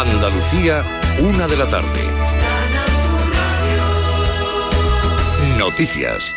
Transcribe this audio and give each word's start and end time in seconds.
Andalucía, 0.00 0.82
una 1.22 1.46
de 1.46 1.58
la 1.58 1.66
tarde. 1.66 2.00
Noticias. 5.58 6.34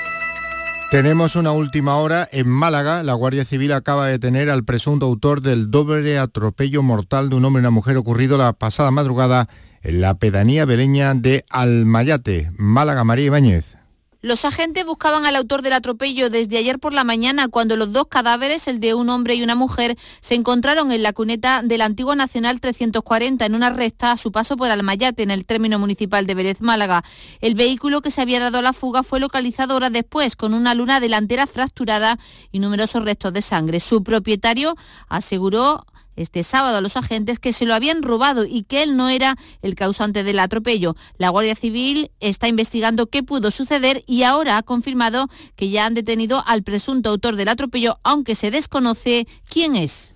Tenemos 0.91 1.37
una 1.37 1.53
última 1.53 1.95
hora. 1.95 2.27
En 2.33 2.49
Málaga, 2.49 3.03
la 3.03 3.13
Guardia 3.13 3.45
Civil 3.45 3.71
acaba 3.71 4.07
de 4.07 4.11
detener 4.11 4.49
al 4.49 4.65
presunto 4.65 5.05
autor 5.05 5.39
del 5.39 5.71
doble 5.71 6.19
atropello 6.19 6.83
mortal 6.83 7.29
de 7.29 7.37
un 7.37 7.45
hombre 7.45 7.61
y 7.61 7.63
una 7.63 7.69
mujer 7.69 7.95
ocurrido 7.95 8.37
la 8.37 8.51
pasada 8.51 8.91
madrugada 8.91 9.47
en 9.81 10.01
la 10.01 10.15
pedanía 10.15 10.65
beleña 10.65 11.13
de 11.13 11.45
Almayate, 11.49 12.51
Málaga 12.57 13.05
María 13.05 13.27
Ibáñez. 13.27 13.77
Los 14.23 14.45
agentes 14.45 14.85
buscaban 14.85 15.25
al 15.25 15.35
autor 15.35 15.63
del 15.63 15.73
atropello 15.73 16.29
desde 16.29 16.57
ayer 16.57 16.79
por 16.79 16.93
la 16.93 17.03
mañana 17.03 17.49
cuando 17.49 17.75
los 17.75 17.91
dos 17.91 18.07
cadáveres, 18.07 18.69
el 18.69 18.79
de 18.79 18.93
un 18.93 19.09
hombre 19.09 19.35
y 19.35 19.43
una 19.43 19.53
mujer, 19.53 19.97
se 20.21 20.33
encontraron 20.33 20.93
en 20.93 21.03
la 21.03 21.11
cuneta 21.11 21.61
de 21.61 21.77
la 21.77 21.83
antigua 21.83 22.15
Nacional 22.15 22.61
340 22.61 23.45
en 23.45 23.53
una 23.53 23.69
recta 23.69 24.13
a 24.13 24.17
su 24.17 24.31
paso 24.31 24.55
por 24.55 24.71
Almayate, 24.71 25.23
en 25.23 25.31
el 25.31 25.45
término 25.45 25.77
municipal 25.77 26.25
de 26.25 26.35
Vélez, 26.35 26.61
Málaga. 26.61 27.03
El 27.41 27.55
vehículo 27.55 28.01
que 28.01 28.11
se 28.11 28.21
había 28.21 28.39
dado 28.39 28.59
a 28.59 28.61
la 28.61 28.71
fuga 28.71 29.03
fue 29.03 29.19
localizado 29.19 29.75
horas 29.75 29.91
después 29.91 30.37
con 30.37 30.53
una 30.53 30.73
luna 30.73 31.01
delantera 31.01 31.45
fracturada 31.45 32.17
y 32.53 32.59
numerosos 32.59 33.03
restos 33.03 33.33
de 33.33 33.41
sangre. 33.41 33.81
Su 33.81 34.05
propietario 34.05 34.77
aseguró 35.09 35.85
este 36.15 36.43
sábado 36.43 36.77
a 36.77 36.81
los 36.81 36.97
agentes 36.97 37.39
que 37.39 37.53
se 37.53 37.65
lo 37.65 37.75
habían 37.75 38.03
robado 38.03 38.45
y 38.45 38.63
que 38.63 38.83
él 38.83 38.95
no 38.95 39.09
era 39.09 39.35
el 39.61 39.75
causante 39.75 40.23
del 40.23 40.39
atropello. 40.39 40.95
La 41.17 41.29
Guardia 41.29 41.55
Civil 41.55 42.11
está 42.19 42.47
investigando 42.47 43.07
qué 43.07 43.23
pudo 43.23 43.51
suceder 43.51 44.03
y 44.07 44.23
ahora 44.23 44.57
ha 44.57 44.63
confirmado 44.63 45.27
que 45.55 45.69
ya 45.69 45.85
han 45.85 45.93
detenido 45.93 46.43
al 46.45 46.63
presunto 46.63 47.09
autor 47.09 47.35
del 47.35 47.49
atropello, 47.49 47.99
aunque 48.03 48.35
se 48.35 48.51
desconoce 48.51 49.27
quién 49.49 49.75
es. 49.75 50.13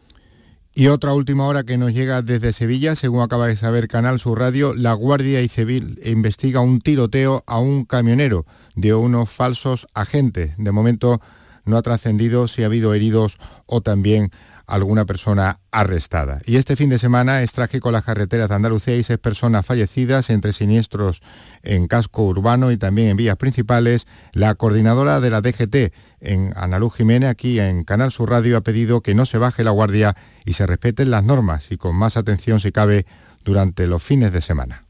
Y 0.77 0.89
otra 0.89 1.13
última 1.13 1.47
hora 1.47 1.63
que 1.63 1.75
nos 1.75 1.91
llega 1.91 2.21
desde 2.21 2.53
Sevilla, 2.53 2.95
según 2.95 3.21
acaba 3.21 3.47
de 3.47 3.55
saber 3.55 3.87
Canal 3.87 4.19
Sur 4.19 4.37
Radio, 4.37 4.75
la 4.75 4.93
Guardia 4.93 5.39
Civil 5.49 5.99
investiga 6.05 6.59
un 6.59 6.81
tiroteo 6.81 7.43
a 7.47 7.57
un 7.57 7.83
camionero 7.83 8.45
de 8.75 8.93
unos 8.93 9.27
falsos 9.27 9.87
agentes. 9.95 10.51
De 10.59 10.71
momento 10.71 11.19
no 11.65 11.77
ha 11.77 11.81
trascendido 11.81 12.47
si 12.47 12.61
ha 12.61 12.67
habido 12.67 12.93
heridos 12.93 13.39
o 13.65 13.81
también 13.81 14.29
alguna 14.67 15.05
persona 15.05 15.61
arrestada. 15.71 16.41
Y 16.45 16.57
este 16.57 16.75
fin 16.75 16.89
de 16.89 16.99
semana 16.99 17.41
es 17.41 17.53
trágico 17.53 17.89
las 17.89 18.03
carreteras 18.03 18.49
de 18.49 18.55
Andalucía 18.55 18.97
y 18.97 19.03
seis 19.03 19.17
personas 19.17 19.65
fallecidas 19.65 20.29
entre 20.29 20.51
siniestros 20.53 21.21
en 21.63 21.87
casco 21.87 22.25
urbano 22.25 22.71
y 22.71 22.77
también 22.77 23.07
en 23.07 23.17
vías 23.17 23.37
principales. 23.37 24.05
La 24.33 24.55
coordinadora 24.55 25.21
de 25.21 25.29
la 25.29 25.41
DGT 25.41 25.93
en 26.19 26.53
Analú 26.55 26.89
Jiménez, 26.89 27.29
aquí 27.29 27.59
en 27.59 27.85
Canal 27.85 28.11
Sur 28.11 28.29
Radio, 28.29 28.57
ha 28.57 28.61
pedido 28.61 29.01
que 29.01 29.15
no 29.15 29.25
se 29.25 29.37
baje 29.37 29.63
la 29.63 29.71
guardia 29.71 30.15
y 30.45 30.53
se 30.53 30.67
respeten 30.67 31.11
las 31.11 31.23
normas 31.23 31.71
y 31.71 31.77
con 31.77 31.95
más 31.95 32.17
atención 32.17 32.59
si 32.59 32.71
cabe 32.71 33.05
durante 33.43 33.87
los 33.87 34.03
fines 34.03 34.33
de 34.33 34.41
semana 34.41 34.86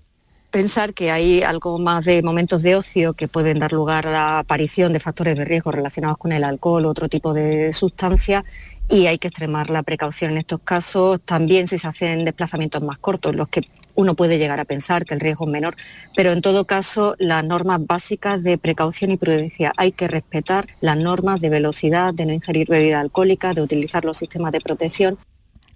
pensar 0.51 0.93
que 0.93 1.11
hay 1.11 1.41
algo 1.41 1.77
más 1.79 2.05
de 2.05 2.21
momentos 2.21 2.63
de 2.63 2.75
ocio 2.75 3.13
que 3.13 3.27
pueden 3.27 3.59
dar 3.59 3.73
lugar 3.73 4.07
a 4.07 4.11
la 4.11 4.39
aparición 4.39 4.93
de 4.93 4.99
factores 4.99 5.35
de 5.35 5.45
riesgo 5.45 5.71
relacionados 5.71 6.17
con 6.17 6.31
el 6.31 6.43
alcohol 6.43 6.85
o 6.85 6.89
otro 6.89 7.09
tipo 7.09 7.33
de 7.33 7.73
sustancias 7.73 8.43
y 8.89 9.07
hay 9.07 9.17
que 9.17 9.27
extremar 9.27 9.69
la 9.69 9.83
precaución 9.83 10.31
en 10.31 10.37
estos 10.37 10.61
casos, 10.61 11.19
también 11.21 11.67
si 11.67 11.77
se 11.77 11.87
hacen 11.87 12.23
desplazamientos 12.23 12.81
más 12.81 12.97
cortos, 12.97 13.35
los 13.35 13.49
que 13.49 13.67
uno 13.97 14.13
puede 14.13 14.37
llegar 14.37 14.59
a 14.59 14.65
pensar 14.65 15.05
que 15.05 15.15
el 15.15 15.19
riesgo 15.19 15.45
es 15.45 15.51
menor, 15.51 15.75
pero 16.15 16.31
en 16.31 16.41
todo 16.41 16.65
caso 16.65 17.15
las 17.17 17.43
normas 17.43 17.85
básicas 17.85 18.41
de 18.43 18.57
precaución 18.59 19.11
y 19.11 19.17
prudencia. 19.17 19.73
Hay 19.75 19.91
que 19.91 20.07
respetar 20.07 20.67
las 20.81 20.97
normas 20.97 21.41
de 21.41 21.49
velocidad, 21.49 22.13
de 22.13 22.27
no 22.27 22.33
ingerir 22.33 22.67
bebida 22.69 22.99
alcohólica, 22.99 23.55
de 23.55 23.63
utilizar 23.63 24.05
los 24.05 24.17
sistemas 24.17 24.51
de 24.51 24.61
protección. 24.61 25.17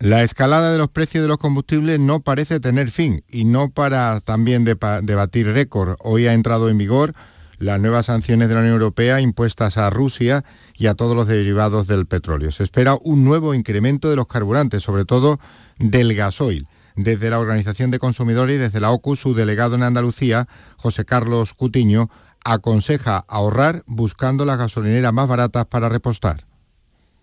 La 0.02 0.23
escalada 0.23 0.71
de 0.71 0.80
los 0.80 0.88
precios 0.88 1.21
de 1.21 1.27
los 1.27 1.38
combustibles 1.38 1.99
no 1.99 2.21
parece 2.21 2.59
tener 2.59 2.89
fin 2.89 3.23
y 3.30 3.45
no 3.45 3.69
para 3.69 4.19
también 4.21 4.63
debatir 4.63 5.53
récord. 5.53 5.95
Hoy 5.99 6.25
ha 6.25 6.33
entrado 6.33 6.69
en 6.69 6.80
vigor 6.80 7.13
las 7.59 7.80
nuevas 7.80 8.08
sanciones 8.08 8.49
de 8.49 8.55
la 8.55 8.61
Unión 8.61 8.73
Europea 8.73 9.21
impuestas 9.21 9.77
a 9.77 9.92
Rusia 9.92 10.43
y 10.73 10.87
a 10.87 10.95
todos 10.95 11.15
los 11.15 11.27
derivados 11.27 11.86
del 11.86 12.08
petróleo. 12.08 12.52
Se 12.52 12.64
espera 12.64 12.98
un 12.99 13.23
nuevo 13.23 13.53
incremento 13.53 14.09
de 14.09 14.15
los 14.15 14.26
carburantes, 14.26 14.81
sobre 14.81 15.05
todo 15.05 15.39
del 15.77 16.15
gasoil. 16.15 16.67
Desde 16.95 17.30
la 17.30 17.37
Organización 17.37 17.92
de 17.92 17.99
Consumidores 17.99 18.55
y 18.55 18.59
desde 18.59 18.80
la 18.80 18.89
OCU, 18.89 19.15
su 19.15 19.36
delegado 19.36 19.76
en 19.76 19.83
Andalucía, 19.83 20.47
José 20.77 21.05
Carlos 21.05 21.53
Cutiño, 21.53 22.09
aconseja 22.43 23.23
ahorrar 23.27 23.83
buscando 23.86 24.45
las 24.45 24.58
gasolineras 24.58 25.14
más 25.14 25.27
baratas 25.27 25.67
para 25.67 25.89
repostar 25.89 26.51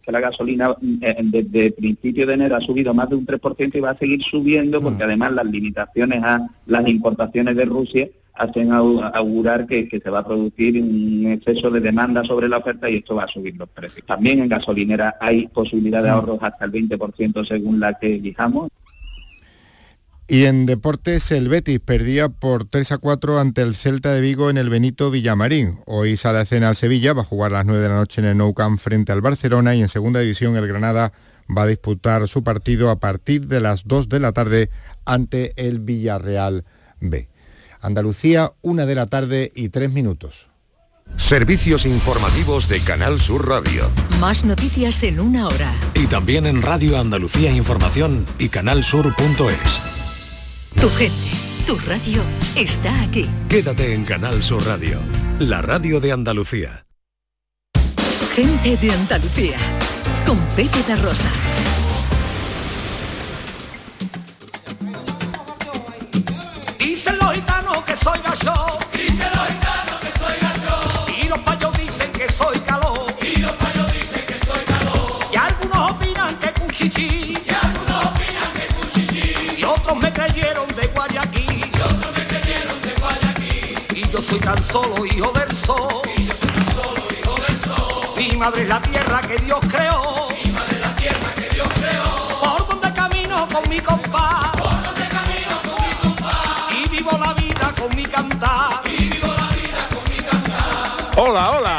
que 0.09 0.13
la 0.13 0.21
gasolina 0.21 0.75
eh, 1.03 1.17
desde 1.23 1.73
principio 1.73 2.27
de 2.27 2.33
enero 2.33 2.57
ha 2.57 2.63
subido 2.63 2.95
más 2.95 3.11
de 3.11 3.17
un 3.17 3.27
3% 3.27 3.75
y 3.75 3.81
va 3.81 3.91
a 3.91 3.99
seguir 3.99 4.23
subiendo 4.23 4.81
porque 4.81 5.05
mm. 5.05 5.07
además 5.07 5.33
las 5.33 5.45
limitaciones 5.45 6.25
a 6.25 6.49
las 6.67 6.89
importaciones 6.89 7.55
de 7.55 7.67
Rusia 7.67 8.09
hacen 8.33 8.73
augurar 8.73 9.67
que, 9.67 9.87
se 10.03 10.11
va 10.11 10.21
a 10.21 10.27
producir 10.27 10.83
un 10.83 11.27
exceso 11.27 11.71
de 11.71 11.81
demanda 11.81 12.25
sobre 12.25 12.49
la 12.49 12.57
oferta 12.57 12.89
y 12.89 12.97
esto 12.97 13.17
va 13.17 13.25
a 13.25 13.29
subir 13.29 13.55
los 13.57 13.69
precios. 13.69 14.07
También 14.07 14.39
en 14.39 14.49
gasolinera 14.49 15.17
hay 15.21 15.47
posibilidad 15.49 16.03
de 16.03 16.09
mm. 16.09 16.13
ahorros 16.13 16.39
hasta 16.41 16.65
el 16.65 16.73
20% 16.73 17.47
según 17.47 17.79
la 17.79 17.93
que 17.99 18.15
elijamos. 18.15 18.71
Y 20.31 20.45
en 20.45 20.67
deportes, 20.67 21.31
el 21.31 21.49
Betis 21.49 21.81
perdía 21.81 22.29
por 22.29 22.67
3 22.67 22.93
a 22.93 22.99
4 22.99 23.41
ante 23.41 23.63
el 23.63 23.75
Celta 23.75 24.13
de 24.13 24.21
Vigo 24.21 24.51
en 24.51 24.59
el 24.59 24.69
Benito 24.69 25.11
Villamarín. 25.11 25.79
Hoy 25.87 26.19
sale 26.19 26.39
a 26.39 26.45
cena 26.45 26.69
al 26.69 26.77
Sevilla, 26.77 27.15
va 27.15 27.23
a 27.23 27.25
jugar 27.25 27.53
a 27.53 27.59
las 27.59 27.67
9 27.67 27.83
de 27.83 27.89
la 27.89 27.95
noche 27.95 28.21
en 28.21 28.27
el 28.27 28.37
Nou 28.37 28.53
Camp 28.53 28.79
frente 28.79 29.11
al 29.11 29.23
Barcelona 29.23 29.75
y 29.75 29.81
en 29.81 29.89
segunda 29.89 30.21
división 30.21 30.55
el 30.57 30.69
Granada 30.69 31.15
va 31.49 31.63
a 31.63 31.67
disputar 31.67 32.29
su 32.29 32.45
partido 32.45 32.91
a 32.91 33.01
partir 33.01 33.47
de 33.47 33.61
las 33.61 33.85
2 33.87 34.11
de 34.11 34.21
la 34.21 34.33
tarde 34.33 34.69
ante 35.07 35.55
el 35.57 35.81
Villarreal 35.81 36.67
B. 37.01 37.31
Andalucía, 37.81 38.53
una 38.61 38.85
de 38.85 38.95
la 38.97 39.07
tarde 39.07 39.51
y 39.55 39.71
tres 39.71 39.91
minutos. 39.91 40.49
Servicios 41.17 41.87
informativos 41.87 42.69
de 42.69 42.81
Canal 42.81 43.19
Sur 43.19 43.49
Radio. 43.49 43.89
Más 44.21 44.45
noticias 44.45 45.03
en 45.05 45.21
una 45.21 45.47
hora. 45.47 45.75
Y 45.95 46.07
también 46.07 46.45
en 46.45 46.61
Radio 46.61 46.99
Andalucía 46.99 47.51
Información 47.51 48.27
y 48.39 48.51
canalsur.es. 48.51 49.98
Tu 50.77 50.89
gente, 50.91 51.31
tu 51.67 51.77
radio 51.87 52.23
está 52.57 53.03
aquí. 53.03 53.29
Quédate 53.49 53.95
en 53.95 54.05
Canal 54.05 54.43
Sur 54.43 54.65
Radio, 54.67 55.01
la 55.39 55.63
radio 55.63 56.01
de 56.01 56.13
Andalucía. 56.13 56.87
Gente 58.35 58.77
de 58.77 58.93
Andalucía, 58.93 59.57
con 60.25 60.39
Pepe 60.57 60.83
de 60.87 60.97
Rosa. 60.97 61.31
soy 68.03 68.19
gacho. 68.23 68.79
Dice 68.93 69.27
los 69.35 69.47
gitanos 69.49 69.97
que 70.01 70.19
soy 70.19 70.37
gacho. 70.41 71.07
Y 71.23 71.29
los 71.29 71.39
payos 71.41 71.73
dicen 71.79 72.13
que 72.13 72.33
soy 72.33 72.59
calor. 72.61 73.07
Y 73.23 73.41
los 73.41 73.53
payos 73.53 73.93
dicen 73.93 74.25
que 74.27 74.39
soy 74.47 74.65
calor. 74.65 75.19
Y 75.33 75.37
algunos 75.37 75.91
opinan 75.93 76.37
que 76.39 76.53
cuchichi. 76.61 77.28
Soy 84.29 84.41
tan 84.41 84.63
solo 84.63 85.07
hijo 85.07 85.33
del 85.33 85.57
sol. 85.57 86.03
Y 86.17 86.27
yo 86.27 86.35
soy 86.37 86.51
tan 86.51 86.75
solo 86.75 87.03
hijo 87.19 87.35
del 87.35 87.61
sol. 87.61 88.15
Mi 88.17 88.37
madre 88.37 88.63
es 88.63 88.69
la 88.69 88.81
tierra 88.83 89.21
que 89.23 89.39
Dios 89.39 89.59
creó. 89.71 90.29
Mi 90.45 90.53
madre 90.53 90.75
es 90.75 90.81
la 90.81 90.97
tierra 90.97 91.35
que 91.35 91.49
Dios 91.55 91.69
creó. 91.81 92.41
Por 92.41 92.67
donde 92.69 92.93
camino 92.93 93.49
con 93.51 93.69
mi 93.71 93.81
compás. 93.81 94.51
Por 94.53 94.83
donde 94.83 95.09
camino 95.09 95.55
con 95.63 95.83
mi 95.83 95.95
compás. 96.03 96.37
Y 96.79 96.89
vivo 96.91 97.13
la 97.19 97.33
vida 97.33 97.75
con 97.79 97.97
mi 97.97 98.05
cantar. 98.05 98.83
Y 98.85 99.09
vivo 99.09 99.29
la 99.29 99.49
vida 99.57 99.89
con 99.89 100.05
mi 100.11 100.23
cantar. 100.23 101.13
Hola, 101.17 101.51
hola. 101.53 101.78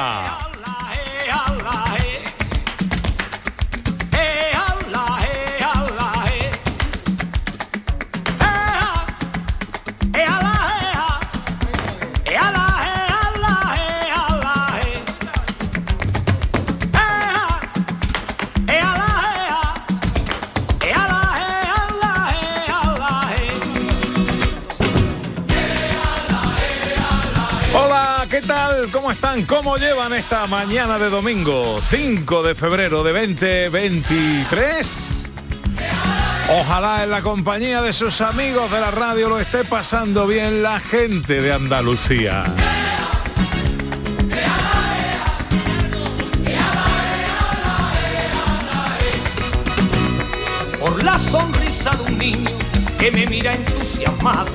¿Cómo 29.49 29.77
llevan 29.77 30.13
esta 30.13 30.45
mañana 30.45 30.99
de 30.99 31.09
domingo 31.09 31.81
5 31.81 32.43
de 32.43 32.53
febrero 32.53 33.01
de 33.01 33.13
2023? 33.13 35.27
Ojalá 36.49 37.03
en 37.03 37.09
la 37.09 37.23
compañía 37.23 37.81
de 37.81 37.91
sus 37.91 38.21
amigos 38.21 38.71
de 38.71 38.79
la 38.79 38.91
radio 38.91 39.27
lo 39.27 39.39
esté 39.39 39.63
pasando 39.63 40.27
bien 40.27 40.61
la 40.61 40.79
gente 40.79 41.41
de 41.41 41.51
Andalucía. 41.51 42.43
Por 50.79 51.03
la 51.03 51.17
sonrisa 51.17 51.95
de 51.95 52.03
un 52.03 52.19
niño 52.19 52.51
que 52.99 53.09
me 53.09 53.25
mira 53.25 53.55
entusiasmado 53.55 54.51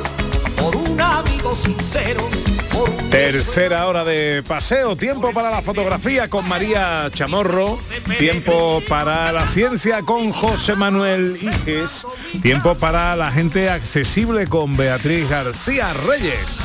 por 0.57 0.77
un 0.77 1.01
amigo 1.01 1.57
sincero. 1.57 2.29
Por 2.73 2.94
Tercera 3.15 3.87
hora 3.87 4.05
de 4.05 4.43
paseo, 4.43 4.97
tiempo 4.97 5.33
para 5.33 5.49
la 5.49 5.63
fotografía 5.63 6.29
con 6.29 6.49
María 6.49 7.09
Chamorro, 7.15 7.79
tiempo 8.19 8.83
para 8.89 9.31
la 9.31 9.47
ciencia 9.47 10.03
con 10.03 10.33
José 10.33 10.75
Manuel 10.75 11.39
Iges, 11.41 12.05
tiempo 12.43 12.75
para 12.75 13.15
la 13.15 13.31
gente 13.31 13.71
accesible 13.71 14.49
con 14.49 14.77
Beatriz 14.77 15.29
García 15.29 15.93
Reyes. 15.93 16.59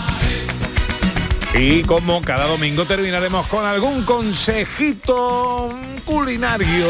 Y 1.54 1.84
como 1.84 2.20
cada 2.24 2.48
domingo 2.48 2.86
terminaremos 2.86 3.46
con 3.46 3.64
algún 3.64 4.04
consejito 4.04 5.70
culinario 6.04 6.88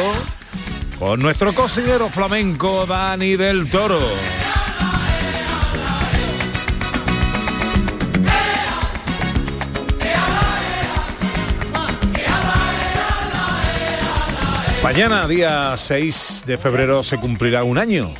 con 0.98 1.20
nuestro 1.20 1.54
cocinero 1.54 2.08
flamenco 2.08 2.86
Dani 2.86 3.36
del 3.36 3.70
Toro. 3.70 4.00
Mañana, 14.84 15.28
día 15.28 15.76
6 15.76 16.44
de 16.46 16.58
febrero, 16.58 17.04
se 17.04 17.18
cumplirá 17.18 17.64
un 17.64 17.78
año. 17.78 18.12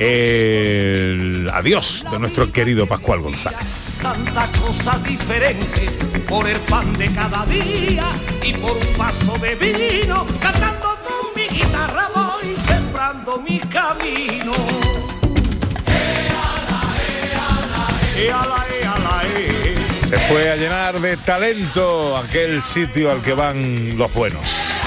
El 0.00 1.48
adiós 1.52 2.04
de 2.10 2.18
nuestro 2.18 2.50
querido 2.50 2.86
Pascual 2.86 3.20
González. 3.20 4.00
Tanta 4.02 4.48
cosa 4.60 4.98
diferente 5.06 5.86
por 6.28 6.48
el 6.48 6.58
pan 6.60 6.92
de 6.94 7.06
cada 7.12 7.46
día 7.46 8.04
y 8.42 8.52
por 8.54 8.72
un 8.72 8.98
vaso 8.98 9.38
de 9.38 9.54
vino, 9.54 10.26
cantando 10.40 10.98
con 11.04 11.34
mi 11.36 11.46
guitarra 11.48 12.08
voy 12.14 12.56
sembrando 12.66 13.40
mi 13.40 13.58
camino. 13.60 14.54
Se 20.08 20.18
fue 20.18 20.50
a 20.50 20.56
llenar 20.56 21.00
de 21.00 21.16
talento 21.18 22.16
aquel 22.16 22.60
sitio 22.62 23.12
al 23.12 23.22
que 23.22 23.32
van 23.32 23.96
los 23.96 24.12
buenos. 24.12 24.79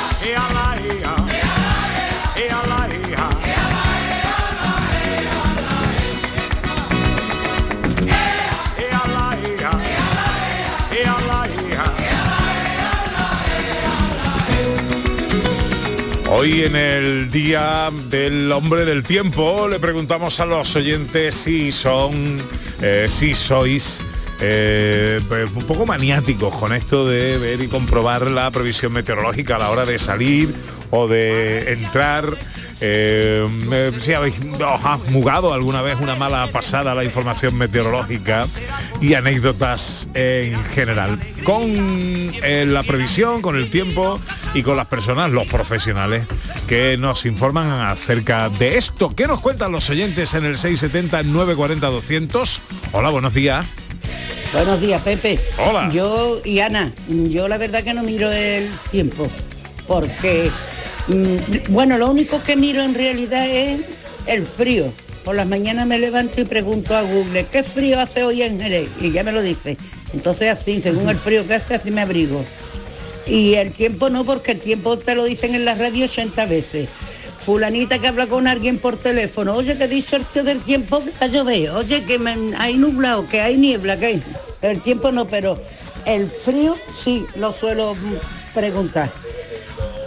Hoy 16.36 16.64
en 16.64 16.76
el 16.76 17.30
Día 17.30 17.90
del 18.10 18.52
Hombre 18.52 18.86
del 18.86 19.04
Tiempo 19.04 19.68
le 19.68 19.80
preguntamos 19.80 20.40
a 20.40 20.46
los 20.46 20.76
oyentes 20.76 21.36
si 21.36 21.72
son, 21.72 22.38
eh, 22.82 23.08
si 23.10 23.34
sois 23.34 24.02
eh, 24.40 25.22
pues, 25.28 25.50
un 25.54 25.64
poco 25.64 25.86
maniáticos 25.86 26.56
con 26.56 26.74
esto 26.74 27.08
de 27.08 27.38
ver 27.38 27.62
y 27.62 27.68
comprobar 27.68 28.30
la 28.30 28.50
previsión 28.52 28.94
meteorológica 28.94 29.56
a 29.56 29.60
la 29.60 29.70
hora 29.70 29.86
de 29.86 30.00
salir 30.00 30.54
o 30.90 31.08
de 31.08 31.74
entrar. 31.74 32.26
Eh, 32.82 33.48
eh, 33.72 33.92
si 34.02 34.14
habéis 34.14 34.36
os 34.42 34.86
ha 34.86 34.98
jugado 34.98 35.54
alguna 35.54 35.82
vez 35.82 35.98
una 36.02 36.16
mala 36.16 36.46
pasada 36.48 36.94
la 36.94 37.06
información 37.06 37.56
meteorológica 37.56 38.46
y 39.00 39.14
anécdotas 39.14 40.10
en 40.14 40.62
general. 40.66 41.18
Con 41.44 42.34
la 42.44 42.84
previsión, 42.84 43.42
con 43.42 43.56
el 43.56 43.70
tiempo 43.70 44.20
y 44.54 44.64
con 44.64 44.76
las 44.76 44.88
personas, 44.88 45.32
los 45.32 45.48
profesionales 45.48 46.28
que 46.68 46.98
nos 46.98 47.26
informan 47.26 47.88
acerca 47.88 48.50
de 48.50 48.78
esto. 48.78 49.14
¿Qué 49.16 49.28
nos 49.28 49.40
cuentan 49.40 49.72
los 49.72 49.90
oyentes 49.90 50.34
en 50.34 50.44
el 50.46 50.58
670-940-200? 50.58 52.60
Hola, 52.92 53.10
buenos 53.10 53.34
días. 53.34 53.66
Buenos 54.54 54.80
días, 54.80 55.02
Pepe. 55.02 55.40
Hola. 55.58 55.90
Yo 55.92 56.40
y 56.46 56.60
Ana, 56.60 56.94
yo 57.08 57.48
la 57.48 57.58
verdad 57.58 57.84
que 57.84 57.96
no 57.96 58.04
miro 58.04 58.32
el 58.32 58.70
tiempo, 58.92 59.28
porque, 59.88 60.52
mm, 61.08 61.74
bueno, 61.74 61.98
lo 61.98 62.12
único 62.12 62.44
que 62.44 62.56
miro 62.56 62.84
en 62.84 62.94
realidad 62.94 63.48
es 63.50 63.82
el 64.28 64.46
frío. 64.46 64.94
Por 65.26 65.36
las 65.36 65.48
mañanas 65.48 65.88
me 65.88 65.98
levanto 65.98 66.40
y 66.40 66.46
pregunto 66.46 66.96
a 66.96 67.02
Google, 67.02 67.48
¿qué 67.52 67.64
frío 67.64 68.00
hace 68.00 68.24
hoy 68.24 68.44
en 68.44 68.60
Jerez? 68.60 68.90
Y 69.02 69.12
ya 69.12 69.24
me 69.24 69.32
lo 69.32 69.42
dice. 69.42 69.76
Entonces 70.14 70.52
así, 70.52 70.84
según 70.84 71.10
el 71.10 71.18
frío 71.18 71.48
que 71.48 71.56
hace, 71.56 71.74
así 71.74 71.90
me 71.90 72.02
abrigo. 72.02 72.46
Y 73.26 73.56
el 73.56 73.72
tiempo 73.72 74.10
no, 74.12 74.24
porque 74.24 74.52
el 74.52 74.60
tiempo 74.60 75.00
te 75.00 75.16
lo 75.16 75.24
dicen 75.24 75.56
en 75.56 75.66
la 75.66 75.74
radio 75.74 76.06
80 76.06 76.46
veces. 76.46 76.90
Fulanita 77.46 78.00
que 78.00 78.08
habla 78.08 78.28
con 78.28 78.48
alguien 78.48 78.78
por 78.80 78.98
teléfono, 78.98 79.54
oye 79.56 79.78
que 79.78 79.88
dice 79.88 80.16
el 80.18 80.26
tío 80.26 80.44
del 80.44 80.60
tiempo 80.62 81.04
que 81.04 81.12
va 81.12 81.18
a 81.22 81.28
llover, 81.28 81.72
oye 81.72 82.04
que 82.04 82.20
me- 82.20 82.56
hay 82.58 82.76
nublado, 82.78 83.26
que 83.28 83.42
hay 83.42 83.58
niebla, 83.58 83.98
que 83.98 84.06
hay. 84.06 84.24
El 84.62 84.82
tiempo 84.82 85.12
no, 85.12 85.26
pero 85.26 85.60
el 86.06 86.30
frío 86.30 86.78
sí 86.96 87.26
lo 87.36 87.52
suelo 87.54 87.96
preguntar. 88.54 89.12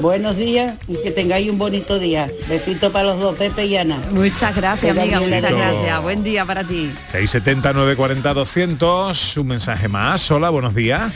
Buenos 0.00 0.37
días 0.37 0.75
y 0.88 0.97
que 1.03 1.11
tengáis 1.11 1.50
un 1.50 1.56
bonito 1.59 1.99
día. 1.99 2.31
Besito 2.49 2.93
para 2.93 3.06
los 3.09 3.19
dos, 3.21 3.35
Pepe 3.37 3.65
y 3.67 3.77
Ana. 3.79 3.99
Muchas 4.11 4.55
gracias, 4.55 4.94
amiga, 4.97 5.21
muchas 5.21 5.50
gracias. 5.53 6.03
Buen 6.03 6.23
día 6.23 6.44
para 6.44 6.62
ti. 6.65 6.93
670-940-200, 7.12 9.39
un 9.39 9.47
mensaje 9.47 9.89
más. 9.89 10.31
Hola, 10.31 10.50
buenos 10.50 10.75
días. 10.75 11.11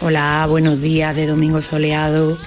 Hola, 0.00 0.46
buenos 0.48 0.80
días 0.80 1.14
de 1.16 1.26
domingo 1.26 1.60
soleado. 1.60 2.38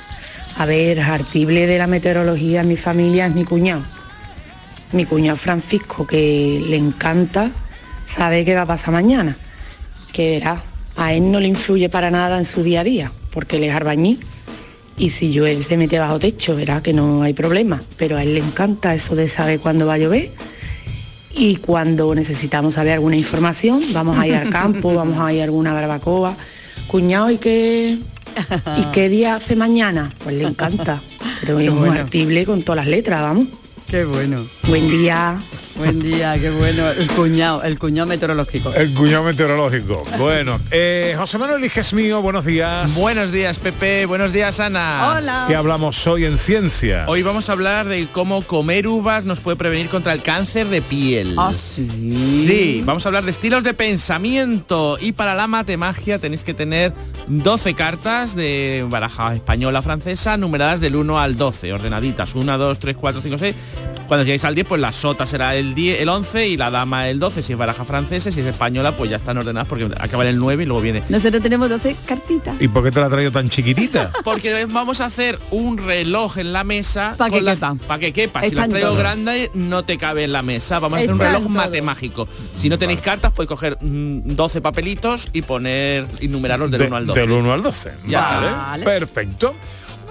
A 0.58 0.66
ver, 0.66 1.02
artible 1.02 1.68
de 1.68 1.78
la 1.78 1.86
meteorología 1.86 2.62
en 2.62 2.70
mi 2.70 2.78
familia 2.78 3.26
es 3.26 3.36
mi 3.36 3.44
cuñado. 3.44 3.82
Mi 4.94 5.06
cuñado 5.06 5.36
Francisco, 5.36 6.08
que 6.08 6.64
le 6.68 6.78
encanta, 6.78 7.52
sabe 8.06 8.46
qué 8.46 8.56
va 8.56 8.62
a 8.62 8.66
pasar 8.66 8.94
mañana. 8.94 9.36
Que 10.14 10.32
verá, 10.32 10.64
a 10.96 11.14
él 11.14 11.30
no 11.30 11.42
le 11.42 11.48
influye 11.48 11.90
para 11.90 12.10
nada 12.10 12.38
en 12.38 12.46
su 12.46 12.64
día 12.64 12.82
a 12.82 12.84
día, 12.86 13.12
porque 13.32 13.58
él 13.58 13.66
es 13.66 13.76
arbañí. 13.76 14.18
Y 14.98 15.10
si 15.10 15.34
llueve 15.34 15.62
se 15.62 15.76
mete 15.76 16.00
bajo 16.00 16.20
techo, 16.20 16.56
verá 16.56 16.82
que 16.82 16.94
no 16.94 17.22
hay 17.22 17.34
problema. 17.34 17.82
Pero 17.98 18.16
a 18.16 18.24
él 18.24 18.36
le 18.36 18.40
encanta 18.40 18.96
eso 18.96 19.14
de 19.14 19.28
saber 19.28 19.60
cuándo 19.60 19.86
va 19.88 19.96
a 19.96 19.98
llover. 19.98 20.32
Y 21.34 21.58
cuando 21.58 22.16
necesitamos 22.16 22.76
saber 22.76 22.94
alguna 22.94 23.18
información, 23.18 23.82
vamos 23.92 24.18
a 24.18 24.26
ir 24.26 24.36
al 24.36 24.50
campo, 24.50 24.94
vamos 24.96 25.20
a 25.20 25.34
ir 25.34 25.42
a 25.42 25.44
alguna 25.44 25.74
barbacoa. 25.74 26.38
Cuñado, 26.88 27.30
¿y 27.30 27.38
qué, 27.40 27.98
¿y 28.78 28.86
qué 28.92 29.10
día 29.10 29.36
hace 29.36 29.56
mañana? 29.56 30.14
Pues 30.24 30.36
le 30.36 30.46
encanta. 30.46 31.02
Pero 31.42 31.60
es 31.60 31.70
un 31.70 31.80
bueno. 31.80 31.94
artible 31.94 32.46
con 32.46 32.64
todas 32.64 32.86
las 32.86 32.88
letras, 32.88 33.22
vamos. 33.22 33.48
Qué 33.88 34.04
bueno. 34.04 34.46
Buen 34.68 34.88
día. 34.90 35.42
Buen 35.78 36.02
día, 36.02 36.36
qué 36.40 36.50
bueno. 36.52 36.90
El 36.90 37.08
cuñado, 37.10 37.62
el 37.64 37.78
cuñado 37.78 38.08
meteorológico. 38.08 38.74
El 38.74 38.94
cuñado 38.94 39.24
meteorológico. 39.24 40.04
Bueno, 40.18 40.58
eh, 40.72 41.16
José 41.18 41.38
Manuel 41.38 41.66
Hijes 41.66 41.94
mío, 41.94 42.22
buenos 42.22 42.46
días. 42.46 42.96
Buenos 42.96 43.34
días, 43.34 43.60
Pepe. 43.60 44.06
Buenos 44.06 44.32
días, 44.32 44.62
Ana. 44.62 45.16
Hola. 45.18 45.46
¿Qué 45.50 45.56
hablamos 45.56 46.08
hoy 46.08 46.24
en 46.24 46.38
ciencia? 46.38 47.04
Hoy 47.10 47.24
vamos 47.24 47.50
a 47.50 47.54
hablar 47.54 47.88
de 47.88 48.08
cómo 48.08 48.42
comer 48.44 48.88
uvas 48.88 49.26
nos 49.26 49.42
puede 49.42 49.58
prevenir 49.58 49.90
contra 49.90 50.14
el 50.14 50.22
cáncer 50.22 50.70
de 50.70 50.82
piel. 50.82 51.36
Ah, 51.38 51.52
sí. 51.54 51.90
Sí, 52.46 52.82
vamos 52.86 53.06
a 53.06 53.10
hablar 53.10 53.26
de 53.26 53.32
estilos 53.32 53.66
de 53.66 53.74
pensamiento 53.74 54.98
y 55.02 55.12
para 55.12 55.36
la 55.36 55.48
matemagia 55.48 56.20
tenéis 56.20 56.46
que 56.46 56.54
tener 56.54 56.94
12 57.28 57.74
cartas 57.74 58.34
de 58.36 58.86
baraja 58.90 59.36
española 59.36 59.82
francesa 59.82 60.38
numeradas 60.38 60.80
del 60.80 60.96
1 60.96 61.20
al 61.20 61.38
12, 61.38 61.74
ordenaditas, 61.74 62.34
1, 62.34 62.58
2, 62.58 62.80
3, 62.80 62.96
4, 62.96 63.22
5, 63.22 63.38
6. 63.38 63.56
Cuando 64.08 64.24
lleguéis 64.24 64.46
al 64.46 64.54
10, 64.54 64.68
pues 64.68 64.82
la 64.82 64.92
sota 64.92 65.26
será 65.26 65.56
el, 65.56 65.65
10, 65.74 66.02
el 66.02 66.10
11 66.10 66.48
y 66.50 66.58
la 66.58 66.70
dama 66.70 67.10
el 67.10 67.20
12, 67.20 67.42
si 67.42 67.54
es 67.54 67.58
baraja 67.58 67.86
francesa, 67.86 68.32
si 68.32 68.42
es 68.42 68.46
española, 68.46 68.96
pues 68.96 69.10
ya 69.10 69.16
están 69.16 69.38
ordenadas 69.38 69.68
porque 69.68 69.86
acaba 70.00 70.24
en 70.24 70.30
el 70.30 70.38
9 70.38 70.64
y 70.64 70.66
luego 70.66 70.82
viene 70.82 71.04
Nosotros 71.10 71.42
tenemos 71.42 71.70
12 71.70 71.96
cartitas. 72.06 72.56
¿Y 72.60 72.68
por 72.68 72.84
qué 72.84 72.92
te 72.92 73.00
la 73.02 73.10
traigo 73.10 73.32
tan 73.32 73.50
chiquitita? 73.50 74.12
Porque 74.24 74.66
vamos 74.66 75.02
a 75.02 75.06
hacer 75.06 75.40
un 75.52 75.78
reloj 75.78 76.38
en 76.38 76.52
la 76.54 76.64
mesa 76.64 77.16
Pa' 77.18 77.26
que 77.26 77.32
con 77.32 77.46
la- 77.46 77.54
quepa. 77.56 77.76
pa' 77.88 78.00
que 78.00 78.12
quepa. 78.14 78.44
Si 78.44 78.52
la 78.56 78.68
traigo 78.68 78.90
todos. 78.90 79.00
grande 79.00 79.50
no 79.54 79.84
te 79.84 79.98
cabe 79.98 80.24
en 80.26 80.32
la 80.34 80.42
mesa. 80.42 80.80
Vamos 80.80 80.98
a 80.98 81.02
hacer 81.02 81.14
un 81.14 81.20
reloj 81.20 81.48
matemágico. 81.48 82.28
Si 82.56 82.70
no 82.70 82.78
tenéis 82.78 83.00
cartas, 83.02 83.32
podéis 83.32 83.50
coger 83.50 83.78
mm, 83.82 84.36
12 84.36 84.62
papelitos 84.62 85.28
y 85.34 85.42
poner 85.42 86.06
y 86.20 86.28
numerarlos 86.28 86.70
del 86.72 86.82
De- 86.82 86.88
1 86.88 86.96
al 86.98 87.06
12. 87.08 87.20
Del 87.22 87.32
1 87.32 87.54
al 87.54 87.64
12. 87.64 87.92
Ya. 88.08 88.22
Vale, 88.22 88.48
Vale. 88.52 88.86
Perfecto. 88.86 89.56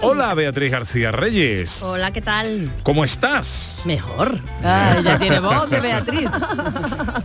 Hola, 0.01 0.33
Beatriz 0.33 0.71
García 0.71 1.11
Reyes. 1.11 1.81
Hola, 1.81 2.11
¿qué 2.11 2.21
tal? 2.21 2.71
¿Cómo 2.83 3.03
estás? 3.03 3.79
Mejor. 3.85 4.39
Ah, 4.63 4.97
ya 5.03 5.17
tiene 5.17 5.39
voz 5.39 5.69
de 5.69 5.79
Beatriz. 5.81 6.27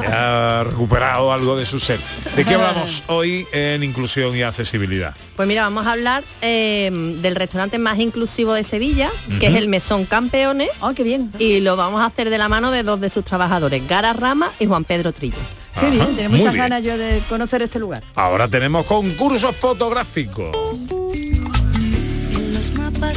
Ya 0.01 0.61
ha 0.61 0.65
recuperado 0.65 1.33
algo 1.33 1.57
de 1.57 1.67
su 1.67 1.79
ser. 1.79 2.01
¿De 2.35 2.45
qué 2.45 2.55
hablamos 2.55 3.03
hoy 3.07 3.47
en 3.53 3.83
inclusión 3.83 4.35
y 4.35 4.43
accesibilidad? 4.43 5.15
Pues 5.37 5.47
mira, 5.47 5.63
vamos 5.63 5.87
a 5.87 5.93
hablar 5.93 6.25
eh, 6.41 6.91
del 7.21 7.37
restaurante 7.37 7.79
más 7.79 7.99
inclusivo 7.99 8.55
de 8.55 8.65
Sevilla, 8.65 9.11
que 9.39 9.47
es 9.49 9.55
el 9.57 9.69
Mesón 9.69 10.07
Campeones. 10.07 10.71
Oh, 10.81 10.95
qué 10.95 11.03
bien. 11.05 11.31
Y 11.39 11.61
lo 11.61 11.77
vamos 11.77 12.01
a 12.01 12.07
hacer 12.07 12.31
de 12.31 12.39
la 12.39 12.49
mano 12.49 12.71
de 12.71 12.83
dos 12.83 13.01
de 13.01 13.11
sus 13.11 13.25
trabajadores, 13.25 13.87
Gara 13.87 14.13
Rama 14.15 14.51
y 14.59 14.67
Juan 14.67 14.85
Pedro 14.85 15.13
Trillo. 15.13 15.37
Qué 15.75 15.87
Ajá, 15.87 15.91
bien, 15.91 16.17
tengo 16.17 16.31
muchas 16.31 16.55
bien. 16.55 16.65
ganas 16.65 16.83
yo 16.83 16.97
de 16.99 17.21
conocer 17.29 17.63
este 17.63 17.79
lugar. 17.79 18.03
Ahora 18.15 18.49
tenemos 18.49 18.87
concurso 18.87 19.53
fotográfico. 19.53 20.51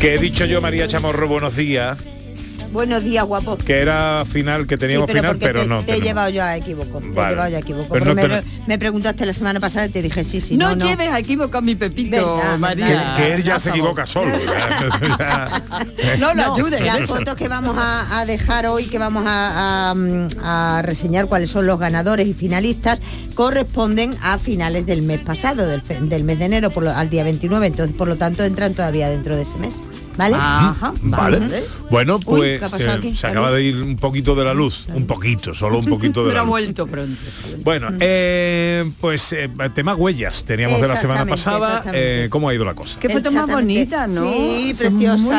Que 0.03 0.15
he 0.15 0.17
dicho 0.17 0.43
yo, 0.43 0.59
María 0.59 0.85
Chamorro, 0.85 1.29
buenos 1.29 1.55
días. 1.55 1.97
Buenos 2.73 3.03
días, 3.03 3.23
guapo. 3.25 3.55
Que 3.57 3.79
era 3.79 4.23
final, 4.25 4.65
que 4.67 4.77
teníamos 4.77 5.07
Sí, 5.07 5.13
pero 5.13 5.33
final, 5.33 5.37
pero 5.39 5.61
te, 5.61 5.67
no. 5.67 5.77
te 5.77 5.83
he 5.83 5.85
tenemos. 5.85 6.03
llevado 6.07 6.29
yo 6.31 6.43
a 6.43 6.57
equivoco. 6.57 6.99
Te 6.99 7.05
he 7.07 7.09
llevado 7.11 7.49
yo 7.49 7.55
a 7.55 7.59
equivoco. 7.59 7.87
Pero 7.93 8.05
porque 8.15 8.27
no 8.27 8.41
me, 8.67 8.77
preguntaste 8.79 9.25
la 9.25 9.33
semana 9.33 9.59
pasada 9.59 9.85
y 9.85 9.89
te 9.89 10.01
dije 10.01 10.23
sí, 10.23 10.41
sí. 10.41 10.57
no, 10.57 10.69
No, 10.69 10.75
no. 10.77 10.85
lleves 10.85 11.09
a 11.09 11.19
equivoco 11.19 11.57
a 11.57 11.61
mi 11.61 11.75
Pepito, 11.75 12.11
Verdad, 12.17 12.57
María. 12.57 13.13
Que, 13.15 13.21
que 13.23 13.33
él 13.35 13.43
ya 13.43 13.59
se 13.59 13.69
equivoca 13.69 14.05
solo. 14.07 14.31
No 16.19 16.33
lo 16.33 16.53
ayudes. 16.55 16.81
Las 16.81 17.07
fotos 17.07 17.35
que 17.35 17.47
vamos 17.47 17.75
a, 17.77 18.19
a 18.19 18.25
dejar 18.25 18.65
hoy, 18.65 18.85
que 18.87 18.97
vamos 18.97 19.23
a, 19.27 19.91
a, 19.91 19.93
mm, 19.95 20.27
a 20.41 20.81
reseñar 20.83 21.27
cuáles 21.27 21.49
son 21.51 21.67
los 21.67 21.79
ganadores 21.79 22.27
y 22.27 22.33
finalistas, 22.33 22.99
corresponden 23.35 24.15
a 24.21 24.37
finales 24.39 24.85
del 24.85 25.01
mes 25.03 25.19
pasado, 25.21 25.67
del, 25.67 25.81
fe- 25.81 25.99
del 26.01 26.23
mes 26.23 26.39
de 26.39 26.45
enero, 26.45 26.69
por 26.71 26.83
lo- 26.83 26.91
al 26.91 27.09
día 27.09 27.23
29. 27.23 27.67
Entonces, 27.67 27.95
por 27.95 28.07
lo 28.07 28.15
tanto, 28.15 28.43
entran 28.43 28.73
todavía 28.73 29.09
dentro 29.09 29.35
de 29.35 29.43
ese 29.43 29.57
mes. 29.57 29.75
¿Vale? 30.17 30.35
Ajá, 30.37 30.93
Vale. 31.01 31.63
Bueno, 31.89 32.19
pues 32.19 32.59
¿qué 32.59 32.65
ha 32.65 32.69
se, 33.01 33.15
se 33.15 33.27
acaba 33.27 33.51
de 33.51 33.63
ir 33.63 33.81
un 33.81 33.95
poquito 33.95 34.35
de 34.35 34.43
la 34.43 34.53
luz. 34.53 34.87
Un 34.93 35.05
poquito, 35.05 35.53
solo 35.53 35.79
un 35.79 35.85
poquito 35.85 36.21
de 36.23 36.27
Pero 36.29 36.35
la 36.35 36.41
ha 36.41 36.43
luz. 36.43 36.49
vuelto 36.51 36.87
pronto. 36.87 37.19
Bueno, 37.63 37.89
eh, 37.99 38.83
pues 39.01 39.33
eh, 39.33 39.49
tema 39.73 39.95
huellas 39.95 40.43
teníamos 40.43 40.81
de 40.81 40.87
la 40.87 40.95
semana 40.95 41.25
pasada. 41.25 41.83
Eh, 41.93 42.27
¿Cómo 42.29 42.49
ha 42.49 42.53
ido 42.53 42.65
la 42.65 42.73
cosa? 42.73 42.99
Qué 42.99 43.09
foto 43.09 43.31
más 43.31 43.47
bonita, 43.47 44.07
¿no? 44.07 44.23
Sí, 44.31 44.73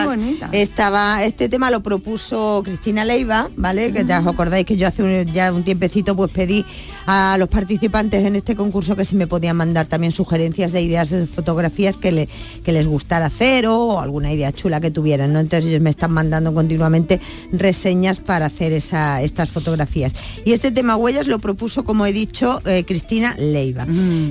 bonita. 0.06 0.48
Estaba, 0.52 1.24
este 1.24 1.48
tema 1.48 1.70
lo 1.70 1.80
propuso 1.82 2.62
Cristina 2.64 3.04
Leiva, 3.04 3.48
¿vale? 3.56 3.92
Que 3.92 4.04
ya 4.04 4.20
os 4.20 4.26
acordáis 4.26 4.66
que 4.66 4.76
yo 4.76 4.88
hace 4.88 5.02
un- 5.02 5.32
ya 5.32 5.52
un 5.52 5.62
tiempecito 5.64 6.16
pues 6.16 6.30
pedí 6.30 6.64
a 7.06 7.36
los 7.38 7.48
participantes 7.48 8.24
en 8.24 8.36
este 8.36 8.56
concurso 8.56 8.96
que 8.96 9.04
si 9.04 9.14
me 9.16 9.26
podían 9.26 9.56
mandar 9.56 9.86
también 9.86 10.12
sugerencias 10.12 10.72
de 10.72 10.80
ideas 10.82 11.10
de 11.10 11.26
fotografías 11.26 11.96
que, 11.96 12.12
le, 12.12 12.28
que 12.64 12.72
les 12.72 12.86
gustara 12.86 13.26
hacer 13.26 13.66
o 13.66 14.00
alguna 14.00 14.32
idea 14.32 14.52
chula 14.52 14.63
que 14.80 14.90
tuvieran, 14.90 15.32
¿no? 15.32 15.40
Entonces 15.40 15.70
ellos 15.70 15.80
me 15.80 15.90
están 15.90 16.12
mandando 16.12 16.52
continuamente 16.54 17.20
reseñas 17.52 18.20
para 18.20 18.46
hacer 18.46 18.72
esa, 18.72 19.22
estas 19.22 19.50
fotografías. 19.50 20.12
Y 20.44 20.52
este 20.52 20.70
tema 20.70 20.96
huellas 20.96 21.26
lo 21.26 21.38
propuso, 21.38 21.84
como 21.84 22.06
he 22.06 22.12
dicho, 22.12 22.60
eh, 22.66 22.84
Cristina 22.86 23.34
Leiva. 23.38 23.86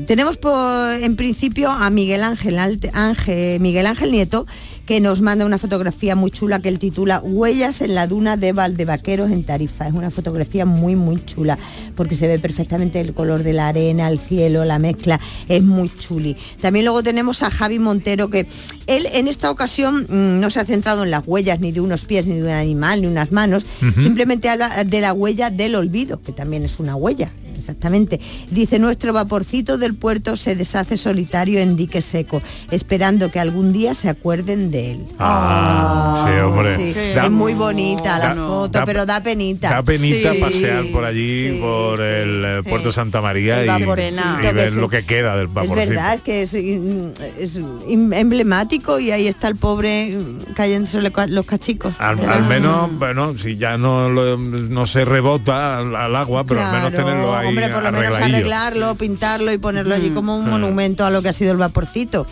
Tenemos 0.07 0.37
por, 0.37 0.91
en 1.01 1.15
principio 1.15 1.69
a 1.69 1.89
Miguel 1.89 2.23
Ángel, 2.23 2.57
Ángel, 2.93 3.59
Miguel 3.59 3.85
Ángel 3.85 4.11
Nieto, 4.11 4.45
que 4.85 4.99
nos 4.99 5.21
manda 5.21 5.45
una 5.45 5.57
fotografía 5.57 6.15
muy 6.15 6.31
chula 6.31 6.59
que 6.59 6.69
él 6.69 6.79
titula 6.79 7.21
Huellas 7.23 7.81
en 7.81 7.95
la 7.95 8.07
duna 8.07 8.37
de 8.37 8.51
Valdevaqueros 8.51 9.31
en 9.31 9.43
Tarifa. 9.43 9.87
Es 9.87 9.93
una 9.93 10.11
fotografía 10.11 10.65
muy, 10.65 10.95
muy 10.95 11.23
chula, 11.23 11.57
porque 11.95 12.15
se 12.15 12.27
ve 12.27 12.39
perfectamente 12.39 12.99
el 12.99 13.13
color 13.13 13.43
de 13.43 13.53
la 13.53 13.69
arena, 13.69 14.09
el 14.09 14.19
cielo, 14.19 14.65
la 14.65 14.79
mezcla, 14.79 15.19
es 15.47 15.63
muy 15.63 15.89
chuli. 15.89 16.35
También 16.61 16.85
luego 16.85 17.03
tenemos 17.03 17.43
a 17.43 17.49
Javi 17.49 17.79
Montero, 17.79 18.29
que 18.29 18.45
él 18.87 19.07
en 19.13 19.27
esta 19.27 19.51
ocasión 19.51 20.05
mm, 20.09 20.39
no 20.39 20.49
se 20.49 20.59
ha 20.59 20.65
centrado 20.65 21.03
en 21.03 21.11
las 21.11 21.25
huellas 21.25 21.59
ni 21.59 21.71
de 21.71 21.81
unos 21.81 22.05
pies, 22.05 22.27
ni 22.27 22.35
de 22.35 22.43
un 22.43 22.49
animal, 22.49 23.01
ni 23.01 23.07
unas 23.07 23.31
manos, 23.31 23.65
simplemente 24.01 24.49
habla 24.49 24.83
de 24.83 25.01
la 25.01 25.13
huella 25.13 25.49
del 25.49 25.75
olvido, 25.75 26.21
que 26.21 26.31
también 26.31 26.63
es 26.63 26.79
una 26.79 26.95
huella. 26.95 27.31
Exactamente. 27.63 28.19
Dice, 28.51 28.77
nuestro 28.77 29.13
vaporcito 29.13 29.77
del 29.77 29.95
puerto 29.95 30.35
se 30.35 30.55
deshace 30.57 30.97
solitario 30.97 31.59
en 31.59 31.77
dique 31.77 32.01
seco, 32.01 32.41
esperando 32.71 33.31
que 33.31 33.39
algún 33.39 33.71
día 33.71 33.93
se 33.93 34.09
acuerden 34.09 34.69
de 34.69 34.91
él. 34.91 35.05
Ah, 35.17 36.25
sí, 36.27 36.39
hombre. 36.41 36.75
Sí, 36.75 36.93
Da- 37.15 37.25
es 37.25 37.31
muy 37.31 37.53
bonita 37.53 38.19
la 38.19 38.35
da- 38.35 38.35
foto, 38.35 38.79
da- 38.79 38.85
pero 38.85 39.05
da 39.05 39.23
penita. 39.23 39.69
Da 39.69 39.81
penita 39.83 40.33
Sí. 40.33 40.39
pasear 40.41 40.83
por 40.91 41.05
allí, 41.05 41.57
por 41.61 42.01
el 42.01 42.43
eh, 42.45 42.63
puerto 42.67 42.91
Santa 42.91 43.21
María 43.21 43.63
y, 43.63 43.85
ver 43.85 44.13
es- 44.57 44.73
lo 44.75 44.89
que 44.89 45.05
queda 45.05 45.37
del 45.37 45.47
Es 45.47 45.53
vaporcito. 45.53 45.89
verdad, 45.89 46.13
es 46.15 46.21
que 46.21 46.41
es, 46.43 46.53
es 46.53 47.57
emblemático 47.87 48.99
y 48.99 49.11
ahí 49.11 49.27
está 49.27 49.47
el 49.47 49.55
pobre 49.55 50.17
cayéndose 50.55 50.99
los 51.01 51.45
cachicos. 51.45 51.93
Al, 51.97 52.17
menos, 52.47 52.89
bueno, 52.97 53.37
si 53.37 53.55
ya 53.57 53.77
no, 53.77 54.09
lo- 54.09 54.37
no 54.37 54.85
se 54.85 55.05
rebota 55.05 55.77
al, 55.79 55.95
al 55.95 56.15
agua, 56.15 56.43
pero 56.43 56.61
al 56.65 56.71
menos 56.73 56.91
tenerlo 56.93 57.35
ahí 57.35 57.52
hombre, 57.53 57.69
por 57.69 57.83
lo 57.83 57.91
menos 57.91 58.17
arreglarlo, 58.17 58.95
pintarlo 58.95 59.51
y 59.53 59.57
ponerlo 59.57 59.95
allí 59.95 60.09
como 60.11 60.37
un 60.37 60.47
Ah. 60.47 60.51
monumento 60.51 61.05
a 61.05 61.09
lo 61.11 61.21
que 61.21 61.29
ha 61.29 61.33
sido 61.33 61.51
el 61.51 61.57
vaporcito. 61.57 62.25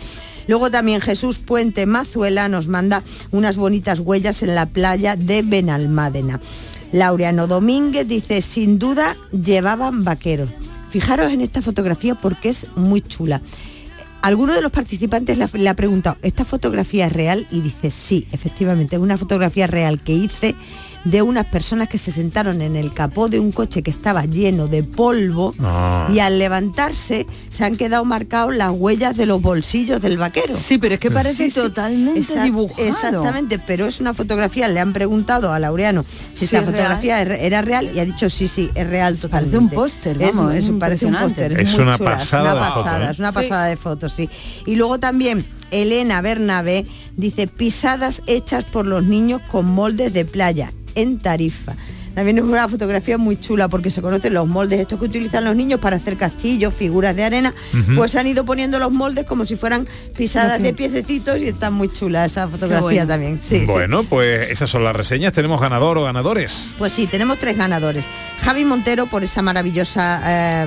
Luego 0.48 0.70
también 0.70 1.00
Jesús 1.00 1.38
Puente 1.38 1.86
Mazuela 1.86 2.48
nos 2.48 2.66
manda 2.68 3.02
unas 3.30 3.56
bonitas 3.56 4.00
huellas 4.00 4.42
en 4.42 4.54
la 4.54 4.66
playa 4.66 5.14
de 5.16 5.42
Benalmádena. 5.42 6.40
Laureano 6.92 7.46
Domínguez 7.46 8.06
dice, 8.08 8.42
sin 8.42 8.78
duda 8.78 9.16
llevaban 9.30 10.04
vaqueros. 10.04 10.48
Fijaros 10.90 11.32
en 11.32 11.40
esta 11.40 11.62
fotografía 11.62 12.14
porque 12.16 12.50
es 12.50 12.66
muy 12.76 13.00
chula. 13.00 13.40
Alguno 14.20 14.52
de 14.52 14.60
los 14.60 14.70
participantes 14.70 15.38
le 15.38 15.68
ha 15.68 15.74
preguntado, 15.74 16.16
¿esta 16.22 16.44
fotografía 16.44 17.06
es 17.06 17.12
real? 17.12 17.46
Y 17.50 17.60
dice, 17.60 17.90
sí, 17.90 18.26
efectivamente, 18.30 18.96
es 18.96 19.02
una 19.02 19.16
fotografía 19.18 19.66
real 19.66 20.00
que 20.00 20.12
hice 20.12 20.54
de 21.04 21.22
unas 21.22 21.46
personas 21.46 21.88
que 21.88 21.98
se 21.98 22.12
sentaron 22.12 22.62
en 22.62 22.76
el 22.76 22.92
capó 22.92 23.28
de 23.28 23.38
un 23.40 23.50
coche 23.52 23.82
que 23.82 23.90
estaba 23.90 24.24
lleno 24.24 24.66
de 24.68 24.82
polvo 24.82 25.54
Ah. 25.60 26.08
y 26.12 26.18
al 26.20 26.38
levantarse 26.38 27.26
se 27.48 27.64
han 27.64 27.76
quedado 27.76 28.04
marcados 28.04 28.54
las 28.54 28.70
huellas 28.72 29.16
de 29.16 29.26
los 29.26 29.42
bolsillos 29.42 30.00
del 30.00 30.16
vaquero. 30.18 30.54
Sí, 30.56 30.78
pero 30.78 30.94
es 30.94 31.00
que 31.00 31.10
parece 31.10 31.50
totalmente 31.50 32.40
dibujado. 32.42 32.82
Exactamente, 32.88 33.58
pero 33.58 33.86
es 33.86 34.00
una 34.00 34.14
fotografía, 34.14 34.68
le 34.68 34.80
han 34.80 34.92
preguado 34.92 35.52
a 35.52 35.58
Laureano 35.58 36.04
si 36.32 36.38
Sí, 36.38 36.44
esta 36.46 36.58
es 36.58 36.64
fotografía 36.64 37.20
er- 37.22 37.36
era 37.40 37.62
real 37.62 37.90
y 37.94 37.98
ha 37.98 38.04
dicho 38.04 38.30
sí, 38.30 38.48
sí, 38.48 38.70
es 38.74 38.86
real 38.88 39.16
totalmente. 39.18 39.58
un 39.58 39.68
póster, 39.70 40.20
Es- 40.22 40.34
vamos, 40.34 40.54
es 40.54 40.64
es 40.64 40.70
un- 40.70 40.78
parece 40.78 41.06
un 41.06 41.14
impresionante. 41.14 41.48
póster. 41.56 41.60
Es 41.60 41.78
una 41.78 41.98
pasada 41.98 42.54
una 42.54 42.70
foto, 42.70 42.90
¿eh? 42.90 43.08
es 43.12 43.18
una 43.18 43.28
Sí. 43.30 43.34
pasada 43.34 43.66
de 43.66 43.76
fotos, 43.76 44.12
sí. 44.14 44.30
Y 44.66 44.74
luego 44.76 44.98
también 44.98 45.44
Elena 45.72 46.20
Bernabé 46.20 46.86
dice 47.16 47.46
pisadas 47.48 48.22
hechas 48.26 48.64
por 48.64 48.86
los 48.86 49.02
niños 49.04 49.40
con 49.50 49.66
moldes 49.66 50.12
de 50.12 50.24
playa 50.24 50.70
en 50.94 51.18
Tarifa. 51.18 51.74
También 52.14 52.36
es 52.36 52.44
una 52.44 52.68
fotografía 52.68 53.16
muy 53.16 53.40
chula 53.40 53.68
porque 53.68 53.90
se 53.90 54.02
conocen 54.02 54.34
los 54.34 54.46
moldes 54.46 54.80
estos 54.80 54.98
que 54.98 55.06
utilizan 55.06 55.44
los 55.44 55.56
niños 55.56 55.80
para 55.80 55.96
hacer 55.96 56.18
castillos, 56.18 56.74
figuras 56.74 57.16
de 57.16 57.24
arena, 57.24 57.54
Ujú. 57.72 57.96
pues 57.96 58.14
han 58.16 58.26
ido 58.26 58.44
poniendo 58.44 58.78
los 58.78 58.92
moldes 58.92 59.24
como 59.24 59.46
si 59.46 59.56
fueran 59.56 59.88
pisadas 60.14 60.62
de 60.62 60.74
piececitos 60.74 61.38
y 61.38 61.46
está 61.46 61.70
muy 61.70 61.90
chula 61.90 62.26
esa 62.26 62.46
fotografía 62.48 62.82
bueno. 62.82 63.06
también. 63.06 63.38
Sí, 63.42 63.60
sí. 63.60 63.64
bueno, 63.64 64.04
pues 64.04 64.50
esas 64.50 64.68
son 64.68 64.84
las 64.84 64.94
reseñas. 64.94 65.32
Tenemos 65.32 65.58
ganador 65.58 65.96
o 65.96 66.04
ganadores. 66.04 66.74
Pues 66.76 66.92
sí, 66.92 67.06
tenemos 67.06 67.38
tres 67.38 67.56
ganadores. 67.56 68.04
Javi 68.42 68.64
Montero 68.64 69.06
por 69.06 69.24
esa 69.24 69.40
maravillosa 69.40 70.20
eh, 70.26 70.66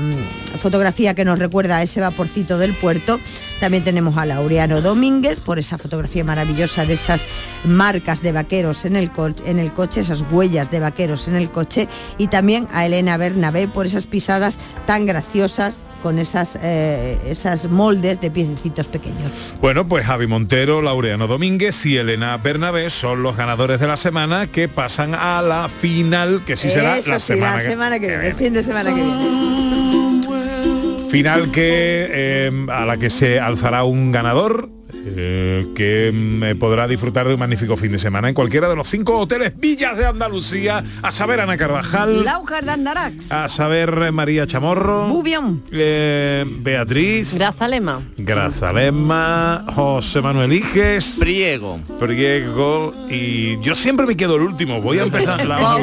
fotografía 0.62 1.14
que 1.14 1.26
nos 1.26 1.38
recuerda 1.38 1.78
a 1.78 1.84
ese 1.84 2.00
vaporcito 2.02 2.58
del 2.58 2.74
puerto. 2.74 3.20
También 3.60 3.84
tenemos 3.84 4.18
a 4.18 4.26
Laureano 4.26 4.82
Domínguez 4.82 5.40
por 5.40 5.60
esa 5.60 5.78
fotografía 5.78 6.24
maravillosa 6.24 6.86
de 6.86 6.94
esas 6.96 7.22
marcas 7.64 8.22
de 8.22 8.32
vaqueros 8.32 8.86
en 8.86 8.96
el, 8.96 9.12
en 9.46 9.60
el 9.60 9.74
coche, 9.74 10.02
esas 10.02 10.22
huellas 10.30 10.70
de 10.72 10.80
vaqueros 10.82 11.28
en 11.28 11.36
el 11.36 11.50
coche. 11.50 11.88
Y 12.18 12.28
también 12.28 12.68
a 12.74 12.86
Elena 12.86 13.18
Bernabé 13.18 13.68
por 13.68 13.86
esas 13.86 14.06
pisadas 14.08 14.58
tan 14.86 15.06
graciosas 15.06 15.78
con 16.04 16.20
esas, 16.20 16.60
eh, 16.62 17.18
esas 17.26 17.66
moldes 17.68 18.22
de 18.22 18.30
piececitos 18.30 18.86
pequeños. 18.88 19.56
Bueno, 19.60 19.88
pues 19.88 20.06
Javi 20.06 20.28
Montero, 20.28 20.82
Laureano 20.84 21.26
Domínguez 21.26 21.84
y 21.88 21.98
Elena 21.98 22.38
Bernabé 22.38 22.92
son 22.92 23.24
los 23.24 23.36
ganadores 23.36 23.80
de 23.80 23.88
la 23.88 23.98
semana 23.98 24.46
que 24.46 24.68
pasan 24.68 25.16
a 25.16 25.42
la 25.42 25.68
final, 25.68 26.44
que 26.46 26.58
sí 26.58 26.70
será 26.70 26.98
la 26.98 27.20
sí, 27.20 27.34
semana, 27.34 27.54
la 27.56 27.62
que- 27.64 27.70
semana 27.70 28.00
que 28.00 28.08
viene, 28.08 28.28
el 28.28 28.36
fin 28.36 28.54
de 28.54 28.64
semana 28.64 28.90
que 28.94 28.96
viene. 29.02 29.75
Final 31.16 31.50
que 31.50 32.10
eh, 32.12 32.52
a 32.68 32.86
la 32.86 32.98
que 32.98 33.10
se 33.10 33.40
alzará 33.40 33.86
un 33.86 34.12
ganador 34.12 34.75
eh, 35.06 35.66
que 35.76 36.12
mm, 36.14 36.58
podrá 36.60 36.88
disfrutar 36.88 37.28
de 37.28 37.34
un 37.36 37.40
magnífico 37.40 37.78
fin 37.78 37.92
de 37.92 38.00
semana 38.00 38.28
en 38.28 38.34
cualquiera 38.34 38.68
de 38.70 38.76
los 38.76 38.88
cinco 38.88 39.18
hoteles 39.20 39.54
Villas 39.58 39.98
de 39.98 40.06
Andalucía, 40.06 40.84
a 41.02 41.12
saber 41.12 41.40
Ana 41.40 41.58
Carvajal, 41.58 42.24
Laujar 42.26 42.66
de 42.66 42.72
Andarax. 42.72 43.32
a 43.32 43.48
saber 43.50 44.12
María 44.12 44.48
Chamorro, 44.48 45.08
Bubión. 45.08 45.64
eh, 45.72 46.44
Beatriz, 46.60 47.36
Grazalema. 47.36 48.02
Grazalema, 48.18 49.64
José 49.76 50.22
Manuel 50.22 50.54
Iges, 50.54 51.18
Priego. 51.20 51.80
Priego 52.00 52.94
y 53.10 53.60
yo 53.62 53.76
siempre 53.76 54.06
me 54.06 54.18
quedo 54.18 54.36
el 54.36 54.42
último, 54.42 54.82
voy 54.82 55.00
a 55.00 55.04
empezar 55.04 55.46
la 55.46 55.60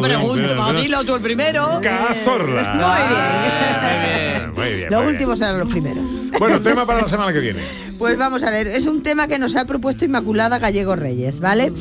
No, 0.57 0.73
dilo 0.81 1.05
tú 1.05 1.15
el 1.15 1.23
primero. 1.23 1.79
Cazorla. 1.83 2.75
Muy 4.55 4.69
bien, 4.75 4.91
Los 4.91 5.03
muy 5.03 5.03
bien. 5.03 5.07
últimos 5.07 5.39
serán 5.39 5.59
los 5.59 5.69
primeros. 5.69 6.03
Bueno, 6.39 6.61
tema 6.61 6.85
para 6.87 7.03
la 7.03 7.09
semana 7.09 7.33
que 7.33 7.41
viene. 7.41 7.61
Pues 8.03 8.19
vamos 8.19 8.43
a 8.43 8.51
ver, 8.51 8.67
es 8.67 8.87
un 8.87 9.05
tema 9.05 9.29
que 9.29 9.39
nos 9.39 9.55
ha 9.55 9.65
propuesto 9.65 10.05
Inmaculada 10.05 10.59
Gallego 10.59 10.97
Reyes, 10.97 11.39
¿vale? 11.39 11.73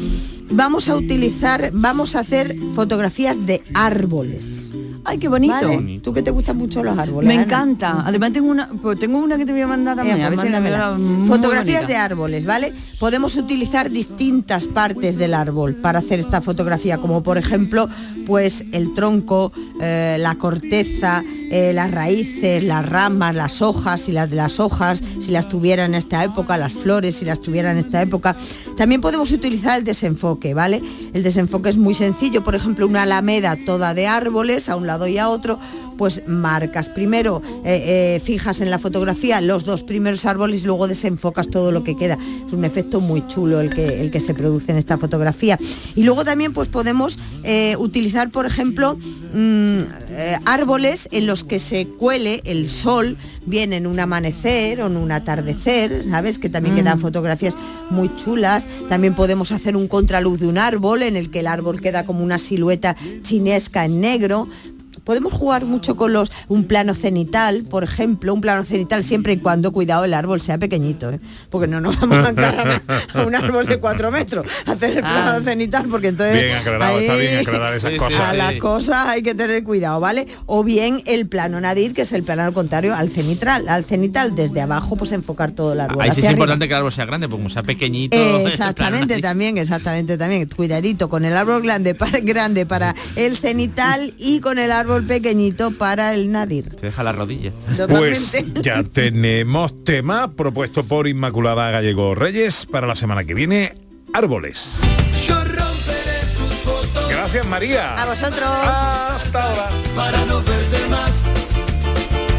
Vamos 0.52 0.88
a 0.88 0.96
utilizar, 0.96 1.72
vamos 1.74 2.16
a 2.16 2.20
hacer 2.20 2.56
fotografías 2.76 3.44
de 3.48 3.64
árboles. 3.74 4.61
Ay, 5.04 5.18
qué 5.18 5.28
bonito. 5.28 5.54
¿vale? 5.54 6.00
Tú 6.04 6.14
que 6.14 6.22
te 6.22 6.32
gustan 6.32 6.58
mucho 6.58 6.84
los 6.84 6.98
árboles. 6.98 7.28
Me 7.28 7.36
Ana? 7.36 7.44
encanta. 7.44 8.04
Además 8.06 8.34
tengo 8.34 8.50
una, 8.50 8.68
pues 8.82 9.00
tengo 9.00 9.18
una 9.18 9.38
que 9.38 9.46
te 9.46 9.52
voy 9.52 9.62
a 9.62 9.68
mandar 9.68 9.96
también. 9.96 10.22
A 10.22 10.30
ver 10.30 10.40
pues 10.40 11.00
muy 11.00 11.28
Fotografías 11.28 11.88
de 11.88 11.96
árboles, 11.96 12.46
¿vale? 12.46 12.74
Podemos 13.00 13.36
utilizar 13.36 13.90
distintas 13.90 14.66
partes 14.66 15.18
del 15.18 15.34
árbol 15.34 15.76
para 15.76 16.00
hacer 16.00 16.20
esta 16.20 16.42
fotografía, 16.42 16.98
como 16.98 17.24
por 17.24 17.38
ejemplo, 17.38 17.90
pues 18.28 18.64
el 18.72 18.94
tronco, 18.94 19.52
eh, 19.82 20.18
la 20.20 20.36
corteza, 20.36 21.24
eh, 21.50 21.74
las 21.74 21.92
raíces, 21.92 22.64
las 22.64 22.88
ramas, 22.88 23.36
las 23.36 23.62
hojas, 23.62 24.02
si 24.02 24.12
las 24.12 24.30
de 24.30 24.36
las 24.36 24.60
hojas, 24.60 25.02
si 25.20 25.32
las 25.32 25.50
tuviera 25.50 25.86
en 25.86 25.96
esta 25.96 26.24
época, 26.24 26.58
las 26.58 26.74
flores, 26.74 27.16
si 27.16 27.26
las 27.26 27.42
tuviera 27.42 27.72
en 27.72 27.78
esta 27.78 28.02
época. 28.02 28.36
También 28.78 29.02
podemos 29.02 29.32
utilizar 29.32 29.80
el 29.80 29.84
desenfoque, 29.84 30.54
¿vale? 30.54 30.82
El 31.14 31.24
desenfoque 31.24 31.70
es 31.70 31.78
muy 31.78 31.94
sencillo, 31.94 32.44
por 32.44 32.56
ejemplo, 32.56 32.88
una 32.88 33.02
alameda 33.04 33.58
toda 33.66 33.94
de 33.94 34.08
árboles 34.08 34.70
a 34.70 34.76
un 34.76 34.88
lado 34.92 35.08
y 35.08 35.18
a 35.18 35.30
otro, 35.30 35.58
pues 35.98 36.28
marcas 36.28 36.90
primero, 36.90 37.42
eh, 37.64 38.16
eh, 38.16 38.22
fijas 38.24 38.60
en 38.60 38.70
la 38.70 38.80
fotografía 38.80 39.40
los 39.40 39.64
dos 39.66 39.84
primeros 39.84 40.26
árboles 40.26 40.64
y 40.64 40.66
luego 40.66 40.88
desenfocas 40.88 41.50
todo 41.50 41.72
lo 41.72 41.84
que 41.84 41.96
queda. 41.96 42.18
Es 42.46 42.52
un 42.52 42.66
efecto 42.66 43.00
muy 43.00 43.26
chulo 43.28 43.62
el 43.62 43.74
que, 43.74 44.02
el 44.02 44.12
que 44.12 44.20
se 44.20 44.34
produce 44.34 44.72
en 44.72 44.78
esta 44.78 44.98
fotografía. 44.98 45.58
Y 45.96 46.04
luego 46.04 46.26
también 46.26 46.54
pues 46.54 46.68
podemos 46.68 47.20
eh, 47.44 47.76
utilizar, 47.78 48.32
por 48.32 48.46
ejemplo, 48.46 48.98
mm, 49.34 49.80
árboles 50.46 51.08
en 51.12 51.26
los 51.26 51.44
que 51.44 51.60
se 51.60 51.88
cuele 51.88 52.42
el 52.46 52.70
sol, 52.70 53.16
bien 53.46 53.72
en 53.72 53.88
un 53.88 54.00
amanecer 54.00 54.82
o 54.82 54.88
en 54.88 54.98
un 54.98 55.12
atardecer, 55.12 56.04
¿sabes? 56.10 56.38
Que 56.38 56.50
también 56.50 56.76
quedan 56.76 57.00
fotografías 57.00 57.56
muy 57.90 58.10
chulas. 58.18 58.66
También 58.90 59.14
podemos 59.14 59.52
hacer 59.52 59.76
un 59.76 59.88
contraluz 59.88 60.40
de 60.40 60.48
un 60.48 60.58
árbol 60.58 61.04
en 61.04 61.16
el 61.16 61.30
que 61.30 61.40
el 61.40 61.48
árbol 61.48 61.80
queda 61.80 62.06
como 62.06 62.24
una 62.24 62.40
silueta 62.40 62.96
chinesca 63.24 63.86
en 63.86 64.02
negro. 64.02 64.48
Podemos 65.04 65.34
jugar 65.34 65.66
mucho 65.66 65.96
con 65.96 66.14
los 66.14 66.32
un 66.48 66.66
plano 66.66 66.94
cenital, 66.94 67.64
por 67.70 67.84
ejemplo, 67.84 68.34
un 68.34 68.42
plano 68.42 68.64
cenital 68.66 69.04
siempre 69.04 69.34
y 69.34 69.38
cuando 69.38 69.72
cuidado 69.72 70.04
el 70.06 70.14
árbol 70.14 70.42
sea 70.42 70.58
pequeñito, 70.58 71.12
¿eh? 71.12 71.20
porque 71.50 71.68
no 71.68 71.82
nos 71.82 72.00
vamos 72.00 72.26
a 72.26 72.30
encarar 72.30 72.82
a 73.14 73.22
un 73.26 73.36
árbol 73.36 73.66
de 73.68 73.78
cuatro 73.80 74.12
metros 74.12 74.46
a 74.66 74.72
hacer 74.74 74.92
el 74.92 75.00
plano 75.02 75.32
Ah. 75.32 75.40
cenital, 75.44 75.86
porque 75.90 76.10
entonces 76.10 76.42
Bien 76.44 76.58
aclarado, 76.58 77.00
está 77.00 77.16
bien 77.16 77.38
aclarar 77.40 77.74
esas 77.74 77.94
a 77.96 77.98
cosas. 77.98 78.38
las 78.38 78.54
cosas 78.56 79.08
hay 79.08 79.24
que 79.24 79.34
tener 79.36 79.64
cuidado, 79.64 80.00
¿vale? 80.00 80.28
O 80.46 80.64
bien 80.64 81.02
el 81.06 81.28
plano 81.28 81.60
nadir, 81.62 81.94
que 81.94 82.02
es 82.04 82.12
el 82.12 82.24
plano 82.24 82.44
al 82.44 82.54
contrario 82.54 82.96
al 82.96 83.10
cenital, 83.10 83.68
al 83.70 83.86
cenital 83.86 84.36
desde 84.36 84.62
abajo, 84.62 84.96
pues 84.96 85.12
enfocar 85.12 85.52
todo 85.52 85.74
el 85.74 85.80
árbol. 85.82 86.02
Ahí 86.02 86.12
sí 86.12 86.20
es 86.20 86.26
arriba. 86.26 86.32
importante 86.40 86.68
que 86.68 86.74
el 86.74 86.78
árbol 86.78 86.92
sea 86.92 87.06
grande, 87.06 87.28
porque 87.28 87.42
como 87.44 87.50
sea 87.50 87.64
pequeñito. 87.64 88.18
Eh, 88.22 88.44
exactamente, 88.48 89.20
también, 89.22 89.58
exactamente, 89.58 90.18
también. 90.18 90.48
Cuidadito 90.50 91.10
con 91.10 91.26
el 91.26 91.36
árbol 91.36 91.62
grande 91.62 91.96
para, 91.96 92.20
grande 92.20 92.66
para 92.66 92.96
el 93.16 93.38
cenital 93.38 94.14
y 94.18 94.40
con 94.42 94.60
el 94.60 94.72
árbol 94.72 94.91
pequeñito 95.00 95.72
para 95.72 96.14
el 96.14 96.32
nadir. 96.32 96.76
Te 96.76 96.88
deja 96.88 97.04
la 97.04 97.12
rodilla. 97.12 97.52
Pues 97.88 98.36
ya 98.62 98.84
tenemos 98.84 99.84
tema 99.84 100.34
propuesto 100.34 100.84
por 100.84 101.08
Inmaculada 101.08 101.72
Gallego 101.72 102.16
Reyes 102.16 102.66
para 102.66 102.88
la 102.88 102.96
semana 102.96 103.24
que 103.24 103.34
viene, 103.34 103.74
árboles. 104.14 104.82
Yo 105.26 105.36
romperé 105.36 106.20
tus 106.38 106.54
fotos. 106.64 107.10
Gracias 107.10 107.48
María. 107.48 108.02
A 108.02 108.06
vosotros. 108.06 108.42
Hasta 108.42 109.44
ahora. 109.44 109.70
Para 109.96 110.26
no 110.26 110.42
verte 110.44 110.88
más. 110.90 111.12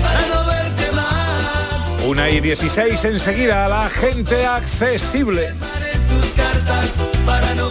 Para 0.03 0.27
no 0.27 0.47
verte 0.47 0.93
más. 0.93 2.07
Una 2.07 2.31
y 2.31 2.41
16 2.41 3.05
enseguida, 3.05 3.69
la 3.69 3.89
gente 3.89 4.45
accesible. 4.47 5.55
Tus 6.09 6.31
cartas. 6.33 6.91
Para 7.25 7.55
no 7.55 7.71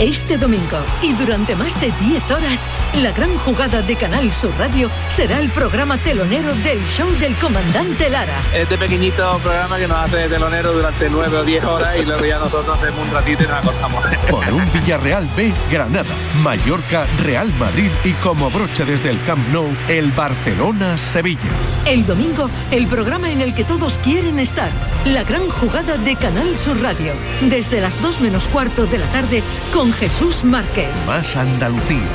Este 0.00 0.38
domingo 0.38 0.78
y 1.02 1.12
durante 1.12 1.54
más 1.54 1.78
de 1.78 1.92
10 2.00 2.30
horas, 2.30 2.60
la 3.02 3.12
gran 3.12 3.36
jugada 3.36 3.82
de 3.82 3.96
Canal 3.96 4.32
Sur 4.32 4.50
Radio 4.58 4.90
será 5.10 5.38
el 5.38 5.50
programa 5.50 5.98
telonero 5.98 6.54
del 6.54 6.80
show 6.86 7.06
del 7.20 7.34
comandante 7.36 8.08
Lara. 8.08 8.32
Este 8.54 8.78
pequeñito 8.78 9.38
programa 9.42 9.76
que 9.76 9.86
nos 9.86 9.98
hace 9.98 10.16
de 10.16 10.28
telonero 10.30 10.72
durante 10.72 11.10
nueve 11.10 11.36
o 11.36 11.44
diez 11.44 11.62
horas 11.64 11.98
y 12.00 12.06
luego 12.06 12.24
ya 12.24 12.38
nosotros 12.38 12.78
hacemos 12.78 13.06
un 13.06 13.12
ratito 13.12 13.44
y 13.44 13.46
nos 13.46 13.56
acostamos. 13.56 14.04
Por 14.30 14.50
un 14.54 14.72
Villarreal 14.72 15.28
B, 15.36 15.52
Granada, 15.70 16.14
Mallorca, 16.42 17.06
Real 17.22 17.52
Madrid 17.58 17.90
y 18.02 18.12
como 18.14 18.50
broche 18.50 18.86
desde 18.86 19.10
el 19.10 19.22
Camp 19.24 19.46
Nou, 19.52 19.68
el 19.88 20.12
Barcelona-Sevilla. 20.12 21.40
El 21.84 22.06
domingo, 22.06 22.48
el 22.70 22.86
programa 22.86 23.30
en 23.30 23.42
el 23.42 23.54
que 23.54 23.64
todos 23.64 23.98
quieren 23.98 24.38
estar. 24.38 24.70
La 25.04 25.24
gran 25.24 25.46
jugada 25.50 25.98
de 25.98 26.16
Canal 26.16 26.56
Sur 26.56 26.80
Radio. 26.80 27.12
Desde 27.42 27.82
las 27.82 28.00
2 28.00 28.22
menos 28.22 28.48
cuarto 28.48 28.86
de 28.86 28.96
la 28.96 29.06
tarde 29.06 29.42
con 29.74 29.89
Jesús 29.94 30.44
Márquez. 30.44 30.88
Más 31.06 31.36
Andalucía, 31.36 32.08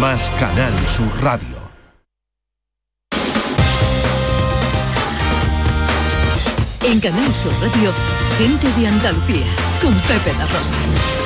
más 0.00 0.30
Canal 0.38 0.72
Sur 0.86 1.10
Radio. 1.22 1.56
En 6.84 7.00
Canal 7.00 7.34
Sur 7.34 7.52
Radio, 7.60 7.92
gente 8.38 8.80
de 8.80 8.88
Andalucía 8.88 9.46
con 9.82 9.94
Pepe 10.02 10.32
da 10.38 10.46
Rosa. 10.46 11.25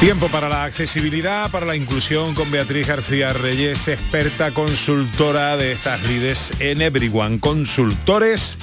Tiempo 0.00 0.28
para 0.28 0.50
la 0.50 0.64
accesibilidad, 0.64 1.50
para 1.50 1.64
la 1.64 1.74
inclusión 1.74 2.34
con 2.34 2.50
Beatriz 2.50 2.86
García 2.86 3.32
Reyes, 3.32 3.88
experta 3.88 4.50
consultora 4.50 5.56
de 5.56 5.72
estas 5.72 6.04
lides 6.04 6.52
en 6.60 6.82
Everyone 6.82 7.40
Consultores. 7.40 8.58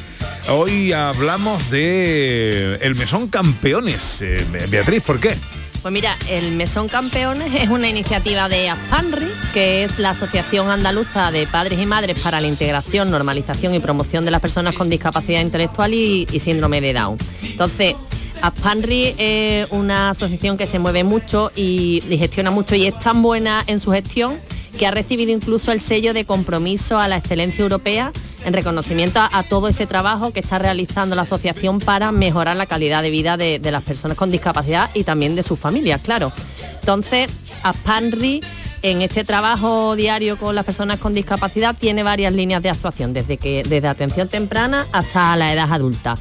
Hoy 0.47 0.93
hablamos 0.93 1.71
de 1.71 2.75
el 2.81 2.93
mesón 2.93 3.29
campeones. 3.29 4.21
Eh, 4.21 4.45
Beatriz, 4.69 5.01
¿por 5.01 5.19
qué? 5.19 5.35
Pues 5.81 5.91
mira, 5.91 6.15
el 6.29 6.53
Mesón 6.53 6.87
Campeones 6.87 7.53
es 7.61 7.67
una 7.67 7.89
iniciativa 7.89 8.47
de 8.47 8.69
ASPANRI, 8.69 9.27
que 9.53 9.83
es 9.83 9.99
la 9.99 10.11
Asociación 10.11 10.69
Andaluza 10.69 11.29
de 11.29 11.45
Padres 11.45 11.77
y 11.77 11.85
Madres 11.85 12.17
para 12.19 12.39
la 12.39 12.47
Integración, 12.47 13.11
Normalización 13.11 13.75
y 13.75 13.81
Promoción 13.81 14.23
de 14.23 14.31
las 14.31 14.39
Personas 14.39 14.75
con 14.75 14.87
Discapacidad 14.87 15.41
Intelectual 15.41 15.93
y, 15.93 16.25
y 16.31 16.39
Síndrome 16.39 16.79
de 16.79 16.93
Down. 16.93 17.17
Entonces, 17.41 17.95
ASPANRI 18.43 19.15
es 19.17 19.67
una 19.71 20.09
asociación 20.09 20.57
que 20.57 20.67
se 20.67 20.77
mueve 20.77 21.05
mucho 21.05 21.49
y, 21.55 22.03
y 22.09 22.17
gestiona 22.17 22.51
mucho 22.51 22.75
y 22.75 22.85
es 22.85 22.99
tan 22.99 23.21
buena 23.21 23.63
en 23.67 23.79
su 23.79 23.91
gestión 23.91 24.37
que 24.77 24.85
ha 24.85 24.91
recibido 24.91 25.31
incluso 25.31 25.71
el 25.71 25.79
sello 25.79 26.13
de 26.13 26.25
compromiso 26.25 26.97
a 26.97 27.07
la 27.07 27.15
excelencia 27.15 27.61
europea 27.61 28.11
en 28.43 28.53
reconocimiento 28.53 29.21
a, 29.21 29.43
todo 29.43 29.69
ese 29.69 29.87
trabajo 29.87 30.33
que 30.33 30.41
está 30.41 30.59
realizando 30.59 31.15
la 31.15 31.21
asociación 31.21 31.79
para 31.79 32.11
mejorar 32.11 32.57
la 32.57 32.65
calidad 32.65 33.01
de 33.01 33.11
vida 33.11 33.37
de, 33.37 33.59
de 33.59 33.71
las 33.71 33.83
personas 33.83 34.17
con 34.17 34.29
discapacidad 34.29 34.89
y 34.93 35.05
también 35.05 35.37
de 35.37 35.43
sus 35.43 35.57
familias, 35.57 36.01
claro. 36.01 36.33
Entonces, 36.81 37.31
ASPANRI 37.63 38.41
en 38.81 39.01
este 39.01 39.23
trabajo 39.23 39.95
diario 39.95 40.37
con 40.37 40.53
las 40.53 40.65
personas 40.65 40.99
con 40.99 41.13
discapacidad 41.13 41.73
tiene 41.79 42.03
varias 42.03 42.33
líneas 42.33 42.61
de 42.61 42.69
actuación, 42.69 43.13
desde, 43.13 43.37
que, 43.37 43.63
desde 43.63 43.87
atención 43.87 44.27
temprana 44.27 44.85
hasta 44.91 45.33
la 45.37 45.53
edad 45.53 45.71
adulta. 45.71 46.17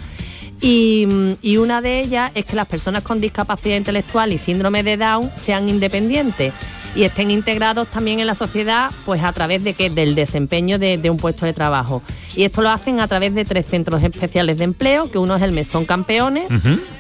Y, 0.63 1.07
mm, 1.07 1.33
y 1.43 1.57
una 1.59 1.83
de 1.83 2.01
ellas 2.01 2.31
es 2.35 2.47
que 2.47 2.57
las 2.57 2.69
personas 2.69 3.03
con 3.03 3.21
discapacidad 3.21 3.77
intelectual 3.77 4.33
y 4.33 4.39
síndrome 4.39 4.83
de 4.83 4.97
Down 4.97 5.31
sean 5.37 5.69
independientes 5.69 6.55
y 6.95 7.05
estén 7.05 7.31
integrados 7.31 7.89
también 7.89 8.21
en 8.21 8.27
la 8.27 8.35
sociedad 8.35 8.91
pues 9.05 9.23
a 9.25 9.33
través 9.33 9.65
de 9.65 9.75
que 9.75 9.91
del 9.91 10.15
desempeño 10.15 10.79
de, 10.79 10.99
de 10.99 11.11
un 11.11 11.17
puesto 11.17 11.47
de 11.47 11.53
trabajo. 11.53 12.03
Y 12.37 12.45
esto 12.45 12.63
lo 12.63 12.71
hacen 12.71 13.01
a 13.01 13.09
través 13.09 13.35
de 13.35 13.45
tres 13.45 13.67
centros 13.67 14.03
especiales 14.03 14.59
de 14.59 14.65
empleo 14.65 15.11
que 15.11 15.19
uno 15.19 15.37
es 15.37 15.43
el 15.43 15.53
Mesón 15.53 15.85
Campeones 15.85 16.47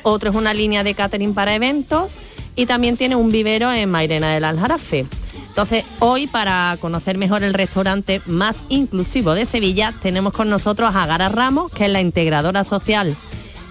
otro 0.03 0.31
es 0.31 0.37
una 0.37 0.55
línea 0.55 0.83
de 0.83 0.95
catering 0.95 1.35
para 1.35 1.55
eventos 1.55 2.17
y 2.57 2.67
también 2.67 2.97
tiene 2.97 3.17
un 3.17 3.31
vivero 3.31 3.73
en 3.73 3.91
Mairena 3.91 4.35
del 4.35 4.45
Aljarafe. 4.45 5.07
Entonces, 5.49 5.85
hoy 6.01 6.27
para 6.27 6.77
conocer 6.81 7.19
mejor 7.19 7.43
el 7.43 7.55
restaurante 7.55 8.21
más 8.27 8.63
inclusivo 8.69 9.35
de 9.35 9.45
Sevilla, 9.45 9.93
tenemos 10.03 10.33
con 10.33 10.49
nosotros 10.49 10.95
a 10.95 11.07
Gara 11.07 11.29
Ramos, 11.29 11.71
que 11.71 11.85
es 11.85 11.91
la 11.91 12.01
integradora 12.01 12.65
social 12.65 13.17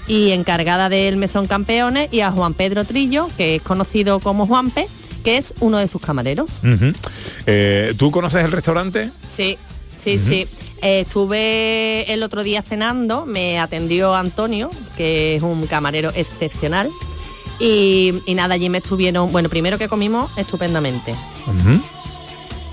y 0.07 0.31
encargada 0.31 0.89
del 0.89 1.17
Mesón 1.17 1.47
Campeones, 1.47 2.09
y 2.11 2.21
a 2.21 2.31
Juan 2.31 2.53
Pedro 2.53 2.85
Trillo, 2.85 3.29
que 3.37 3.55
es 3.55 3.61
conocido 3.61 4.19
como 4.19 4.47
Juanpe, 4.47 4.87
que 5.23 5.37
es 5.37 5.53
uno 5.59 5.77
de 5.77 5.87
sus 5.87 6.01
camareros. 6.01 6.61
Eh, 7.45 7.93
¿Tú 7.97 8.11
conoces 8.11 8.43
el 8.43 8.51
restaurante? 8.51 9.11
Sí, 9.29 9.57
sí, 10.01 10.17
sí. 10.17 10.45
Eh, 10.81 11.01
estuve 11.01 12.11
el 12.11 12.23
otro 12.23 12.41
día 12.41 12.63
cenando, 12.63 13.27
me 13.27 13.59
atendió 13.59 14.15
Antonio, 14.15 14.71
que 14.97 15.35
es 15.35 15.43
un 15.43 15.67
camarero 15.67 16.11
excepcional. 16.15 16.89
Y, 17.59 18.15
y 18.25 18.33
nada, 18.33 18.55
allí 18.55 18.69
me 18.69 18.79
estuvieron, 18.79 19.31
bueno, 19.31 19.47
primero 19.47 19.77
que 19.77 19.87
comimos 19.87 20.31
estupendamente. 20.37 21.13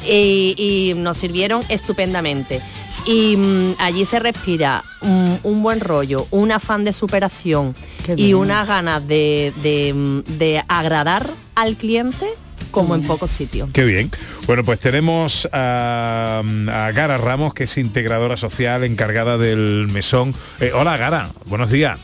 Y, 0.08 0.54
y 0.56 0.94
nos 0.96 1.18
sirvieron 1.18 1.62
estupendamente. 1.68 2.62
Y 3.04 3.36
mm, 3.36 3.74
allí 3.78 4.04
se 4.04 4.18
respira 4.18 4.82
mm, 5.00 5.34
un 5.42 5.62
buen 5.62 5.80
rollo, 5.80 6.26
un 6.30 6.52
afán 6.52 6.84
de 6.84 6.92
superación 6.92 7.74
y 8.16 8.34
unas 8.34 8.66
ganas 8.66 9.06
de, 9.06 9.52
de, 9.62 9.92
mm, 9.94 10.38
de 10.38 10.62
agradar 10.68 11.28
al 11.54 11.76
cliente 11.76 12.26
como 12.70 12.94
en 12.94 13.02
pocos 13.06 13.30
sitios. 13.30 13.70
Qué 13.72 13.84
bien. 13.84 14.10
Bueno, 14.46 14.62
pues 14.64 14.78
tenemos 14.78 15.48
a, 15.52 16.40
a 16.40 16.92
Gara 16.92 17.16
Ramos, 17.16 17.54
que 17.54 17.64
es 17.64 17.78
integradora 17.78 18.36
social 18.36 18.84
encargada 18.84 19.38
del 19.38 19.88
mesón. 19.90 20.34
Eh, 20.60 20.72
hola 20.74 20.96
Gara, 20.96 21.28
buenos 21.46 21.70
días. 21.70 21.98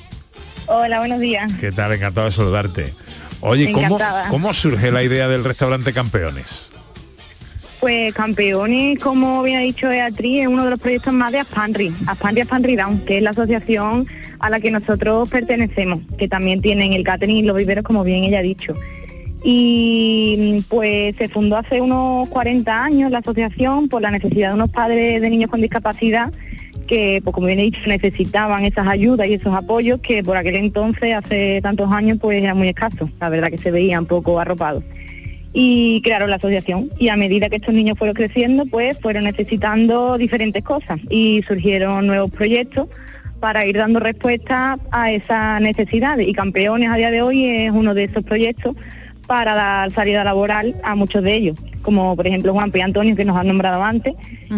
Hola, 0.66 0.98
buenos 0.98 1.20
días. 1.20 1.52
¿Qué 1.60 1.72
tal? 1.72 1.92
Encantado 1.92 2.26
de 2.26 2.32
saludarte. 2.32 2.94
Oye, 3.40 3.70
¿cómo, 3.72 3.86
Encantada. 3.86 4.28
¿cómo 4.28 4.54
surge 4.54 4.90
la 4.90 5.02
idea 5.02 5.28
del 5.28 5.44
restaurante 5.44 5.92
Campeones? 5.92 6.70
Pues 7.84 8.14
Campeones, 8.14 8.98
como 8.98 9.42
bien 9.42 9.58
ha 9.58 9.60
dicho 9.60 9.90
Beatriz, 9.90 10.40
es 10.40 10.46
uno 10.46 10.64
de 10.64 10.70
los 10.70 10.80
proyectos 10.80 11.12
más 11.12 11.30
de 11.32 11.40
Aspanri, 11.40 11.92
Aspanri 12.06 12.40
Aspanri 12.40 12.76
Down, 12.76 13.00
que 13.00 13.18
es 13.18 13.22
la 13.22 13.28
asociación 13.28 14.06
a 14.38 14.48
la 14.48 14.58
que 14.58 14.70
nosotros 14.70 15.28
pertenecemos, 15.28 16.00
que 16.16 16.26
también 16.26 16.62
tienen 16.62 16.94
el 16.94 17.04
catering 17.04 17.36
y 17.36 17.42
los 17.42 17.54
viveros, 17.58 17.84
como 17.84 18.02
bien 18.02 18.24
ella 18.24 18.38
ha 18.38 18.42
dicho. 18.42 18.74
Y 19.44 20.64
pues 20.70 21.14
se 21.16 21.28
fundó 21.28 21.58
hace 21.58 21.82
unos 21.82 22.26
40 22.30 22.84
años 22.84 23.10
la 23.10 23.18
asociación 23.18 23.90
por 23.90 24.00
la 24.00 24.10
necesidad 24.10 24.48
de 24.48 24.54
unos 24.54 24.70
padres 24.70 25.20
de 25.20 25.28
niños 25.28 25.50
con 25.50 25.60
discapacidad 25.60 26.32
que, 26.86 27.20
pues 27.22 27.34
como 27.34 27.48
bien 27.48 27.58
he 27.58 27.64
dicho, 27.64 27.80
necesitaban 27.86 28.64
esas 28.64 28.88
ayudas 28.88 29.28
y 29.28 29.34
esos 29.34 29.54
apoyos 29.54 30.00
que 30.00 30.24
por 30.24 30.38
aquel 30.38 30.56
entonces, 30.56 31.14
hace 31.14 31.60
tantos 31.62 31.92
años, 31.92 32.16
pues 32.18 32.42
era 32.42 32.54
muy 32.54 32.68
escaso. 32.68 33.10
La 33.20 33.28
verdad 33.28 33.50
que 33.50 33.58
se 33.58 33.70
veían 33.70 34.06
poco 34.06 34.40
arropados. 34.40 34.84
Y 35.54 36.02
crearon 36.02 36.28
la 36.28 36.36
asociación. 36.36 36.90
Y 36.98 37.08
a 37.08 37.16
medida 37.16 37.48
que 37.48 37.56
estos 37.56 37.72
niños 37.72 37.96
fueron 37.96 38.14
creciendo, 38.14 38.66
pues 38.66 38.98
fueron 39.00 39.24
necesitando 39.24 40.18
diferentes 40.18 40.62
cosas. 40.62 41.00
Y 41.08 41.42
surgieron 41.46 42.06
nuevos 42.06 42.30
proyectos 42.30 42.88
para 43.40 43.64
ir 43.66 43.76
dando 43.76 44.00
respuesta 44.00 44.78
a 44.90 45.12
esas 45.12 45.60
necesidades. 45.60 46.26
Y 46.26 46.32
Campeones 46.32 46.90
a 46.90 46.96
día 46.96 47.10
de 47.10 47.22
hoy 47.22 47.44
es 47.44 47.70
uno 47.70 47.94
de 47.94 48.04
esos 48.04 48.24
proyectos 48.24 48.74
para 49.26 49.54
dar 49.54 49.92
salida 49.92 50.24
laboral 50.24 50.76
a 50.82 50.94
muchos 50.94 51.22
de 51.22 51.34
ellos, 51.34 51.58
como 51.82 52.14
por 52.16 52.26
ejemplo 52.26 52.52
Juan 52.52 52.70
P. 52.70 52.82
Antonio, 52.82 53.16
que 53.16 53.24
nos 53.24 53.36
han 53.36 53.48
nombrado 53.48 53.82
antes, 53.82 54.14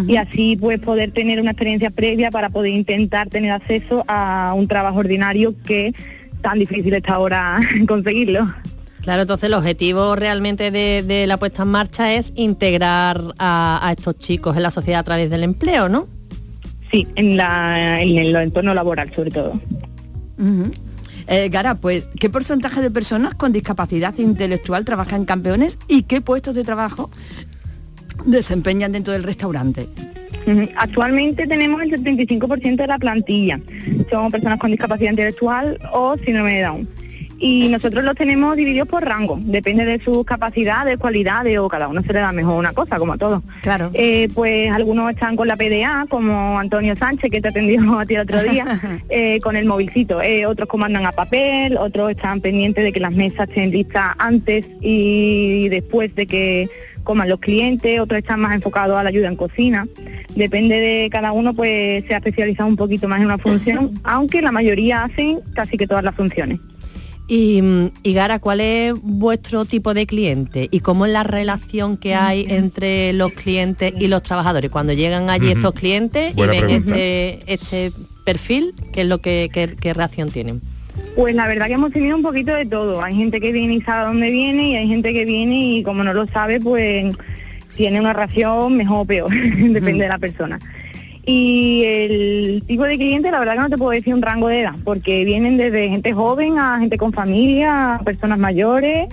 y 0.07 0.17
así 0.17 0.57
pues 0.61 0.79
poder 0.79 1.13
tener 1.13 1.41
una 1.41 1.53
experiencia 1.53 1.91
previa 1.91 2.31
para 2.31 2.51
poder 2.51 2.73
intentar 2.73 3.29
tener 3.29 3.53
acceso 3.53 4.05
a 4.09 4.53
un 4.55 4.69
trabajo 4.69 4.99
ordinario 4.99 5.55
que 5.65 5.95
tan 6.43 6.59
difícil 6.59 6.93
está 6.95 7.15
ahora 7.15 7.61
conseguirlo. 7.89 8.47
Claro, 9.07 9.23
entonces 9.23 9.47
el 9.47 9.55
objetivo 9.55 10.17
realmente 10.17 10.73
de, 10.73 11.05
de 11.07 11.29
la 11.29 11.37
puesta 11.37 11.63
en 11.63 11.69
marcha 11.69 12.15
es 12.15 12.33
integrar 12.35 13.35
a, 13.39 13.79
a 13.81 13.93
estos 13.93 14.19
chicos 14.19 14.57
en 14.57 14.65
la 14.65 14.73
sociedad 14.73 14.99
a 14.99 15.05
través 15.05 15.31
del 15.31 15.45
empleo, 15.45 15.89
¿no? 15.89 16.09
Sí, 16.91 17.07
en, 17.15 17.37
la, 17.37 18.03
en 18.03 18.19
el 18.19 18.35
entorno 18.35 18.75
laboral 18.75 19.15
sobre 19.15 19.31
todo. 19.31 19.61
Eh, 21.29 21.49
Gara, 21.51 21.77
pues, 21.77 22.09
¿qué 22.19 22.29
porcentaje 22.31 22.83
de 22.83 22.91
personas 22.91 23.37
con 23.37 23.53
discapacidad 23.53 24.13
intelectual 24.19 24.85
trabaja 24.85 25.15
en 25.15 25.25
campeones 25.25 25.79
y 25.87 26.03
qué 26.03 26.21
puestos 26.21 26.57
de 26.57 26.65
trabajo 26.65 27.09
desempeñan 28.25 28.91
dentro 28.91 29.13
del 29.13 29.23
restaurante? 29.23 29.87
Actualmente 30.75 31.47
tenemos 31.47 31.81
el 31.81 31.93
75% 31.93 32.75
de 32.75 32.87
la 32.89 32.99
plantilla. 32.99 33.61
Son 34.11 34.33
personas 34.33 34.59
con 34.59 34.73
discapacidad 34.73 35.11
intelectual 35.11 35.79
o 35.93 36.17
síndrome 36.25 36.57
de 36.57 36.63
Down. 36.63 37.06
Y 37.39 37.69
nosotros 37.69 38.03
los 38.05 38.15
tenemos 38.15 38.57
divididos 38.57 38.89
por 38.89 39.05
rango, 39.05 39.39
depende 39.41 39.85
de 39.85 40.03
sus 40.03 40.25
capacidades, 40.25 40.97
cualidades 40.97 41.59
o 41.59 41.69
cada 41.69 41.89
uno 41.89 42.03
se 42.03 42.13
le 42.13 42.21
da 42.21 42.33
mejor 42.33 42.59
una 42.59 42.73
cosa, 42.73 42.99
como 42.99 43.13
a 43.13 43.19
todos. 43.19 43.43
Claro. 43.63 43.91
Eh, 43.93 44.29
pues 44.35 44.71
algunos 44.71 45.11
están 45.11 45.37
con 45.37 45.49
la 45.49 45.57
PDA, 45.57 46.07
como 46.09 46.59
Antonio 46.59 46.97
Sánchez, 46.97 47.31
que 47.31 47.41
te 47.41 47.49
atendió 47.49 47.77
a 47.99 48.07
ti 48.07 48.15
el 48.15 48.23
otro 48.23 48.43
día, 48.43 48.81
eh, 49.09 49.41
con 49.41 49.57
el 49.57 49.67
movilcito. 49.67 50.23
Eh, 50.23 50.47
otros 50.47 50.69
comandan 50.69 51.05
a 51.05 51.13
papel, 51.13 51.77
otros 51.77 52.11
están 52.11 52.41
pendientes 52.41 52.85
de 52.85 52.93
que 52.93 53.01
las 53.01 53.13
mesas 53.13 53.49
estén 53.49 53.71
listas 53.71 54.15
antes 54.19 54.65
y 54.81 55.69
después 55.69 56.15
de 56.15 56.27
que 56.27 56.71
coman 57.07 57.29
los 57.29 57.39
clientes, 57.39 58.01
otros 58.01 58.19
están 58.19 58.41
más 58.41 58.55
enfocados 58.55 58.99
a 58.99 59.03
la 59.03 59.09
ayuda 59.09 59.29
en 59.29 59.37
cocina. 59.37 59.87
Depende 60.35 60.81
de 60.81 61.09
cada 61.11 61.33
uno, 61.33 61.55
pues 61.55 62.05
se 62.07 62.15
ha 62.15 62.19
especializado 62.19 62.69
un 62.69 62.77
poquito 62.77 63.09
más 63.09 63.21
en 63.21 63.27
una 63.27 63.39
función, 63.39 63.93
aunque 64.05 64.43
la 64.43 64.53
mayoría 64.53 65.05
hacen 65.05 65.41
casi 65.55 65.79
que 65.79 65.87
todas 65.87 66.05
las 66.05 66.15
funciones. 66.15 66.59
Y, 67.29 67.61
mm, 67.61 67.91
y 68.03 68.13
Gara, 68.13 68.39
¿cuál 68.39 68.61
es 68.61 68.95
vuestro 69.03 69.65
tipo 69.65 69.95
de 69.95 70.07
cliente? 70.07 70.69
¿Y 70.71 70.81
cómo 70.81 71.07
es 71.07 71.13
la 71.13 71.23
relación 71.23 71.97
que 71.97 72.15
hay 72.15 72.47
entre 72.49 73.13
los 73.13 73.33
clientes 73.33 73.93
y 73.99 74.09
los 74.09 74.23
trabajadores? 74.23 74.71
Cuando 74.71 74.93
llegan 74.93 75.29
allí 75.29 75.51
estos 75.51 75.75
clientes 75.75 76.35
Buena 76.35 76.55
y 76.55 76.61
ven 76.61 76.71
este, 76.71 77.41
este 77.53 77.93
perfil, 78.25 78.75
¿qué 78.93 79.03
es 79.03 79.07
lo 79.09 79.19
que 79.19 79.51
qué, 79.53 79.77
qué 79.81 79.93
reacción 79.93 80.31
tienen? 80.31 80.61
Pues 81.17 81.35
la 81.35 81.49
verdad 81.49 81.67
que 81.67 81.75
hemos 81.75 81.93
tenido 81.93 82.17
un 82.17 82.23
poquito 82.23 82.55
de 82.55 82.67
todo. 82.67 83.03
Hay 83.03 83.17
gente 83.17 83.41
que 83.41 83.53
viene 83.53 83.75
y 83.75 83.81
sabe 83.83 84.07
dónde 84.07 84.31
viene 84.31 84.71
y 84.71 84.77
hay 84.77 84.89
gente 84.89 85.13
que 85.13 85.25
viene 85.25 85.79
y 85.79 85.83
como 85.83 86.05
no 86.05 86.13
lo 86.13 86.27
sabe, 86.29 86.61
pues 86.61 87.15
tiene 87.77 88.01
una 88.01 88.13
ración 88.13 88.77
mejor 88.77 89.01
o 89.01 89.05
peor, 89.05 89.31
depende 89.35 90.05
de 90.05 90.09
la 90.09 90.19
persona. 90.19 90.59
Y 91.29 91.83
el 91.85 92.63
tipo 92.69 92.85
de 92.85 92.97
cliente, 92.97 93.33
la 93.33 93.41
verdad 93.41 93.55
que 93.55 93.61
no 93.61 93.69
te 93.69 93.77
puedo 93.77 93.91
decir 93.91 94.15
un 94.15 94.23
rango 94.23 94.47
de 94.47 94.61
edad, 94.61 94.77
porque 94.85 95.25
vienen 95.25 95.57
desde 95.57 95.89
gente 95.89 96.13
joven 96.13 96.57
a 96.59 96.79
gente 96.79 96.97
con 96.97 97.13
familia, 97.13 97.97
a 97.97 97.99
personas 98.05 98.39
mayores. 98.39 99.09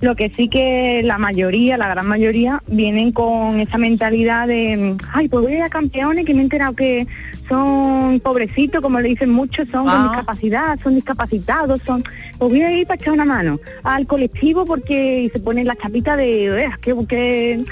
Lo 0.00 0.14
que 0.14 0.30
sí 0.36 0.48
que 0.48 1.00
la 1.04 1.16
mayoría, 1.16 1.78
la 1.78 1.88
gran 1.88 2.06
mayoría, 2.06 2.62
vienen 2.66 3.12
con 3.12 3.60
esa 3.60 3.78
mentalidad 3.78 4.46
de, 4.46 4.94
ay, 5.12 5.28
pues 5.28 5.42
voy 5.42 5.54
a 5.54 5.56
ir 5.56 5.62
a 5.62 5.70
campeones 5.70 6.26
que 6.26 6.34
me 6.34 6.40
he 6.40 6.42
enterado 6.42 6.74
que 6.74 7.06
son 7.48 8.20
pobrecitos, 8.20 8.82
como 8.82 9.00
le 9.00 9.08
dicen 9.08 9.30
muchos, 9.30 9.66
son 9.72 9.84
con 9.86 9.94
Ah. 9.94 10.08
discapacidad, 10.10 10.78
son 10.82 10.96
discapacitados, 10.96 11.80
son, 11.86 12.02
pues 12.38 12.50
voy 12.50 12.60
a 12.62 12.72
ir 12.76 12.86
para 12.86 13.00
echar 13.00 13.14
una 13.14 13.24
mano 13.24 13.58
al 13.84 14.06
colectivo 14.06 14.66
porque 14.66 15.22
y 15.22 15.30
se 15.30 15.40
ponen 15.40 15.66
la 15.66 15.76
chapita 15.76 16.14
de, 16.16 16.64
"Eh, 16.64 16.68
que, 16.82 16.94
que 17.08 17.64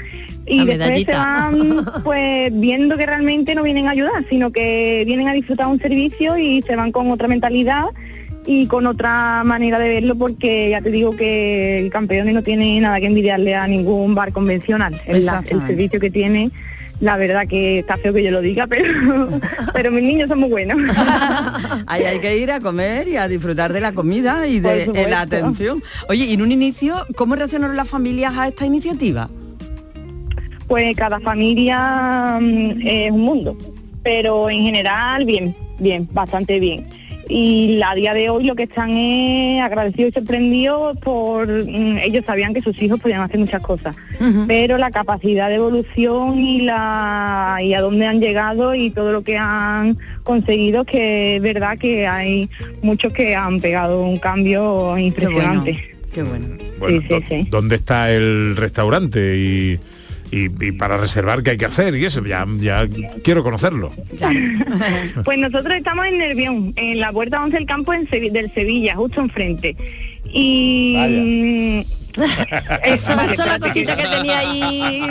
y 0.47 0.63
La 0.63 0.77
después 0.77 1.05
se 1.05 1.11
van 1.13 1.85
pues 2.03 2.51
viendo 2.59 2.97
que 2.97 3.05
realmente 3.05 3.53
no 3.53 3.61
vienen 3.63 3.87
a 3.87 3.91
ayudar, 3.91 4.25
sino 4.29 4.51
que 4.51 5.03
vienen 5.05 5.27
a 5.27 5.33
disfrutar 5.33 5.67
un 5.67 5.79
servicio 5.79 6.37
y 6.37 6.61
se 6.63 6.75
van 6.75 6.91
con 6.91 7.11
otra 7.11 7.27
mentalidad 7.27 7.85
y 8.45 8.67
con 8.67 8.85
otra 8.85 9.43
manera 9.43 9.79
de 9.79 9.89
verlo 9.89 10.15
porque 10.15 10.69
ya 10.69 10.81
te 10.81 10.91
digo 10.91 11.15
que 11.15 11.79
el 11.79 11.89
campeón 11.89 12.31
no 12.33 12.43
tiene 12.43 12.79
nada 12.79 12.99
que 12.99 13.07
envidiarle 13.07 13.55
a 13.55 13.67
ningún 13.67 14.13
bar 14.15 14.31
convencional. 14.31 14.93
El, 14.93 14.99
la- 15.05 15.11
el 15.11 15.17
Exactamente. 15.17 15.67
servicio 15.67 15.99
que 15.99 16.11
tiene, 16.11 16.51
la 16.99 17.17
verdad 17.17 17.47
que 17.47 17.79
está 17.79 17.97
feo 17.97 18.13
que 18.13 18.23
yo 18.23 18.31
lo 18.31 18.41
diga, 18.41 18.67
pero, 18.69 19.39
pero 19.73 19.91
mis 19.91 20.03
niños 20.03 20.29
son 20.29 20.39
muy 20.39 20.49
buenos. 20.49 20.77
Ahí 21.87 22.03
hay 22.03 22.19
que 22.19 22.37
ir 22.37 22.51
a 22.51 22.59
comer 22.59 23.07
y 23.07 23.17
a 23.17 23.27
disfrutar 23.27 23.73
de 23.73 23.81
la 23.81 23.93
comida 23.93 24.47
y 24.47 24.59
de 24.59 24.87
la 25.09 25.21
atención. 25.21 25.81
Oye, 26.07 26.25
y 26.25 26.33
en 26.33 26.41
un 26.43 26.51
inicio, 26.51 26.95
¿cómo 27.15 27.35
reaccionaron 27.35 27.75
las 27.75 27.89
familias 27.89 28.37
a 28.37 28.47
esta 28.47 28.65
iniciativa? 28.65 29.29
Pues 30.67 30.95
cada 30.95 31.19
familia 31.19 32.39
mm, 32.41 32.79
es 32.83 33.11
un 33.11 33.21
mundo, 33.21 33.57
pero 34.03 34.49
en 34.49 34.61
general 34.63 35.25
bien, 35.25 35.55
bien, 35.79 36.07
bastante 36.11 36.59
bien. 36.59 36.83
Y 37.27 37.81
a 37.81 37.95
día 37.95 38.13
de 38.13 38.29
hoy 38.29 38.43
lo 38.45 38.55
que 38.55 38.63
están 38.63 38.91
es 38.91 39.61
agradecidos 39.61 40.11
y 40.11 40.13
sorprendidos 40.13 40.95
por 40.97 41.47
mm, 41.47 41.97
ellos 42.03 42.23
sabían 42.25 42.53
que 42.53 42.61
sus 42.61 42.79
hijos 42.81 42.99
podían 42.99 43.21
hacer 43.21 43.39
muchas 43.39 43.61
cosas, 43.61 43.95
pero 44.47 44.77
la 44.77 44.91
capacidad 44.91 45.49
de 45.49 45.55
evolución 45.55 46.37
y 46.39 46.61
la 46.61 47.57
y 47.61 47.73
a 47.73 47.81
dónde 47.81 48.05
han 48.05 48.19
llegado 48.21 48.75
y 48.75 48.91
todo 48.91 49.11
lo 49.11 49.23
que 49.23 49.37
han 49.37 49.97
conseguido 50.23 50.85
que 50.85 51.37
es 51.37 51.41
verdad 51.41 51.77
que 51.79 52.05
hay 52.07 52.49
muchos 52.83 53.11
que 53.13 53.35
han 53.35 53.59
pegado 53.59 54.01
un 54.01 54.19
cambio 54.19 54.97
impresionante. 54.97 55.95
Qué 56.13 56.23
bueno. 56.23 56.47
Bueno, 56.79 57.01
¿dó- 57.09 57.21
¿Dónde 57.49 57.75
está 57.77 58.11
el 58.11 58.55
restaurante? 58.55 59.35
Y, 59.37 59.79
y- 60.31 60.49
y 60.65 60.71
para 60.71 60.97
reservar 60.97 61.43
qué 61.43 61.51
hay 61.51 61.57
que 61.57 61.65
hacer 61.65 61.95
y 61.95 62.05
eso, 62.05 62.23
ya, 62.25 62.45
ya 62.59 62.87
quiero 63.23 63.43
conocerlo. 63.43 63.91
Pues 65.23 65.37
nosotros 65.37 65.73
estamos 65.75 66.05
en 66.07 66.17
Nervión, 66.17 66.73
en 66.75 66.99
la 66.99 67.11
puerta 67.11 67.41
11 67.43 67.57
del 67.57 67.65
campo 67.65 67.93
en 67.93 68.07
Sevi- 68.07 68.31
del 68.31 68.53
Sevilla, 68.53 68.95
justo 68.95 69.21
enfrente. 69.21 69.75
Y... 70.31 71.85
Eso 72.83 73.13
es 73.21 73.37
la 73.37 73.59
cosita 73.59 73.95
que 73.95 74.07
tenía 74.07 74.39
ahí. 74.39 75.01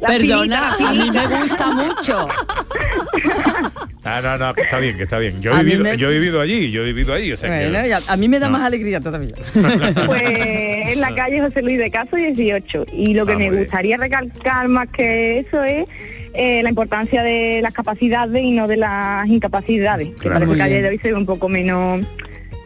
La 0.00 0.08
Perdona, 0.08 0.74
pilita, 0.76 0.76
la 0.80 0.88
a 0.88 0.92
mí 0.92 1.10
me 1.10 1.26
gusta 1.42 1.66
mucho. 1.72 2.28
Ah, 4.04 4.20
no, 4.22 4.38
no, 4.38 4.54
que 4.54 4.62
está 4.62 4.78
bien, 4.78 4.96
que 4.96 5.02
está 5.02 5.18
bien. 5.18 5.40
Yo 5.42 5.52
he 5.58 5.64
vivido, 5.64 5.82
me- 5.84 5.96
yo 5.96 6.10
he 6.10 6.18
vivido 6.18 6.40
allí, 6.40 6.70
yo 6.70 6.82
he 6.82 6.86
vivido 6.86 7.12
ahí. 7.14 7.32
O 7.32 7.36
sea 7.36 7.48
que- 7.50 7.68
Bueno, 7.70 7.86
y 7.88 7.92
a, 7.92 8.00
a 8.06 8.16
mí 8.16 8.28
me 8.28 8.38
da 8.38 8.46
No. 8.46 8.52
más 8.52 8.62
alegría 8.66 9.00
todavía. 9.00 9.34
Pues 10.06 10.22
en 10.22 11.00
la 11.00 11.14
calle 11.14 11.40
José 11.40 11.62
Luis 11.62 11.78
de 11.78 11.90
Caso 11.90 12.16
18. 12.16 12.86
Y 12.92 13.14
lo 13.14 13.26
que 13.26 13.32
Ah, 13.32 13.38
me 13.38 13.50
gustaría 13.50 13.96
recalcar 13.96 14.68
más 14.68 14.86
que 14.88 15.40
eso 15.40 15.62
es 15.64 15.86
eh, 16.34 16.62
la 16.62 16.68
importancia 16.68 17.22
de 17.22 17.60
las 17.62 17.72
capacidades 17.72 18.42
y 18.42 18.50
no 18.52 18.68
de 18.68 18.76
las 18.76 19.26
incapacidades. 19.26 20.08
Que 20.08 20.14
Claro. 20.28 20.34
parece 20.34 20.46
Muy 20.46 20.56
que 20.56 20.62
a 20.62 20.66
día 20.66 20.82
de 20.82 20.88
hoy 20.90 20.98
se 20.98 21.08
ve 21.08 21.14
un 21.14 21.26
poco 21.26 21.48
menos 21.48 22.06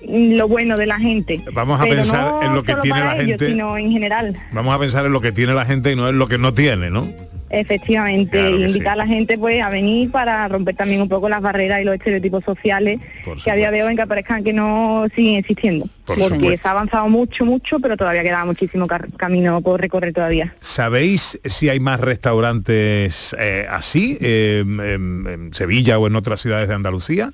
lo 0.07 0.49
bueno 0.49 0.77
de 0.77 0.87
la 0.87 0.99
gente. 0.99 1.43
Vamos 1.53 1.81
a 1.81 1.85
Pero 1.85 1.97
pensar 1.97 2.25
no 2.25 2.43
en 2.43 2.55
lo 2.55 2.63
que 2.63 2.75
tiene 2.77 3.01
la 3.01 3.15
ellos, 3.17 3.27
gente. 3.27 3.47
sino 3.49 3.77
en 3.77 3.91
general. 3.93 4.37
Vamos 4.53 4.75
a 4.75 4.79
pensar 4.79 5.07
en 5.07 5.13
lo 5.13 5.21
que 5.21 5.33
tiene 5.33 5.55
la 5.55 5.65
gente 5.67 5.93
y 5.93 5.97
no 5.97 6.09
en 6.09 6.19
lo 6.19 6.27
que 6.27 6.39
no 6.39 6.53
tiene, 6.55 6.91
¿no? 6.91 7.13
Efectivamente, 7.53 8.39
Claro 8.39 8.61
invitar 8.61 8.93
a 8.93 8.97
la 8.97 9.07
gente 9.09 9.37
pues 9.37 9.61
a 9.61 9.69
venir 9.71 10.11
para 10.13 10.47
romper 10.47 10.77
también 10.77 11.03
un 11.03 11.09
poco 11.09 11.29
las 11.29 11.43
barreras 11.43 11.83
y 11.83 11.85
los 11.85 11.97
estereotipos 11.97 12.45
sociales 12.45 13.01
que 13.43 13.51
a 13.51 13.57
día 13.57 13.73
de 13.73 13.83
hoy 13.83 13.97
que 13.97 14.03
aparezcan 14.03 14.45
que 14.45 14.53
no 14.53 15.07
siguen 15.17 15.41
existiendo. 15.41 15.87
Por 16.05 16.17
porque 16.17 16.35
supuesto. 16.37 16.63
se 16.63 16.69
ha 16.69 16.71
avanzado 16.71 17.09
mucho, 17.09 17.45
mucho, 17.45 17.81
pero 17.81 17.97
todavía 17.97 18.23
queda 18.23 18.45
muchísimo 18.45 18.87
camino 19.17 19.61
por 19.63 19.81
recorrer 19.81 20.13
todavía. 20.13 20.55
¿Sabéis 20.61 21.41
si 21.45 21.69
hay 21.69 21.81
más 21.81 21.99
restaurantes 21.99 23.35
eh, 23.39 23.67
así 23.69 24.17
eh, 24.21 24.61
en, 24.65 25.27
en 25.27 25.53
Sevilla 25.55 25.99
o 25.99 26.07
en 26.07 26.15
otras 26.15 26.41
ciudades 26.41 26.69
de 26.69 26.75
Andalucía? 26.75 27.33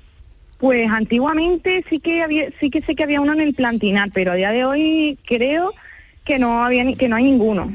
Pues 0.57 0.89
antiguamente 0.89 1.85
sí 1.89 1.99
que 1.99 2.23
había, 2.23 2.45
sí 2.59 2.69
que 2.69 2.81
sé 2.81 2.95
que 2.95 3.03
había 3.03 3.21
uno 3.21 3.33
en 3.33 3.41
el 3.41 3.53
Plantinar, 3.53 4.09
pero 4.13 4.31
a 4.31 4.35
día 4.35 4.51
de 4.51 4.65
hoy 4.65 5.17
creo 5.25 5.73
que 6.25 6.39
no 6.39 6.63
había 6.63 6.83
ni- 6.83 6.95
que 6.95 7.07
no 7.07 7.15
hay 7.15 7.23
ninguno. 7.25 7.73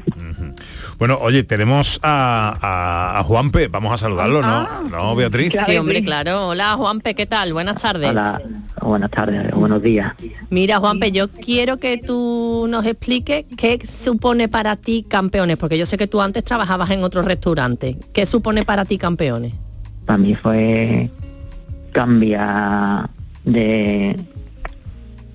Bueno, 0.99 1.17
oye, 1.21 1.43
tenemos 1.43 1.99
a, 2.03 2.55
a- 2.61 3.19
a 3.19 3.23
Juanpe, 3.23 3.67
vamos 3.67 3.91
a 3.93 3.97
saludarlo, 3.97 4.41
¿no? 4.41 4.83
¿No, 4.89 5.15
Beatriz? 5.15 5.53
Sí, 5.65 5.77
hombre, 5.77 6.03
claro. 6.03 6.49
Hola, 6.49 6.75
Juanpe, 6.75 7.15
¿qué 7.15 7.25
tal? 7.25 7.51
Buenas 7.53 7.81
tardes. 7.81 8.09
Hola, 8.11 8.39
buenas 8.81 9.09
tardes, 9.09 9.51
buenos 9.55 9.81
días. 9.81 10.13
Mira, 10.51 10.77
Juanpe, 10.77 11.11
yo 11.11 11.29
quiero 11.29 11.77
que 11.77 11.97
tú 11.97 12.67
nos 12.69 12.85
expliques 12.85 13.45
qué 13.57 13.79
supone 13.87 14.47
para 14.49 14.75
ti 14.75 15.03
campeones, 15.07 15.57
porque 15.57 15.77
yo 15.77 15.85
sé 15.87 15.97
que 15.97 16.07
tú 16.07 16.21
antes 16.21 16.43
trabajabas 16.43 16.91
en 16.91 17.03
otros 17.03 17.25
restaurantes. 17.25 17.95
¿Qué 18.13 18.25
supone 18.27 18.63
para 18.63 18.85
ti 18.85 18.97
campeones? 18.99 19.53
Para 20.05 20.17
mí 20.19 20.35
fue 20.35 21.09
cambiar 21.93 23.09
de, 23.45 24.19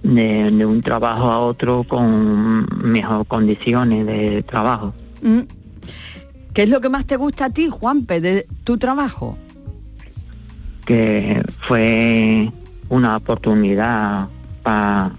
de, 0.03 0.51
de 0.51 0.67
un 0.67 0.83
trabajo 0.83 1.31
a 1.31 1.39
otro 1.39 1.85
con 1.85 2.67
mejor 2.83 3.27
condiciones 3.27 4.07
de 4.07 4.43
trabajo. 4.43 4.93
Mm. 5.23 5.41
¿Qué 6.53 6.65
es 6.65 6.69
lo 6.69 6.83
que 6.83 6.91
más 6.91 7.07
te 7.07 7.17
gusta 7.17 7.47
a 7.47 7.51
ti, 7.51 7.69
Juanpe, 7.69 8.21
de 8.21 8.47
tu 8.65 8.77
trabajo? 8.77 9.39
que 10.89 11.43
fue 11.61 12.51
una 12.89 13.19
oportunidad 13.19 14.27
para 14.63 15.13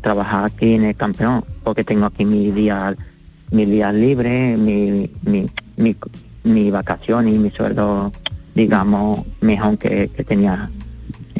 trabajar 0.00 0.46
aquí 0.46 0.72
en 0.72 0.84
el 0.84 0.96
campeón, 0.96 1.44
porque 1.62 1.84
tengo 1.84 2.06
aquí 2.06 2.24
mis 2.24 2.54
días 2.54 2.96
mis 3.50 3.68
días 3.68 3.92
libres, 3.92 4.56
mi, 4.58 5.10
mi, 5.22 5.46
mi, 5.76 5.94
mi 6.44 6.70
vacación 6.70 7.28
y 7.28 7.32
mi 7.32 7.50
sueldo, 7.50 8.12
digamos, 8.54 9.26
mejor 9.42 9.76
que, 9.76 10.08
que 10.08 10.24
tenía 10.24 10.70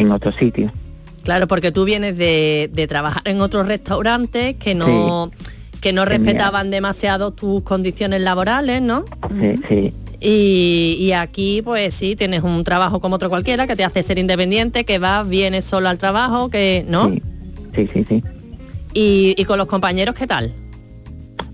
en 0.00 0.10
otro 0.12 0.32
sitio. 0.32 0.72
Claro, 1.22 1.46
porque 1.46 1.70
tú 1.70 1.84
vienes 1.84 2.16
de, 2.16 2.70
de 2.72 2.86
trabajar 2.86 3.22
en 3.26 3.40
otros 3.40 3.66
restaurantes 3.66 4.56
que 4.56 4.74
no, 4.74 5.30
que 5.80 5.92
no 5.92 6.04
respetaban 6.04 6.70
demasiado 6.70 7.30
tus 7.30 7.62
condiciones 7.62 8.22
laborales, 8.22 8.80
¿no? 8.80 9.04
Sí, 9.38 9.60
sí, 9.68 9.92
Y, 10.18 10.96
y 10.98 11.12
aquí, 11.12 11.60
pues 11.62 11.94
sí, 11.94 12.16
tienes 12.16 12.42
un 12.42 12.64
trabajo 12.64 13.00
como 13.00 13.16
otro 13.16 13.28
cualquiera 13.28 13.66
que 13.66 13.76
te 13.76 13.84
hace 13.84 14.02
ser 14.02 14.18
independiente, 14.18 14.84
que 14.84 14.98
vas, 14.98 15.28
vienes 15.28 15.64
solo 15.64 15.88
al 15.88 15.98
trabajo, 15.98 16.48
que, 16.48 16.84
¿no? 16.88 17.10
sí, 17.10 17.88
sí, 17.92 18.04
sí. 18.08 18.24
Y, 18.94 19.34
y 19.36 19.44
con 19.44 19.58
los 19.58 19.66
compañeros, 19.68 20.14
¿qué 20.14 20.26
tal? 20.26 20.52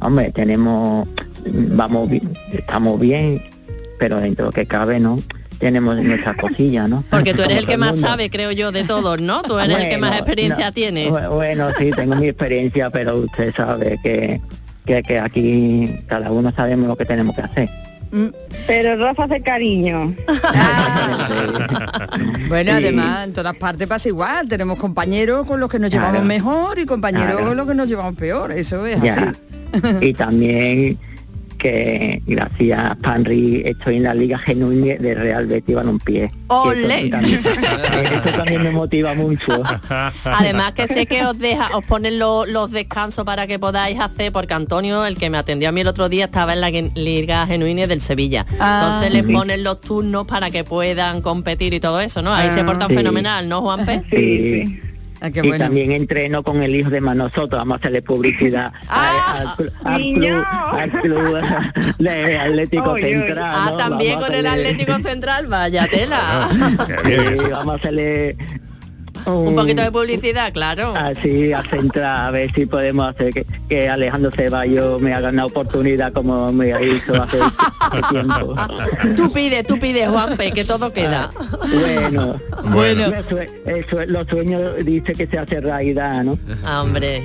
Hombre, 0.01 0.31
tenemos, 0.33 1.09
vamos, 1.45 2.09
estamos 2.53 3.01
bien, 3.01 3.43
pero 3.99 4.19
dentro 4.21 4.47
de 4.47 4.49
lo 4.51 4.53
que 4.53 4.67
cabe, 4.67 5.01
¿no? 5.01 5.19
Tenemos 5.59 5.97
nuestras 5.97 6.37
cosillas, 6.37 6.89
¿no? 6.89 7.03
Porque 7.11 7.33
tú 7.33 7.43
eres 7.43 7.57
el 7.59 7.67
que 7.67 7.77
más 7.79 7.99
sabe, 7.99 8.29
creo 8.31 8.53
yo, 8.53 8.73
de 8.73 8.85
todos, 8.85 9.21
¿no? 9.21 9.43
Tú 9.43 9.59
eres 9.59 9.79
el 9.79 9.89
que 9.89 9.99
más 9.99 10.13
experiencia 10.17 10.67
no, 10.67 10.73
tiene. 10.73 11.11
bu- 11.11 11.31
Bueno, 11.35 11.69
sí, 11.79 11.91
tengo 11.93 12.15
mi 12.17 12.29
experiencia, 12.29 12.91
pero 12.91 13.17
usted 13.17 13.55
sabe 13.55 13.99
que, 14.03 14.41
que, 14.85 15.03
que 15.03 15.19
aquí 15.19 15.99
cada 16.09 16.31
uno 16.31 16.53
sabemos 16.55 16.89
lo 16.89 16.97
que 16.97 17.07
tenemos 17.07 17.35
que 17.35 17.43
hacer. 17.43 17.71
Pero 18.67 18.97
Rafa 18.97 19.25
hace 19.25 19.41
cariño. 19.41 20.15
Bueno, 22.49 22.71
Sí. 22.73 22.77
además, 22.79 23.27
en 23.27 23.33
todas 23.33 23.55
partes 23.57 23.87
pasa 23.89 24.09
igual. 24.09 24.49
Tenemos 24.49 24.79
compañeros 24.79 25.47
con 25.47 25.61
los 25.61 25.71
que 25.71 25.79
nos 25.79 25.91
Claro. 25.91 26.07
llevamos 26.07 26.27
mejor 26.27 26.79
y 26.79 26.87
compañeros 26.87 27.33
Claro. 27.33 27.49
con 27.49 27.57
los 27.57 27.67
que 27.67 27.75
nos 27.75 27.89
llevamos 27.89 28.15
peor. 28.17 28.53
Eso 28.53 28.87
es 28.87 29.01
Ya. 29.03 29.15
así. 29.15 29.27
y 30.01 30.15
también 30.15 30.99
que 31.57 32.23
gracias 32.27 32.79
a 32.79 32.95
Panry 32.95 33.63
estoy 33.65 33.97
en 33.97 34.03
la 34.05 34.15
Liga 34.15 34.39
Genuine 34.39 34.99
de 34.99 35.15
Real 35.15 35.47
Betis 35.47 35.75
Balompié. 35.75 36.31
¡Ole! 36.49 37.01
Eso 37.07 37.11
también, 37.11 37.41
eso 37.45 38.37
también 38.37 38.63
me 38.63 38.71
motiva 38.71 39.15
mucho. 39.15 39.63
Además 40.25 40.73
que 40.73 40.87
sé 40.87 41.07
que 41.07 41.25
os 41.25 41.39
deja, 41.39 41.77
os 41.77 41.85
ponen 41.85 42.19
lo- 42.19 42.47
los 42.47 42.71
descansos 42.71 43.25
para 43.25 43.47
que 43.47 43.59
podáis 43.59 43.99
hacer, 44.01 44.33
porque 44.33 44.55
Antonio, 44.55 45.05
el 45.07 45.17
que 45.17 45.31
me 45.31 45.39
atendió 45.39 45.69
a 45.69 45.73
mí 45.73 45.81
el 45.81 45.89
otro 45.89 46.09
día, 46.09 46.27
estaba 46.27 46.53
en 46.53 46.61
la 46.61 46.71
Liga 46.71 47.47
Genuine 47.47 47.87
del 47.87 48.01
Sevilla. 48.01 48.47
Ah. 48.61 48.83
Entonces 49.01 49.13
les 49.13 49.27
Sí. 49.27 49.33
ponen 49.33 49.65
los 49.65 49.81
turnos 49.81 50.27
para 50.27 50.51
que 50.51 50.65
puedan 50.65 51.21
competir 51.23 51.75
y 51.75 51.81
todo 51.81 52.01
eso, 52.01 52.23
¿no? 52.23 52.33
Ahí 52.35 52.51
se 52.51 52.61
Ah. 52.61 52.67
portan 52.67 52.89
Sí. 52.91 52.95
fenomenal, 52.95 53.49
¿no, 53.49 53.63
Juanpe? 53.63 54.03
Sí. 54.11 54.81
Ah, 55.21 55.31
qué 55.31 55.41
y 55.43 55.49
bueno. 55.49 55.65
también 55.65 55.93
entreno 55.93 56.43
con 56.43 56.63
el 56.63 56.75
hijo 56.75 56.91
de 56.91 57.01
Manosoto, 57.01 57.57
vamos 57.57 57.77
a 57.77 57.79
hacerle 57.79 58.03
publicidad 58.03 58.73
al, 58.89 59.47
al 59.47 59.57
clu- 59.57 60.45
al 60.75 60.91
club, 60.93 61.37
al 61.37 61.73
club 61.83 61.95
de 61.99 62.39
Atlético. 62.39 62.97
Central. 62.97 63.39
Ah, 63.57 63.69
¿no? 63.71 63.77
también 63.77 64.13
Vamos 64.15 64.27
con 64.29 64.35
el 64.37 64.47
Atlético 64.47 64.99
Central, 65.03 65.47
vaya 65.47 65.87
tela. 65.91 66.49
Bien 67.05 67.39
Sí, 67.39 67.45
vamos 67.51 67.75
a 67.75 67.77
hacerle 67.79 68.37
Un 69.27 69.55
poquito 69.55 69.83
de 69.83 69.91
publicidad, 69.91 70.53
claro. 70.53 70.95
Así 70.97 71.53
a 71.53 71.63
centrar, 71.63 72.29
a 72.29 72.31
ver 72.31 72.53
si 72.55 72.67
podemos 72.67 73.09
hacer 73.09 73.33
que, 73.33 73.47
que 73.69 73.89
Alejandro 73.89 74.31
Ceballos 74.31 75.01
me 75.01 75.13
haga 75.13 75.31
una 75.31 75.47
oportunidad 75.47 76.13
como 76.13 76.53
me 76.53 76.69
hizo 76.85 77.21
hace, 77.21 77.39
hace 77.41 78.03
tiempo. 78.11 78.55
Tú 79.17 79.33
pide, 79.33 79.65
tú 79.65 79.79
pide, 79.79 80.07
Juanpe, 80.07 80.53
que 80.53 80.65
todo 80.65 80.93
queda. 80.93 81.31
Bueno, 81.61 82.41
Bueno. 82.65 83.13
Los, 84.07 84.27
sueños 84.29 84.85
dice 84.85 85.15
que 85.15 85.27
se 85.27 85.39
hace 85.39 85.61
realidad, 85.61 86.25
¿no? 86.25 86.39
Ah, 86.65 86.83
hombre. 86.83 87.25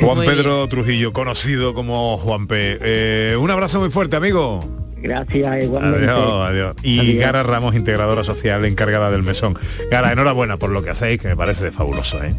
Juan 0.00 0.18
Pedro 0.20 0.66
Trujillo, 0.68 1.12
conocido 1.12 1.74
como 1.74 2.18
Juanpe. 2.18 2.78
Eh, 2.80 3.36
un 3.36 3.50
abrazo 3.50 3.80
muy 3.80 3.90
fuerte, 3.90 4.16
amigo. 4.16 4.79
Gracias, 5.02 5.64
igualmente. 5.64 6.08
Adiós, 6.10 6.48
adiós. 6.48 6.76
Y 6.82 7.00
Adiós. 7.00 7.16
Gara 7.24 7.42
Ramos, 7.42 7.74
integradora 7.74 8.22
social 8.24 8.64
encargada 8.64 9.10
del 9.10 9.22
mesón. 9.22 9.58
Gara, 9.90 10.12
enhorabuena 10.12 10.56
por 10.58 10.70
lo 10.70 10.82
que 10.82 10.90
hacéis, 10.90 11.20
que 11.20 11.28
me 11.28 11.36
parece 11.36 11.70
fabuloso, 11.70 12.22
¿eh? 12.22 12.34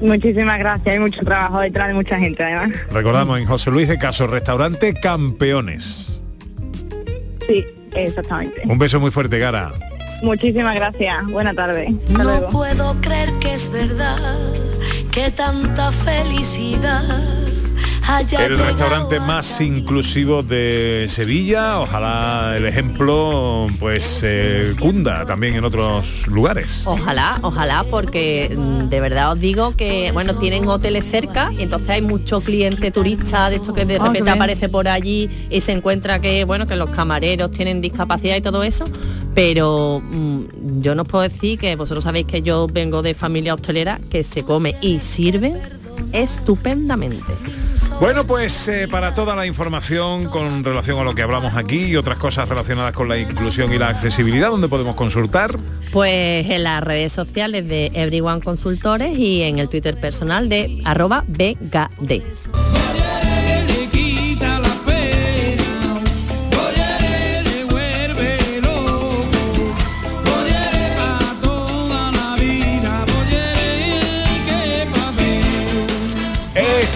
Muchísimas 0.00 0.58
gracias, 0.58 0.86
hay 0.94 0.98
mucho 0.98 1.20
trabajo 1.22 1.60
detrás 1.60 1.88
de 1.88 1.94
mucha 1.94 2.18
gente 2.18 2.42
además. 2.42 2.70
Recordamos 2.90 3.38
en 3.38 3.46
José 3.46 3.70
Luis 3.70 3.88
de 3.88 3.98
Caso, 3.98 4.26
restaurante 4.26 4.92
Campeones. 4.94 6.20
Sí, 7.46 7.64
exactamente. 7.94 8.62
Un 8.66 8.78
beso 8.78 9.00
muy 9.00 9.10
fuerte, 9.10 9.38
Gara. 9.38 9.72
Muchísimas 10.22 10.74
gracias. 10.74 11.26
Buena 11.28 11.54
tarde. 11.54 11.94
Hasta 12.08 12.18
No 12.18 12.24
luego. 12.24 12.50
puedo 12.50 12.94
creer 13.00 13.30
que 13.40 13.54
es 13.54 13.70
verdad 13.72 14.16
que 15.10 15.30
tanta 15.30 15.90
felicidad 15.92 17.02
El 18.18 18.58
restaurante 18.58 19.20
más 19.20 19.60
inclusivo 19.60 20.42
de 20.42 21.06
Sevilla, 21.08 21.78
ojalá 21.78 22.54
el 22.56 22.66
ejemplo 22.66 23.68
pues 23.78 24.22
eh, 24.24 24.74
cunda 24.80 25.24
también 25.24 25.54
en 25.54 25.64
otros 25.64 26.26
lugares. 26.26 26.82
Ojalá, 26.86 27.38
ojalá, 27.42 27.84
porque 27.88 28.52
mm, 28.54 28.88
de 28.88 29.00
verdad 29.00 29.32
os 29.32 29.38
digo 29.38 29.76
que, 29.76 30.10
bueno, 30.12 30.34
tienen 30.36 30.66
hoteles 30.66 31.04
cerca 31.04 31.52
y 31.56 31.62
entonces 31.62 31.88
hay 31.88 32.02
mucho 32.02 32.40
cliente 32.40 32.90
turista 32.90 33.48
de 33.48 33.56
esto 33.56 33.72
que 33.72 33.84
de 33.84 33.94
qué 33.94 34.02
repente 34.02 34.30
aparece 34.30 34.68
por 34.68 34.88
allí 34.88 35.30
y 35.48 35.60
se 35.60 35.70
encuentra 35.70 36.20
que, 36.20 36.44
bueno, 36.44 36.66
que 36.66 36.74
los 36.74 36.90
camareros 36.90 37.52
tienen 37.52 37.80
discapacidad 37.80 38.36
y 38.36 38.40
todo 38.40 38.64
eso. 38.64 38.84
Pero 39.36 40.02
mm, 40.04 40.80
yo 40.80 40.96
no 40.96 41.02
os 41.02 41.08
puedo 41.08 41.22
decir 41.22 41.60
que 41.60 41.76
vosotros 41.76 42.02
sabéis 42.02 42.26
que 42.26 42.42
yo 42.42 42.66
vengo 42.66 43.02
de 43.02 43.14
familia 43.14 43.54
hostelera, 43.54 44.00
que 44.10 44.24
se 44.24 44.42
come 44.42 44.74
y 44.80 44.98
sirve 44.98 45.54
estupendamente. 46.12 47.32
Bueno, 48.00 48.26
pues 48.26 48.66
eh, 48.68 48.88
para 48.90 49.14
toda 49.14 49.36
la 49.36 49.44
información 49.44 50.24
con 50.24 50.64
relación 50.64 50.98
a 50.98 51.04
lo 51.04 51.14
que 51.14 51.20
hablamos 51.20 51.52
aquí 51.54 51.84
y 51.84 51.96
otras 51.96 52.16
cosas 52.16 52.48
relacionadas 52.48 52.94
con 52.94 53.10
la 53.10 53.18
inclusión 53.18 53.74
y 53.74 53.78
la 53.78 53.88
accesibilidad, 53.88 54.48
donde 54.48 54.68
podemos 54.68 54.94
consultar. 54.94 55.58
Pues 55.92 56.48
en 56.48 56.64
las 56.64 56.82
redes 56.82 57.12
sociales 57.12 57.68
de 57.68 57.90
Everyone 57.92 58.40
Consultores 58.40 59.18
y 59.18 59.42
en 59.42 59.58
el 59.58 59.68
Twitter 59.68 60.00
personal 60.00 60.48
de 60.48 60.80
arroba 60.86 61.24
BGD. 61.28 62.79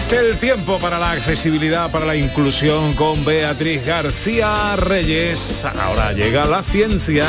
Es 0.05 0.13
el 0.13 0.37
tiempo 0.37 0.77
para 0.77 0.99
la 0.99 1.13
accesibilidad, 1.13 1.89
para 1.89 2.05
la 2.05 2.15
inclusión 2.15 2.93
con 2.93 3.25
Beatriz 3.25 3.83
García 3.83 4.75
Reyes. 4.75 5.65
Ahora 5.65 6.13
llega 6.13 6.45
la 6.45 6.61
ciencia. 6.61 7.25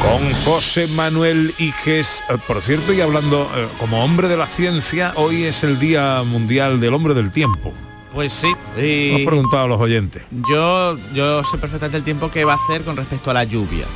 Con 0.00 0.32
José 0.44 0.86
Manuel 0.86 1.52
Iges, 1.58 2.22
Eh, 2.30 2.36
por 2.46 2.62
cierto, 2.62 2.92
y 2.92 3.00
hablando 3.00 3.50
eh, 3.56 3.66
como 3.80 4.04
hombre 4.04 4.28
de 4.28 4.36
la 4.36 4.46
ciencia, 4.46 5.12
hoy 5.16 5.42
es 5.42 5.64
el 5.64 5.80
Día 5.80 6.22
Mundial 6.22 6.78
del 6.78 6.94
Hombre 6.94 7.14
del 7.14 7.32
Tiempo. 7.32 7.74
Pues 8.12 8.32
sí. 8.32 8.54
Hemos 8.76 9.20
y 9.22 9.26
preguntado 9.26 9.64
a 9.64 9.66
los 9.66 9.80
oyentes. 9.80 10.22
yo, 10.48 10.96
yo 11.12 11.42
sé 11.42 11.58
perfectamente 11.58 11.96
el 11.96 12.04
tiempo 12.04 12.30
que 12.30 12.44
va 12.44 12.52
a 12.52 12.56
hacer 12.56 12.82
con 12.82 12.96
respecto 12.96 13.32
a 13.32 13.34
la 13.34 13.42
lluvia. 13.42 13.86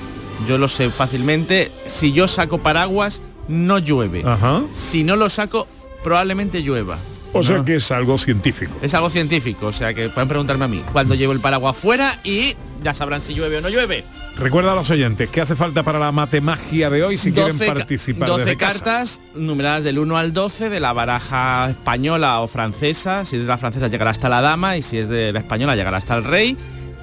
Yo 0.47 0.59
lo 0.59 0.69
sé 0.69 0.91
fácilmente. 0.91 1.71
Si 1.87 2.13
yo 2.13 2.29
saco 2.29 2.59
paraguas, 2.59 3.23
no 3.49 3.79
llueve. 3.79 4.23
Ajá. 4.25 4.63
Si 4.73 5.05
no 5.05 5.17
lo 5.17 5.29
saco, 5.29 5.67
probablemente 6.03 6.63
llueva. 6.63 6.99
O 7.33 7.43
sea 7.43 7.65
que 7.65 7.77
es 7.77 7.91
algo 7.93 8.19
científico. 8.19 8.73
Es 8.83 8.93
algo 8.95 9.09
científico, 9.09 9.69
o 9.69 9.73
sea 9.73 9.95
que 9.95 10.09
pueden 10.09 10.29
preguntarme 10.29 10.65
a 10.65 10.69
mí. 10.69 10.83
Cuando 10.93 11.15
llevo 11.15 11.33
el 11.33 11.41
paraguas 11.41 11.77
fuera 11.77 12.19
y 12.25 12.57
ya 12.83 12.93
sabrán 12.93 13.23
si 13.23 13.35
llueve 13.35 13.59
o 13.59 13.61
no 13.61 13.69
llueve. 13.69 14.05
Recuerda 14.37 14.73
a 14.73 14.75
los 14.75 14.91
oyentes, 14.91 15.29
¿qué 15.29 15.41
hace 15.41 15.55
falta 15.55 15.83
para 15.83 15.99
la 15.99 16.13
matemagia 16.13 16.91
de 16.91 17.05
hoy 17.05 17.17
si 17.19 17.31
quieren 17.31 17.59
participar 17.59 18.29
12 18.29 18.45
desde 18.45 18.57
casa? 18.57 18.73
cartas 18.73 19.21
numeradas 19.35 19.85
del 19.85 19.99
1 19.99 20.17
al 20.17 20.33
12 20.33 20.71
de 20.71 20.81
la 20.81 20.93
baraja 20.93 21.71
española 21.71 22.41
o 22.41 22.49
francesa. 22.49 23.25
Si 23.25 23.37
es 23.37 23.43
de 23.43 23.49
la 23.49 23.59
francesa 23.59 23.89
llegará 23.89 24.11
hasta 24.11 24.29
la 24.29 24.41
dama 24.41 24.77
y 24.77 24.83
si 24.83 24.99
es 24.99 25.09
de 25.09 25.33
la 25.33 25.41
española 25.41 25.77
llegará 25.77 25.99
hasta 25.99 26.17
el 26.17 26.25
rey. 26.25 26.57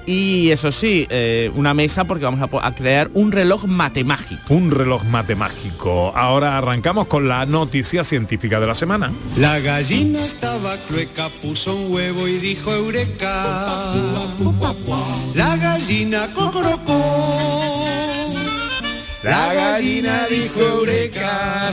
Y 0.08 0.50
eso 0.52 0.72
sí, 0.72 1.06
eh, 1.10 1.52
una 1.54 1.74
mesa 1.74 2.04
porque 2.04 2.24
vamos 2.24 2.40
a, 2.40 2.66
a 2.66 2.74
crear 2.74 3.10
un 3.12 3.30
reloj 3.30 3.66
matemágico. 3.66 4.40
Un 4.48 4.70
reloj 4.70 5.04
matemágico. 5.04 6.16
Ahora 6.16 6.56
arrancamos 6.56 7.08
con 7.08 7.28
la 7.28 7.44
noticia 7.44 8.02
científica 8.04 8.58
de 8.58 8.66
la 8.66 8.74
semana. 8.74 9.12
La 9.36 9.60
gallina 9.60 10.24
estaba 10.24 10.78
clueca, 10.88 11.28
puso 11.42 11.76
un 11.76 11.92
huevo 11.92 12.26
y 12.26 12.38
dijo 12.38 12.72
eureka. 12.72 13.84
La 15.34 15.56
gallina 15.58 16.30
cocorocó. 16.32 18.27
La 19.28 19.52
gallina 19.52 20.26
dijo 20.30 20.58
eureka. 20.58 21.70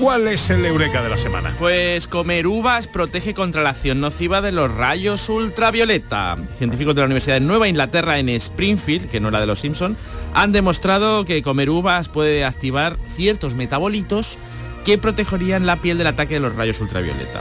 ¿Cuál 0.00 0.26
es 0.26 0.50
el 0.50 0.64
eureka 0.64 1.04
de 1.04 1.08
la 1.08 1.16
semana? 1.16 1.54
Pues 1.56 2.08
comer 2.08 2.48
uvas 2.48 2.88
protege 2.88 3.32
contra 3.32 3.62
la 3.62 3.70
acción 3.70 4.00
nociva 4.00 4.40
de 4.40 4.50
los 4.50 4.74
rayos 4.74 5.28
ultravioleta. 5.28 6.36
Científicos 6.58 6.96
de 6.96 7.02
la 7.02 7.06
Universidad 7.06 7.36
de 7.36 7.46
Nueva 7.46 7.68
Inglaterra 7.68 8.18
en 8.18 8.28
Springfield, 8.28 9.08
que 9.08 9.20
no 9.20 9.30
la 9.30 9.38
de 9.38 9.46
los 9.46 9.60
Simpson, 9.60 9.96
han 10.34 10.50
demostrado 10.50 11.24
que 11.24 11.42
comer 11.42 11.70
uvas 11.70 12.08
puede 12.08 12.44
activar 12.44 12.98
ciertos 13.14 13.54
metabolitos 13.54 14.36
que 14.84 14.98
protegerían 14.98 15.64
la 15.64 15.76
piel 15.76 15.98
del 15.98 16.08
ataque 16.08 16.34
de 16.34 16.40
los 16.40 16.56
rayos 16.56 16.80
ultravioleta. 16.80 17.40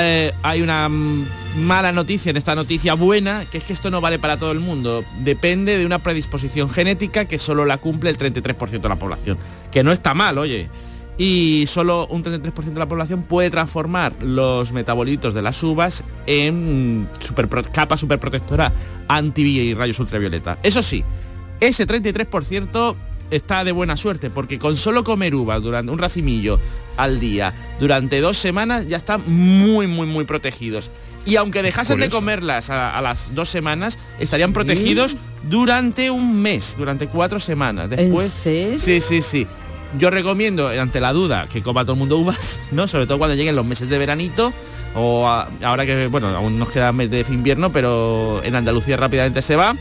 Eh, 0.00 0.32
hay 0.42 0.62
una 0.62 0.88
mm, 0.88 1.26
mala 1.56 1.92
noticia 1.92 2.30
en 2.30 2.36
esta 2.36 2.54
noticia 2.54 2.94
buena, 2.94 3.44
que 3.50 3.58
es 3.58 3.64
que 3.64 3.72
esto 3.72 3.90
no 3.90 4.00
vale 4.00 4.18
para 4.18 4.36
todo 4.38 4.52
el 4.52 4.60
mundo. 4.60 5.04
Depende 5.20 5.78
de 5.78 5.86
una 5.86 5.98
predisposición 5.98 6.70
genética 6.70 7.26
que 7.26 7.38
solo 7.38 7.64
la 7.64 7.78
cumple 7.78 8.10
el 8.10 8.16
33% 8.16 8.80
de 8.80 8.88
la 8.88 8.98
población. 8.98 9.38
Que 9.70 9.82
no 9.82 9.92
está 9.92 10.14
mal, 10.14 10.38
oye. 10.38 10.68
Y 11.18 11.64
solo 11.68 12.06
un 12.06 12.24
33% 12.24 12.54
de 12.72 12.78
la 12.78 12.88
población 12.88 13.22
puede 13.24 13.50
transformar 13.50 14.14
los 14.22 14.72
metabolitos 14.72 15.34
de 15.34 15.42
las 15.42 15.62
uvas 15.62 16.04
en 16.26 17.08
capa 17.72 17.96
superprotectora 17.96 18.72
anti 19.08 19.74
rayos 19.74 20.00
ultravioleta. 20.00 20.58
Eso 20.62 20.82
sí, 20.82 21.04
ese 21.60 21.86
33% 21.86 22.96
está 23.30 23.64
de 23.64 23.72
buena 23.72 23.96
suerte 23.96 24.30
porque 24.30 24.58
con 24.58 24.76
solo 24.76 25.04
comer 25.04 25.34
uvas 25.34 25.62
durante 25.62 25.90
un 25.90 25.98
racimillo 25.98 26.60
al 26.96 27.18
día 27.18 27.54
durante 27.80 28.20
dos 28.20 28.36
semanas 28.36 28.86
ya 28.86 28.98
están 28.98 29.22
muy 29.26 29.86
muy 29.86 30.06
muy 30.06 30.26
protegidos 30.26 30.90
y 31.24 31.36
aunque 31.36 31.62
dejasen 31.62 32.00
de 32.00 32.08
comerlas 32.08 32.70
a, 32.70 32.96
a 32.96 33.00
las 33.02 33.34
dos 33.34 33.48
semanas 33.48 33.98
estarían 34.18 34.52
protegidos 34.52 35.16
durante 35.44 36.10
un 36.10 36.40
mes 36.40 36.74
durante 36.78 37.06
cuatro 37.08 37.38
semanas. 37.40 37.88
Después 37.90 38.30
serio? 38.32 38.78
sí 38.78 39.00
sí 39.00 39.22
sí. 39.22 39.46
Yo 39.98 40.10
recomiendo 40.10 40.68
ante 40.68 41.00
la 41.00 41.12
duda 41.12 41.46
que 41.48 41.62
coma 41.62 41.82
todo 41.84 41.92
el 41.92 41.98
mundo 41.98 42.16
uvas 42.18 42.58
no 42.72 42.88
sobre 42.88 43.06
todo 43.06 43.18
cuando 43.18 43.34
lleguen 43.36 43.54
los 43.56 43.64
meses 43.66 43.88
de 43.88 43.98
veranito 43.98 44.52
o 44.94 45.28
a- 45.28 45.48
ahora 45.62 45.84
que 45.86 46.06
bueno 46.08 46.28
aún 46.28 46.58
nos 46.58 46.70
queda 46.70 46.92
mes 46.92 47.10
de 47.10 47.24
invierno 47.28 47.70
pero 47.72 48.40
en 48.42 48.56
Andalucía 48.56 48.96
rápidamente 48.96 49.42
se 49.42 49.54
va 49.56 49.76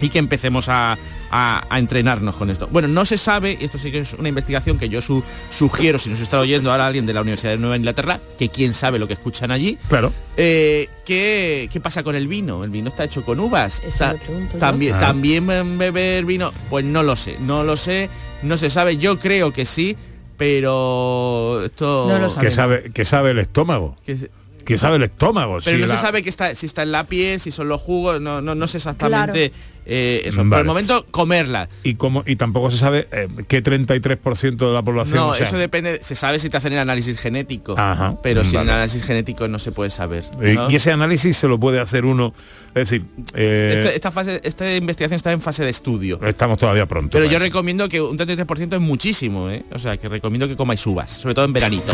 y 0.00 0.08
que 0.10 0.18
empecemos 0.18 0.68
a, 0.68 0.98
a- 1.30 1.64
a 1.68 1.78
entrenarnos 1.78 2.36
con 2.36 2.50
esto. 2.50 2.68
Bueno, 2.70 2.88
no 2.88 3.04
se 3.04 3.18
sabe, 3.18 3.56
y 3.60 3.64
esto 3.64 3.78
sí 3.78 3.90
que 3.92 4.00
es 4.00 4.12
una 4.14 4.28
investigación 4.28 4.78
que 4.78 4.88
yo 4.88 5.02
su- 5.02 5.22
sugiero, 5.50 5.98
si 5.98 6.10
nos 6.10 6.20
está 6.20 6.38
oyendo 6.40 6.70
ahora 6.70 6.86
alguien 6.86 7.06
de 7.06 7.12
la 7.14 7.20
Universidad 7.22 7.52
de 7.52 7.58
Nueva 7.58 7.76
Inglaterra, 7.76 8.20
que 8.38 8.48
quién 8.48 8.72
sabe 8.72 8.98
lo 8.98 9.06
que 9.06 9.14
escuchan 9.14 9.50
allí, 9.50 9.78
Claro. 9.88 10.12
eh, 10.36 10.88
¿qué, 11.04 11.68
qué 11.72 11.80
pasa 11.80 12.02
con 12.02 12.14
el 12.14 12.28
vino? 12.28 12.62
El 12.64 12.70
vino 12.70 12.88
está 12.88 13.04
hecho 13.04 13.24
con 13.24 13.40
uvas. 13.40 13.82
Yo. 13.82 14.58
también, 14.58 14.94
Ah. 14.96 15.00
también 15.00 15.46
beber 15.78 16.24
vino, 16.24 16.52
pues 16.70 16.84
no 16.84 17.02
lo 17.02 17.16
sé, 17.16 17.36
no 17.40 17.64
lo 17.64 17.76
sé, 17.76 18.08
no 18.42 18.56
se 18.56 18.70
sabe, 18.70 18.96
yo 18.96 19.18
creo 19.18 19.52
que 19.52 19.64
sí, 19.64 19.96
pero 20.36 21.62
esto... 21.64 22.06
No 22.08 22.18
lo 22.18 22.34
Que 22.36 22.50
sabe, 22.50 22.90
que 22.92 23.04
sabe 23.04 23.32
el 23.32 23.38
estómago. 23.38 23.96
que- 24.04 24.30
Que 24.66 24.78
sabe 24.78 24.96
el 24.96 25.02
estómago. 25.04 25.58
pero 25.64 25.76
si 25.76 25.80
no 25.82 25.86
la- 25.88 25.96
se 25.96 26.02
sabe 26.02 26.22
que 26.22 26.28
está, 26.28 26.54
si 26.54 26.66
está 26.66 26.82
en 26.82 26.92
la 26.92 27.04
piel, 27.04 27.40
si 27.40 27.50
son 27.50 27.68
los 27.68 27.80
jugos, 27.80 28.20
no, 28.20 28.42
no, 28.42 28.54
no 28.54 28.66
sé 28.66 28.76
exactamente 28.78 29.52
eh, 29.86 30.22
eso. 30.24 30.38
Por 30.38 30.48
Vale. 30.48 30.60
el 30.62 30.66
momento, 30.66 31.06
comerla. 31.10 31.68
Y, 31.84 31.94
como, 31.94 32.24
y 32.26 32.34
tampoco 32.36 32.70
se 32.72 32.76
sabe 32.78 33.06
eh, 33.12 33.28
qué 33.46 33.62
33% 33.62 34.56
de 34.56 34.74
la 34.74 34.82
población. 34.82 35.16
No, 35.16 35.28
o 35.28 35.34
sea, 35.34 35.46
eso 35.46 35.56
depende, 35.56 36.00
se 36.02 36.16
sabe 36.16 36.40
si 36.40 36.50
te 36.50 36.56
hacen 36.56 36.72
el 36.72 36.80
análisis 36.80 37.18
genético, 37.18 37.76
Ajá, 37.78 38.16
pero 38.22 38.42
sin 38.44 38.54
vale. 38.54 38.70
el 38.70 38.74
análisis 38.74 39.04
genético 39.04 39.46
no 39.46 39.58
se 39.60 39.70
puede 39.72 39.90
saber. 39.90 40.24
¿no? 40.40 40.70
Y 40.70 40.76
ese 40.76 40.90
análisis 40.90 41.36
se 41.36 41.46
lo 41.46 41.58
puede 41.60 41.80
hacer 41.80 42.04
uno. 42.04 42.34
Es 42.74 42.90
decir, 42.90 43.04
eh, 43.34 43.92
esta, 43.94 44.10
fase, 44.10 44.40
esta 44.42 44.74
investigación 44.74 45.16
está 45.16 45.30
en 45.32 45.40
fase 45.40 45.62
de 45.64 45.70
estudio. 45.70 46.20
estamos 46.24 46.58
todavía 46.58 46.86
pronto. 46.86 47.16
Pero 47.16 47.24
yo 47.26 47.36
eso. 47.36 47.44
recomiendo 47.44 47.88
que 47.88 48.00
un 48.00 48.18
33% 48.18 48.74
es 48.74 48.80
muchísimo, 48.80 49.48
¿eh? 49.50 49.64
O 49.72 49.78
sea, 49.78 49.96
que 49.96 50.08
recomiendo 50.08 50.48
que 50.48 50.56
comáis 50.56 50.84
uvas, 50.84 51.12
sobre 51.12 51.34
todo 51.34 51.44
en 51.44 51.52
veranito. 51.52 51.92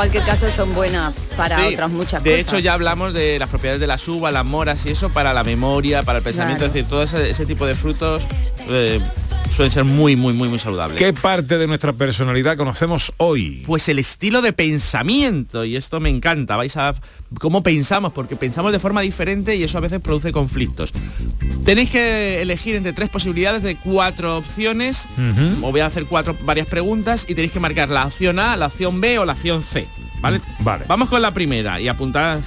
En 0.00 0.08
cualquier 0.10 0.24
caso 0.24 0.50
son 0.50 0.72
buenas 0.72 1.14
para 1.36 1.58
Sí, 1.58 1.74
otras 1.74 1.90
muchas 1.90 2.24
de 2.24 2.30
cosas. 2.30 2.46
hecho 2.46 2.58
ya 2.58 2.72
hablamos 2.72 3.12
de 3.12 3.38
las 3.38 3.50
propiedades 3.50 3.80
de 3.82 3.86
las 3.86 4.08
uvas, 4.08 4.32
las 4.32 4.46
moras 4.46 4.86
y 4.86 4.92
eso 4.92 5.10
para 5.10 5.34
la 5.34 5.44
memoria, 5.44 6.02
para 6.04 6.18
el 6.20 6.24
pensamiento, 6.24 6.60
Claro. 6.60 6.68
es 6.68 6.72
decir, 6.72 6.88
todo 6.88 7.02
ese, 7.02 7.28
ese 7.28 7.44
tipo 7.44 7.66
de 7.66 7.74
frutos 7.74 8.26
eh, 8.70 8.98
suelen 9.48 9.70
ser 9.70 9.84
muy, 9.84 10.16
muy, 10.16 10.32
muy, 10.32 10.48
muy 10.48 10.58
saludables. 10.58 10.98
¿Qué 10.98 11.12
parte 11.12 11.58
de 11.58 11.66
nuestra 11.66 11.92
personalidad 11.92 12.56
conocemos 12.56 13.12
hoy? 13.16 13.62
Pues 13.66 13.88
el 13.88 13.98
estilo 13.98 14.42
de 14.42 14.52
pensamiento, 14.52 15.64
y 15.64 15.76
esto 15.76 16.00
me 16.00 16.08
encanta, 16.08 16.56
vais 16.56 16.76
a 16.76 16.94
cómo 17.38 17.62
pensamos, 17.62 18.12
porque 18.12 18.36
pensamos 18.36 18.72
de 18.72 18.78
forma 18.78 19.00
diferente 19.00 19.56
y 19.56 19.62
eso 19.62 19.78
a 19.78 19.80
veces 19.80 20.00
produce 20.00 20.32
conflictos. 20.32 20.92
Tenéis 21.64 21.90
que 21.90 22.42
elegir 22.42 22.76
entre 22.76 22.92
tres 22.92 23.10
posibilidades 23.10 23.62
de 23.62 23.76
cuatro 23.76 24.38
opciones, 24.38 25.06
os 25.62 25.72
voy 25.72 25.80
a 25.80 25.86
hacer 25.86 26.06
cuatro 26.06 26.36
varias 26.44 26.66
preguntas 26.66 27.26
y 27.28 27.34
tenéis 27.34 27.52
que 27.52 27.60
marcar 27.60 27.90
la 27.90 28.06
opción 28.06 28.38
A, 28.38 28.56
la 28.56 28.66
opción 28.66 29.00
B 29.00 29.18
o 29.18 29.24
la 29.24 29.32
opción 29.32 29.62
C. 29.62 29.86
¿Vale? 30.20 30.40
Vale. 30.60 30.84
Vamos 30.86 31.08
con 31.08 31.22
la 31.22 31.32
primera 31.32 31.80
y 31.80 31.88
apuntad. 31.88 32.40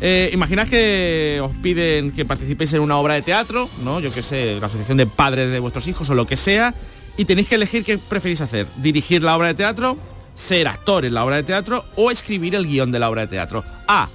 Eh, 0.00 0.30
imaginad 0.32 0.68
que 0.68 1.40
os 1.42 1.52
piden 1.62 2.12
que 2.12 2.24
participéis 2.24 2.74
en 2.74 2.80
una 2.80 2.98
obra 2.98 3.14
de 3.14 3.22
teatro, 3.22 3.68
¿no? 3.82 4.00
Yo 4.00 4.12
que 4.12 4.22
sé, 4.22 4.58
la 4.60 4.66
asociación 4.66 4.98
de 4.98 5.06
padres 5.06 5.50
de 5.50 5.58
vuestros 5.58 5.86
hijos 5.86 6.10
o 6.10 6.14
lo 6.14 6.26
que 6.26 6.36
sea, 6.36 6.74
y 7.16 7.24
tenéis 7.24 7.48
que 7.48 7.54
elegir 7.54 7.82
qué 7.82 7.96
preferís 7.96 8.40
hacer. 8.42 8.66
Dirigir 8.76 9.22
la 9.22 9.36
obra 9.36 9.48
de 9.48 9.54
teatro, 9.54 9.96
ser 10.34 10.68
actor 10.68 11.04
en 11.06 11.14
la 11.14 11.24
obra 11.24 11.36
de 11.36 11.44
teatro 11.44 11.84
o 11.96 12.10
escribir 12.10 12.54
el 12.54 12.66
guion 12.66 12.92
de 12.92 12.98
la 12.98 13.08
obra 13.08 13.22
de 13.22 13.28
teatro. 13.28 13.64
A. 13.88 14.08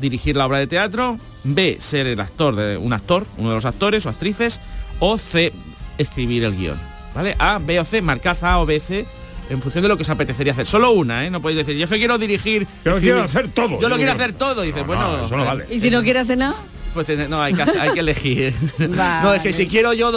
Dirigir 0.00 0.36
la 0.36 0.46
obra 0.46 0.58
de 0.58 0.66
teatro. 0.66 1.18
B. 1.44 1.76
Ser 1.78 2.06
el 2.06 2.18
actor 2.18 2.56
de 2.56 2.76
un 2.76 2.92
actor, 2.92 3.26
uno 3.36 3.50
de 3.50 3.54
los 3.54 3.64
actores 3.66 4.06
o 4.06 4.08
actrices. 4.08 4.60
O 5.00 5.18
C. 5.18 5.52
Escribir 5.98 6.44
el 6.44 6.56
guion. 6.56 6.80
¿Vale? 7.14 7.36
A, 7.38 7.58
B 7.58 7.78
o 7.78 7.84
C, 7.84 8.02
marcad 8.02 8.42
A 8.42 8.58
o 8.60 8.66
B, 8.66 8.80
C 8.80 9.06
en 9.50 9.62
función 9.62 9.82
de 9.82 9.88
lo 9.88 9.96
que 9.96 10.02
os 10.02 10.08
apetecería 10.10 10.52
hacer. 10.52 10.66
Solo 10.66 10.90
una, 10.92 11.24
¿eh? 11.24 11.30
No 11.30 11.40
podéis 11.40 11.58
decir, 11.58 11.76
yo 11.76 11.84
es 11.84 11.90
que 11.90 11.98
quiero 11.98 12.18
dirigir... 12.18 12.66
Yo 12.84 12.92
lo 12.92 12.98
quiero 13.00 13.22
hacer 13.22 13.48
todo. 13.48 13.80
Yo 13.80 13.88
lo 13.88 13.96
quiero 13.96 14.12
hacer 14.12 14.32
todo. 14.32 14.64
Y 14.64 14.68
dices, 14.68 14.82
No, 14.82 14.86
bueno... 14.88 15.16
no, 15.18 15.26
eso 15.26 15.36
no 15.36 15.42
eh, 15.42 15.46
vale. 15.46 15.66
¿Y 15.70 15.78
si 15.80 15.90
no 15.90 16.02
quieres 16.02 16.22
hacer 16.22 16.38
nada? 16.38 16.56
Pues 16.94 17.06
tener- 17.06 17.28
no, 17.28 17.42
hay 17.42 17.52
que, 17.54 17.62
hacer- 17.62 17.80
hay 17.80 17.90
que 17.92 18.00
elegir. 18.00 18.54
No, 18.78 19.34
es 19.34 19.42
que 19.42 19.52
si 19.52 19.66
quiero 19.66 19.92
yo 19.92 20.10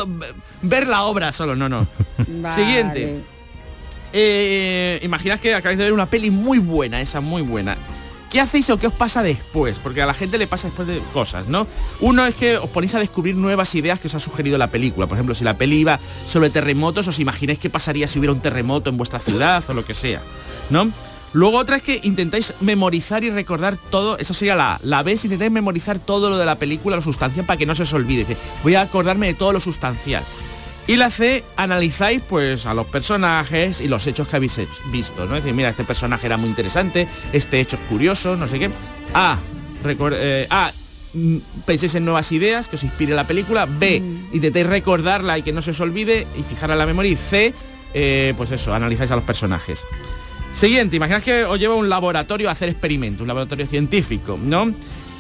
ver 0.62 0.88
la 0.88 1.04
obra 1.04 1.32
solo, 1.34 1.56
no, 1.56 1.68
no. 1.70 1.88
Vale. 2.28 2.56
Siguiente. 2.56 3.20
Eh, 4.14 5.00
imaginad 5.04 5.40
que 5.40 5.54
acabáis 5.54 5.78
de 5.78 5.84
ver 5.86 5.94
una 5.94 6.10
peli 6.10 6.32
muy 6.32 6.58
buena, 6.60 7.00
esa 7.02 7.22
muy 7.22 7.42
buena. 7.44 7.78
¿Qué 8.30 8.40
hacéis 8.40 8.70
o 8.70 8.78
qué 8.78 8.86
os 8.86 8.94
pasa 8.94 9.24
después? 9.24 9.80
Porque 9.80 10.04
a 10.04 10.06
la 10.06 10.14
gente 10.14 10.38
le 10.38 10.46
pasa 10.46 10.68
después 10.68 10.88
de 10.88 11.02
cosas, 11.14 11.48
¿no? 11.48 11.66
Uno 12.00 12.28
es 12.28 12.36
que 12.36 12.58
os 12.58 12.70
ponéis 12.70 12.94
a 12.94 13.00
descubrir 13.00 13.36
nuevas 13.36 13.74
ideas 13.74 14.00
que 14.00 14.08
os 14.08 14.14
ha 14.14 14.20
sugerido 14.20 14.58
la 14.60 14.68
película. 14.68 15.08
Por 15.08 15.18
ejemplo, 15.18 15.34
si 15.34 15.44
la 15.44 15.58
peli 15.58 15.78
iba 15.78 16.00
sobre 16.28 16.52
terremotos, 16.52 17.08
os 17.08 17.20
imagináis 17.20 17.58
qué 17.58 17.72
pasaría 17.72 18.08
si 18.08 18.20
hubiera 18.20 18.34
un 18.34 18.42
terremoto 18.42 18.92
en 18.92 18.98
vuestra 18.98 19.20
ciudad 19.20 19.64
o 19.68 19.74
lo 19.74 19.84
que 19.84 19.96
sea, 19.96 20.22
¿no? 20.70 20.92
Luego 21.34 21.58
otra 21.58 21.76
es 21.76 21.84
que 21.84 22.00
intentáis 22.04 22.54
memorizar 22.60 23.24
y 23.24 23.30
recordar 23.30 23.78
todo, 23.78 24.18
eso 24.18 24.34
sería 24.34 24.56
la, 24.56 24.80
la 24.84 25.04
si 25.04 25.28
intentáis 25.28 25.52
memorizar 25.52 26.00
todo 26.00 26.30
lo 26.30 26.38
de 26.38 26.46
la 26.46 26.58
película, 26.58 26.96
lo 26.96 27.02
sustancial, 27.02 27.46
para 27.46 27.58
que 27.58 27.66
no 27.66 27.76
se 27.76 27.84
os 27.84 27.94
olvide. 27.94 28.38
Voy 28.64 28.76
a 28.76 28.82
acordarme 28.82 29.28
de 29.28 29.34
todo 29.36 29.54
lo 29.54 29.60
sustancial. 29.60 30.24
Y 30.90 30.96
la 30.96 31.12
C, 31.12 31.44
analizáis 31.56 32.20
pues 32.28 32.66
a 32.66 32.74
los 32.74 32.88
personajes 32.88 33.80
y 33.80 33.88
los 33.88 34.08
hechos 34.08 34.28
que 34.28 34.38
habéis 34.38 34.58
hecho- 34.58 34.82
visto, 34.92 35.28
¿no? 35.28 35.36
Es 35.36 35.44
decir, 35.44 35.56
mira, 35.56 35.70
este 35.70 35.84
personaje 35.84 36.26
era 36.26 36.36
muy 36.36 36.50
interesante, 36.50 37.08
este 37.32 37.60
hecho 37.60 37.76
es 37.76 37.84
curioso, 37.88 38.36
no 38.36 38.48
sé 38.48 38.58
qué. 38.58 38.72
A, 39.14 39.38
eh, 39.86 40.48
A, 40.50 40.72
mm, 41.14 41.38
penséis 41.64 41.94
en 41.94 42.06
nuevas 42.06 42.32
ideas, 42.32 42.68
que 42.70 42.76
os 42.76 42.84
inspire 42.84 43.14
la 43.14 43.24
película. 43.28 43.68
B, 43.68 44.02
intentéis 44.34 44.66
recordarla 44.66 45.38
y 45.38 45.44
que 45.44 45.54
no 45.54 45.62
se 45.62 45.70
os 45.72 45.80
olvide 45.80 46.26
y 46.36 46.42
fijar 46.42 46.72
a 46.72 46.76
la 46.76 46.88
memoria. 46.88 47.12
Y 47.12 47.16
C, 47.18 47.54
eh, 47.94 48.34
pues 48.36 48.50
eso, 48.50 48.74
analizáis 48.74 49.12
a 49.12 49.16
los 49.16 49.26
personajes. 49.26 49.86
Siguiente, 50.52 50.96
imaginad 50.96 51.22
que 51.22 51.44
os 51.46 51.60
lleva 51.60 51.76
a 51.76 51.78
un 51.78 51.88
laboratorio 51.88 52.50
a 52.50 52.54
hacer 52.54 52.68
experimentos, 52.70 53.22
un 53.22 53.28
laboratorio 53.28 53.68
científico, 53.68 54.40
¿no? 54.42 54.74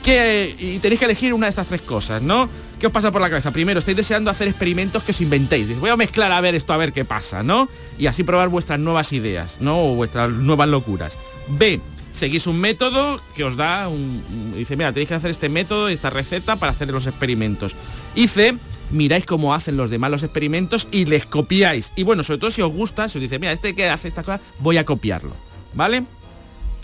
Que, 0.03 0.55
y 0.57 0.80
tenéis 0.80 0.97
que 0.97 1.05
elegir 1.05 1.32
una 1.32 1.45
de 1.45 1.51
estas 1.51 1.67
tres 1.67 1.82
cosas, 1.82 2.24
¿no? 2.24 2.49
¿Qué 2.80 2.88
os 2.88 2.94
pasa 2.94 3.12
por 3.12 3.20
la 3.20 3.30
cabeza? 3.30 3.52
Primero, 3.52 3.80
estáis 3.80 3.98
deseando 3.98 4.32
hacer 4.32 4.48
experimentos 4.48 5.04
que 5.04 5.12
os 5.12 5.20
inventéis. 5.20 5.78
Voy 5.82 5.90
a 5.90 5.98
mezclar 5.98 6.32
a 6.32 6.40
ver 6.40 6.56
esto, 6.56 6.72
a 6.72 6.78
ver 6.78 6.94
qué 6.94 7.04
pasa, 7.04 7.44
¿no? 7.44 7.68
Y 7.98 8.08
así 8.08 8.24
probar 8.24 8.48
vuestras 8.48 8.80
nuevas 8.80 9.12
ideas, 9.12 9.58
¿no? 9.60 9.84
O 9.84 9.96
vuestras 9.96 10.30
nuevas 10.30 10.70
locuras. 10.70 11.18
B, 11.50 11.82
seguís 12.14 12.48
un 12.48 12.58
método 12.58 13.20
que 13.36 13.44
os 13.44 13.58
da 13.58 13.90
un... 13.90 14.54
dice, 14.56 14.78
mira, 14.78 14.94
tenéis 14.94 15.10
que 15.10 15.16
hacer 15.16 15.30
este 15.30 15.50
método, 15.50 15.90
esta 15.90 16.10
receta 16.10 16.56
para 16.56 16.72
hacer 16.72 16.90
los 16.90 17.06
experimentos. 17.06 17.76
Y 18.16 18.30
C, 18.30 18.56
miráis 18.92 19.26
cómo 19.26 19.54
hacen 19.54 19.76
los 19.76 19.90
demás 19.90 20.10
los 20.12 20.24
experimentos 20.24 20.88
y 20.90 21.04
les 21.04 21.26
copiáis. 21.26 21.92
Y 21.98 22.04
bueno, 22.04 22.24
sobre 22.24 22.40
todo 22.40 22.52
si 22.52 22.62
os 22.62 22.72
gusta, 22.72 23.10
si 23.10 23.18
os 23.18 23.22
dice, 23.22 23.40
mira, 23.40 23.52
este 23.52 23.76
que 23.76 23.90
hace 23.90 24.08
esta 24.08 24.24
cosa, 24.24 24.40
voy 24.60 24.78
a 24.78 24.86
copiarlo. 24.86 25.36
¿Vale? 25.74 26.06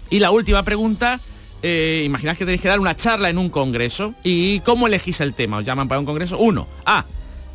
Y 0.10 0.20
la 0.20 0.32
última 0.32 0.64
pregunta, 0.64 1.22
eh, 1.62 2.04
imaginad 2.06 2.38
que 2.38 2.46
tenéis 2.46 2.62
que 2.62 2.68
dar 2.68 2.80
una 2.80 2.96
charla 2.96 3.30
en 3.30 3.38
un 3.38 3.50
congreso. 3.50 4.14
¿Y 4.24 4.60
cómo 4.62 4.88
elegís 4.88 5.22
el 5.22 5.34
tema? 5.34 5.58
¿Os 5.58 5.66
llaman 5.66 5.88
para 5.88 6.00
un 6.00 6.06
congreso? 6.06 6.38
Uno, 6.38 6.68
A, 6.86 7.06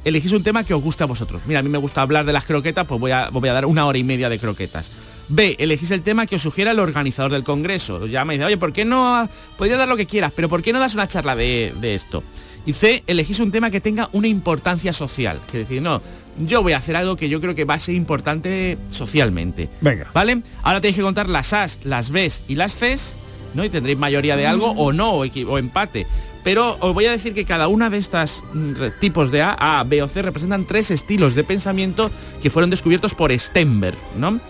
elegís 0.04 0.32
un 0.32 0.42
tema 0.42 0.64
que 0.64 0.74
os 0.74 0.82
guste 0.82 1.04
a 1.04 1.06
vosotros. 1.06 1.42
Mira, 1.46 1.60
a 1.60 1.62
mí 1.62 1.68
me 1.68 1.78
gusta 1.78 2.02
hablar 2.02 2.24
de 2.24 2.32
las 2.32 2.44
croquetas, 2.44 2.86
pues 2.86 3.00
voy 3.00 3.10
a, 3.10 3.28
voy 3.30 3.48
a 3.48 3.52
dar 3.52 3.66
una 3.66 3.86
hora 3.86 3.98
y 3.98 4.04
media 4.04 4.28
de 4.28 4.38
croquetas. 4.38 4.90
B, 5.28 5.56
elegís 5.60 5.90
el 5.92 6.02
tema 6.02 6.26
que 6.26 6.36
os 6.36 6.42
sugiera 6.42 6.72
el 6.72 6.80
organizador 6.80 7.30
del 7.30 7.44
congreso. 7.44 7.96
Os 7.96 8.10
llama 8.10 8.34
y 8.34 8.38
dice, 8.38 8.46
oye, 8.46 8.56
¿por 8.56 8.72
qué 8.72 8.84
no? 8.84 9.28
Podría 9.56 9.76
dar 9.76 9.88
lo 9.88 9.96
que 9.96 10.06
quieras, 10.06 10.32
pero 10.34 10.48
¿por 10.48 10.62
qué 10.62 10.72
no 10.72 10.80
das 10.80 10.94
una 10.94 11.06
charla 11.06 11.36
de, 11.36 11.72
de 11.80 11.94
esto? 11.94 12.24
Y 12.66 12.72
C, 12.72 13.04
elegís 13.06 13.40
un 13.40 13.52
tema 13.52 13.70
que 13.70 13.80
tenga 13.80 14.08
una 14.12 14.26
importancia 14.26 14.92
social. 14.92 15.40
Que 15.50 15.58
decir, 15.58 15.80
no, 15.80 16.02
yo 16.38 16.62
voy 16.62 16.72
a 16.72 16.78
hacer 16.78 16.96
algo 16.96 17.16
que 17.16 17.28
yo 17.28 17.40
creo 17.40 17.54
que 17.54 17.64
va 17.64 17.74
a 17.74 17.80
ser 17.80 17.94
importante 17.94 18.76
socialmente. 18.90 19.70
Venga. 19.80 20.10
¿Vale? 20.12 20.42
Ahora 20.62 20.80
tenéis 20.80 20.96
que 20.96 21.02
contar 21.02 21.28
las 21.28 21.52
As, 21.52 21.78
las 21.84 22.10
Bs 22.10 22.42
y 22.48 22.56
las 22.56 22.74
Cs, 22.74 23.16
¿no? 23.54 23.64
Y 23.64 23.70
tendréis 23.70 23.98
mayoría 23.98 24.36
de 24.36 24.46
algo 24.46 24.70
o 24.70 24.92
no, 24.92 25.12
o, 25.12 25.24
o 25.24 25.58
empate. 25.58 26.06
Pero 26.42 26.78
os 26.80 26.94
voy 26.94 27.06
a 27.06 27.10
decir 27.10 27.34
que 27.34 27.44
cada 27.44 27.68
una 27.68 27.90
de 27.90 27.98
estas 27.98 28.42
mm, 28.54 28.72
tipos 28.98 29.30
de 29.30 29.42
A, 29.42 29.80
A, 29.80 29.84
B 29.84 30.02
o 30.02 30.08
C 30.08 30.22
representan 30.22 30.66
tres 30.66 30.90
estilos 30.90 31.34
de 31.34 31.44
pensamiento 31.44 32.10
que 32.42 32.50
fueron 32.50 32.70
descubiertos 32.70 33.14
por 33.14 33.30
Stenberg, 33.38 33.98
¿no? 34.16 34.40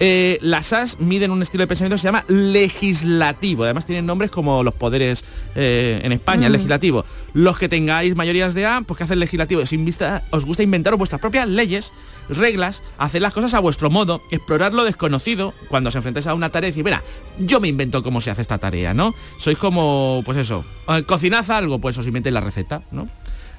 Eh, 0.00 0.38
las 0.42 0.72
AS 0.72 1.00
miden 1.00 1.30
un 1.32 1.42
estilo 1.42 1.62
de 1.62 1.66
pensamiento 1.66 1.96
que 1.96 1.98
se 2.00 2.06
llama 2.08 2.24
legislativo. 2.28 3.64
Además 3.64 3.84
tienen 3.86 4.06
nombres 4.06 4.30
como 4.30 4.62
los 4.62 4.74
poderes 4.74 5.24
eh, 5.54 6.00
en 6.04 6.12
España, 6.12 6.46
el 6.46 6.52
Mm. 6.52 6.56
legislativo. 6.56 7.04
Los 7.34 7.58
que 7.58 7.68
tengáis 7.68 8.14
mayorías 8.14 8.54
de 8.54 8.66
A, 8.66 8.82
pues 8.86 8.98
que 8.98 9.04
hacen 9.04 9.18
legislativo. 9.18 9.60
Os, 9.62 9.72
invista- 9.72 10.22
os 10.30 10.44
gusta 10.44 10.62
inventaros 10.62 10.98
vuestras 10.98 11.20
propias 11.20 11.48
leyes, 11.48 11.92
reglas, 12.28 12.82
hacer 12.98 13.22
las 13.22 13.32
cosas 13.34 13.54
a 13.54 13.60
vuestro 13.60 13.90
modo, 13.90 14.22
explorar 14.30 14.72
lo 14.72 14.84
desconocido 14.84 15.52
cuando 15.68 15.88
os 15.88 15.96
enfrentáis 15.96 16.26
a 16.26 16.34
una 16.34 16.50
tarea 16.50 16.68
y 16.68 16.70
decir, 16.72 16.84
mira, 16.84 17.02
yo 17.38 17.58
me 17.60 17.68
invento 17.68 18.02
cómo 18.02 18.20
se 18.20 18.30
hace 18.30 18.42
esta 18.42 18.58
tarea, 18.58 18.94
¿no? 18.94 19.14
Sois 19.38 19.58
como, 19.58 20.22
pues 20.24 20.38
eso, 20.38 20.64
eh, 20.88 21.02
cocinad 21.04 21.50
algo, 21.50 21.80
pues 21.80 21.96
os 21.98 22.06
inventéis 22.06 22.32
la 22.34 22.40
receta, 22.40 22.82
¿no? 22.92 23.08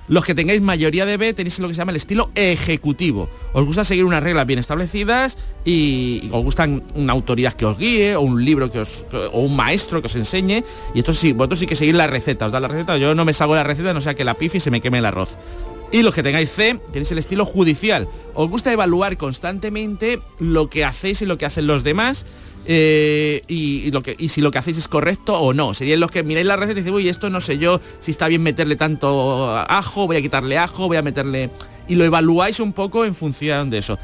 Los 0.09 0.25
que 0.25 0.33
tengáis 0.33 0.59
mayoría 0.59 1.05
de 1.05 1.17
B 1.17 1.33
tenéis 1.33 1.59
lo 1.59 1.67
que 1.67 1.75
se 1.75 1.77
llama 1.79 1.91
el 1.91 1.97
estilo 1.97 2.31
ejecutivo. 2.33 3.29
Os 3.53 3.63
gusta 3.63 3.83
seguir 3.83 4.05
unas 4.05 4.23
reglas 4.23 4.47
bien 4.47 4.59
establecidas 4.59 5.37
y, 5.63 6.27
os 6.31 6.43
gusta 6.43 6.67
una 6.95 7.13
autoridad 7.13 7.53
que 7.53 7.65
os 7.65 7.77
guíe 7.77 8.15
o 8.15 8.21
un 8.21 8.43
libro 8.43 8.71
que 8.71 8.79
os 8.79 9.05
o 9.31 9.41
un 9.41 9.55
maestro 9.55 10.01
que 10.01 10.07
os 10.07 10.15
enseñe 10.15 10.63
y 10.95 10.99
esto 10.99 11.13
sí, 11.13 11.33
vosotros 11.33 11.59
sí 11.59 11.67
que 11.67 11.75
seguir 11.75 11.93
la 11.93 12.07
receta, 12.07 12.47
os 12.47 12.51
da 12.51 12.59
la 12.59 12.67
receta, 12.67 12.97
yo 12.97 13.13
no 13.13 13.23
me 13.23 13.33
salgo 13.33 13.53
la 13.53 13.63
receta, 13.63 13.93
no 13.93 14.01
sea 14.01 14.15
que 14.15 14.25
la 14.25 14.33
pifi 14.33 14.57
y 14.57 14.59
se 14.59 14.71
me 14.71 14.81
queme 14.81 14.97
el 14.97 15.05
arroz. 15.05 15.37
Y 15.91 16.03
los 16.03 16.13
que 16.13 16.21
tengáis 16.21 16.51
C, 16.51 16.79
tenéis 16.91 17.11
el 17.11 17.17
estilo 17.17 17.45
judicial. 17.45 18.07
Os 18.35 18.47
gusta 18.47 18.71
evaluar 18.71 19.17
constantemente 19.17 20.19
lo 20.39 20.69
que 20.69 20.85
hacéis 20.85 21.21
y 21.21 21.25
lo 21.25 21.37
que 21.37 21.45
hacen 21.45 21.65
los 21.65 21.83
demás 21.83 22.25
eh, 22.71 23.41
y, 23.47 23.87
y 23.87 23.91
lo 23.91 24.03
que, 24.03 24.15
y 24.19 24.29
si 24.29 24.41
lo 24.41 24.51
que 24.51 24.59
hacéis 24.59 24.77
es 24.77 24.87
correcto 24.87 25.33
o 25.39 25.55
no. 25.55 25.73
Serían 25.73 25.99
los 25.99 26.11
que 26.11 26.21
miráis 26.21 26.45
la 26.45 26.55
receta 26.55 26.79
y 26.79 26.83
decís, 26.83 26.95
uy, 26.95 27.09
esto 27.09 27.31
no 27.31 27.41
sé 27.41 27.57
yo 27.57 27.81
si 27.99 28.11
está 28.11 28.27
bien 28.27 28.43
meterle 28.43 28.75
tanto 28.75 29.49
ajo, 29.57 30.05
voy 30.05 30.17
a 30.17 30.21
quitarle 30.21 30.57
ajo, 30.57 30.87
voy 30.87 30.97
a 30.97 31.01
meterle... 31.01 31.49
Y 31.87 31.95
lo 31.95 32.05
evaluáis 32.05 32.59
un 32.59 32.71
poco 32.71 33.05
en 33.05 33.15
función 33.15 33.71
de 33.71 33.79
eso. 33.79 33.97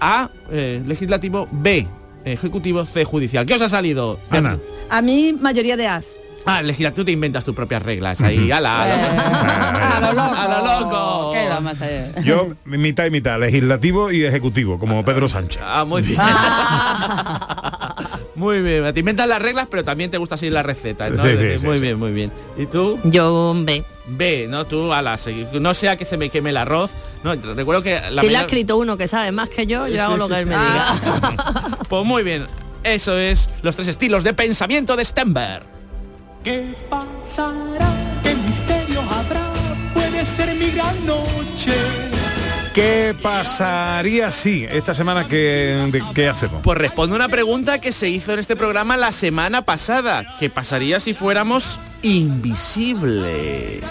A, 0.00 0.30
eh, 0.52 0.80
legislativo, 0.86 1.48
B, 1.50 1.84
ejecutivo, 2.24 2.86
C, 2.86 3.04
judicial. 3.04 3.44
¿Qué 3.44 3.54
os 3.54 3.62
ha 3.62 3.68
salido? 3.68 4.20
Ana. 4.30 4.60
A 4.88 5.02
mí, 5.02 5.32
mayoría 5.32 5.76
de 5.76 5.88
as. 5.88 6.20
Ah, 6.44 6.62
legislativo 6.62 7.04
te 7.04 7.12
inventas 7.12 7.44
tus 7.44 7.54
propias 7.54 7.82
reglas 7.82 8.20
ahí, 8.22 8.50
ala, 8.50 8.82
ala. 8.82 9.96
A 9.96 10.00
lo 10.00 10.12
loco. 10.12 10.34
A 10.36 10.48
lo 10.48 10.80
loco. 10.80 11.30
¿Qué 11.32 11.48
vamos 11.48 11.70
a 11.70 11.84
hacer? 11.84 12.24
Yo 12.24 12.48
mitad 12.64 13.06
y 13.06 13.10
mitad, 13.10 13.38
legislativo 13.38 14.10
y 14.10 14.24
ejecutivo, 14.24 14.78
como 14.78 15.04
Pedro 15.04 15.28
Sánchez. 15.28 15.62
Ah, 15.64 15.84
muy 15.84 16.02
bien. 16.02 16.18
muy 18.34 18.60
bien. 18.60 18.92
Te 18.92 19.00
inventas 19.00 19.28
las 19.28 19.40
reglas, 19.40 19.68
pero 19.70 19.84
también 19.84 20.10
te 20.10 20.18
gusta 20.18 20.36
seguir 20.36 20.52
sí, 21.38 21.58
sí, 21.58 21.66
muy 21.66 21.78
sí. 21.78 21.82
bien, 21.82 21.98
muy 21.98 22.12
bien. 22.12 22.32
¿Y 22.56 22.66
tú? 22.66 22.98
Yo 23.04 23.54
B. 23.64 23.84
B, 24.06 24.46
¿no? 24.48 24.66
Tú, 24.66 24.92
ala, 24.92 25.16
no 25.60 25.74
sea 25.74 25.96
que 25.96 26.04
se 26.04 26.16
me 26.16 26.28
queme 26.28 26.50
el 26.50 26.56
arroz. 26.56 26.92
No, 27.22 27.34
recuerdo 27.34 27.82
que 27.82 28.00
la 28.10 28.22
si 28.22 28.28
le 28.28 28.36
ha 28.36 28.40
escrito 28.42 28.76
uno 28.76 28.96
que 28.96 29.06
sabe 29.06 29.30
más 29.30 29.48
que 29.48 29.66
yo, 29.66 29.86
yo 29.86 29.94
Sí, 29.94 30.00
hago 30.00 30.14
sí, 30.14 30.18
lo 30.18 30.28
que 30.28 30.34
sí. 30.34 30.40
él 30.40 30.46
me 30.46 30.56
diga. 30.56 31.78
Pues 31.88 32.04
muy 32.04 32.22
bien. 32.22 32.46
Eso 32.84 33.16
es 33.18 33.48
los 33.62 33.76
tres 33.76 33.88
estilos 33.88 34.24
de 34.24 34.34
pensamiento 34.34 34.96
de 34.96 35.04
Stenberg. 35.04 35.66
¿Qué 36.44 36.74
pasará? 36.90 37.88
¿Qué 38.22 38.34
misterio 38.34 39.00
habrá? 39.02 39.48
Puede 39.94 40.24
ser 40.24 40.54
mi 40.56 40.70
gran 40.70 41.06
noche. 41.06 41.72
¿Qué 42.74 43.14
pasaría 43.22 44.30
si 44.30 44.64
esta 44.64 44.94
semana 44.94 45.28
que, 45.28 45.86
de- 45.92 46.02
qué 46.14 46.28
hacemos? 46.28 46.62
Pues 46.62 46.78
responde 46.78 47.14
una 47.14 47.28
pregunta 47.28 47.80
que 47.80 47.92
se 47.92 48.08
hizo 48.08 48.32
en 48.32 48.38
este 48.38 48.56
programa 48.56 48.96
la 48.96 49.12
semana 49.12 49.62
pasada. 49.62 50.36
¿Qué 50.38 50.48
pasaría 50.48 50.98
si 50.98 51.12
fuéramos 51.14 51.78
invisibles? 52.00 53.84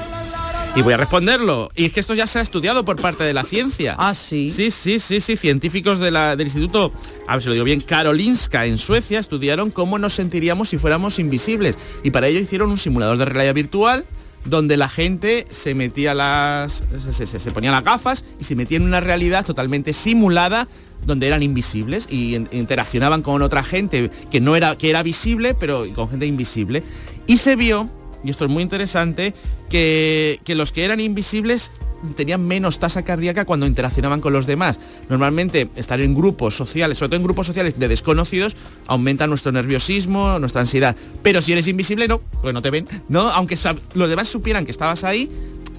Y 0.74 0.82
voy 0.84 0.94
a 0.94 0.98
responderlo. 0.98 1.70
Y 1.76 1.86
es 1.86 1.94
que 1.94 2.00
esto 2.00 2.14
ya 2.14 2.26
se 2.28 2.40
ha 2.40 2.42
estudiado 2.42 2.86
por 2.86 3.02
parte 3.02 3.26
de 3.26 3.34
la 3.34 3.44
ciencia. 3.44 3.96
Ah, 4.00 4.14
sí. 4.14 4.50
Sí, 4.50 4.72
sí, 4.72 5.00
sí, 5.00 5.20
sí. 5.20 5.36
Científicos 5.36 6.00
de 6.00 6.12
la- 6.12 6.38
del 6.38 6.48
Instituto, 6.48 6.94
a 7.28 7.34
ver 7.34 7.42
si 7.44 7.50
lo 7.50 7.54
digo 7.54 7.66
bien, 7.66 7.82
Karolinska 7.82 8.66
en 8.66 8.78
Suecia 8.78 9.20
estudiaron 9.20 9.70
cómo 9.70 10.00
nos 10.00 10.14
sentiríamos 10.14 10.70
si 10.70 10.78
fuéramos 10.78 11.20
invisibles. 11.20 11.78
Y 12.04 12.12
para 12.12 12.28
ello 12.28 12.40
hicieron 12.40 12.70
un 12.70 12.78
simulador 12.78 13.18
de 13.18 13.26
realidad 13.26 13.54
virtual 13.54 14.06
donde 14.46 14.78
la 14.78 14.88
gente 14.88 15.46
se 15.50 15.76
metía 15.76 16.14
las. 16.16 16.84
se, 17.12 17.26
se- 17.28 17.40
se 17.40 17.52
ponía 17.52 17.72
las 17.72 17.84
gafas 17.84 18.24
y 18.40 18.46
se 18.46 18.56
metía 18.56 18.78
en 18.78 18.84
una 18.84 19.02
realidad 19.02 19.46
totalmente 19.46 19.92
simulada 19.92 20.70
donde 21.06 21.28
eran 21.28 21.44
invisibles 21.44 22.08
y 22.10 22.36
in- 22.36 22.48
interaccionaban 22.54 23.24
con 23.24 23.42
otra 23.42 23.62
gente 23.64 24.10
que 24.32 24.40
no 24.40 24.56
era, 24.56 24.78
que 24.78 24.90
era 24.90 25.04
visible, 25.04 25.54
pero 25.54 25.86
con 25.94 26.10
gente 26.10 26.26
invisible. 26.28 26.82
Y 27.28 27.38
se 27.38 27.56
vio, 27.58 27.90
y 28.24 28.30
esto 28.30 28.46
es 28.46 28.52
muy 28.52 28.64
interesante, 28.64 29.34
que, 29.70 30.40
que 30.44 30.56
los 30.56 30.72
que 30.72 30.84
eran 30.86 31.00
invisibles 31.00 31.72
tenían 32.16 32.44
menos 32.46 32.80
tasa 32.80 33.04
cardíaca 33.04 33.46
cuando 33.46 33.68
interaccionaban 33.68 34.22
con 34.22 34.34
los 34.34 34.48
demás. 34.48 34.80
Normalmente 35.08 35.70
estar 35.76 36.02
en 36.02 36.16
grupos 36.16 36.56
sociales, 36.58 36.98
sobre 36.98 37.10
todo 37.10 37.18
en 37.18 37.24
grupos 37.24 37.46
sociales 37.48 37.78
de 37.78 37.88
desconocidos, 37.88 38.56
aumenta 38.88 39.28
nuestro 39.28 39.52
nerviosismo, 39.52 40.40
nuestra 40.40 40.62
ansiedad. 40.62 40.96
Pero 41.22 41.42
si 41.44 41.52
eres 41.52 41.68
invisible, 41.68 42.08
no, 42.08 42.18
pues 42.42 42.54
no 42.56 42.62
te 42.64 42.72
ven, 42.72 42.88
¿no? 43.08 43.30
Aunque 43.30 43.56
los 43.94 44.10
demás 44.10 44.28
supieran 44.28 44.66
que 44.66 44.72
estabas 44.72 45.04
ahí, 45.04 45.30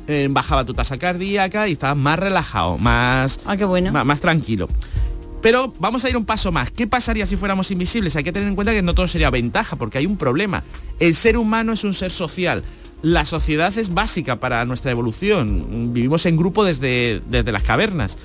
eh, 0.06 0.28
bajaba 0.30 0.64
tu 0.64 0.74
tasa 0.74 0.96
cardíaca 0.96 1.66
y 1.68 1.72
estabas 1.72 1.96
más 1.96 2.18
relajado, 2.18 2.78
más, 2.78 3.40
Ah, 3.44 3.56
qué 3.56 3.64
bueno. 3.64 3.90
ma- 3.92 4.04
más 4.04 4.20
tranquilo. 4.20 4.68
Pero 5.42 5.72
vamos 5.80 6.04
a 6.04 6.08
ir 6.08 6.16
un 6.16 6.24
paso 6.24 6.52
más. 6.52 6.70
¿Qué 6.70 6.86
pasaría 6.86 7.26
si 7.26 7.36
fuéramos 7.36 7.70
invisibles? 7.72 8.14
Hay 8.14 8.22
que 8.22 8.32
tener 8.32 8.48
en 8.48 8.54
cuenta 8.54 8.72
que 8.72 8.80
no 8.80 8.94
todo 8.94 9.08
sería 9.08 9.28
ventaja, 9.28 9.76
porque 9.76 9.98
hay 9.98 10.06
un 10.06 10.16
problema. 10.16 10.62
El 11.00 11.16
ser 11.16 11.36
humano 11.36 11.72
es 11.72 11.82
un 11.82 11.94
ser 11.94 12.12
social. 12.12 12.62
La 13.02 13.24
sociedad 13.24 13.76
es 13.76 13.92
básica 13.92 14.38
para 14.38 14.64
nuestra 14.64 14.92
evolución. 14.92 15.92
Vivimos 15.92 16.24
en 16.26 16.36
grupo 16.36 16.64
desde, 16.64 17.20
desde 17.28 17.50
las 17.50 17.64
cavernas. 17.64 18.16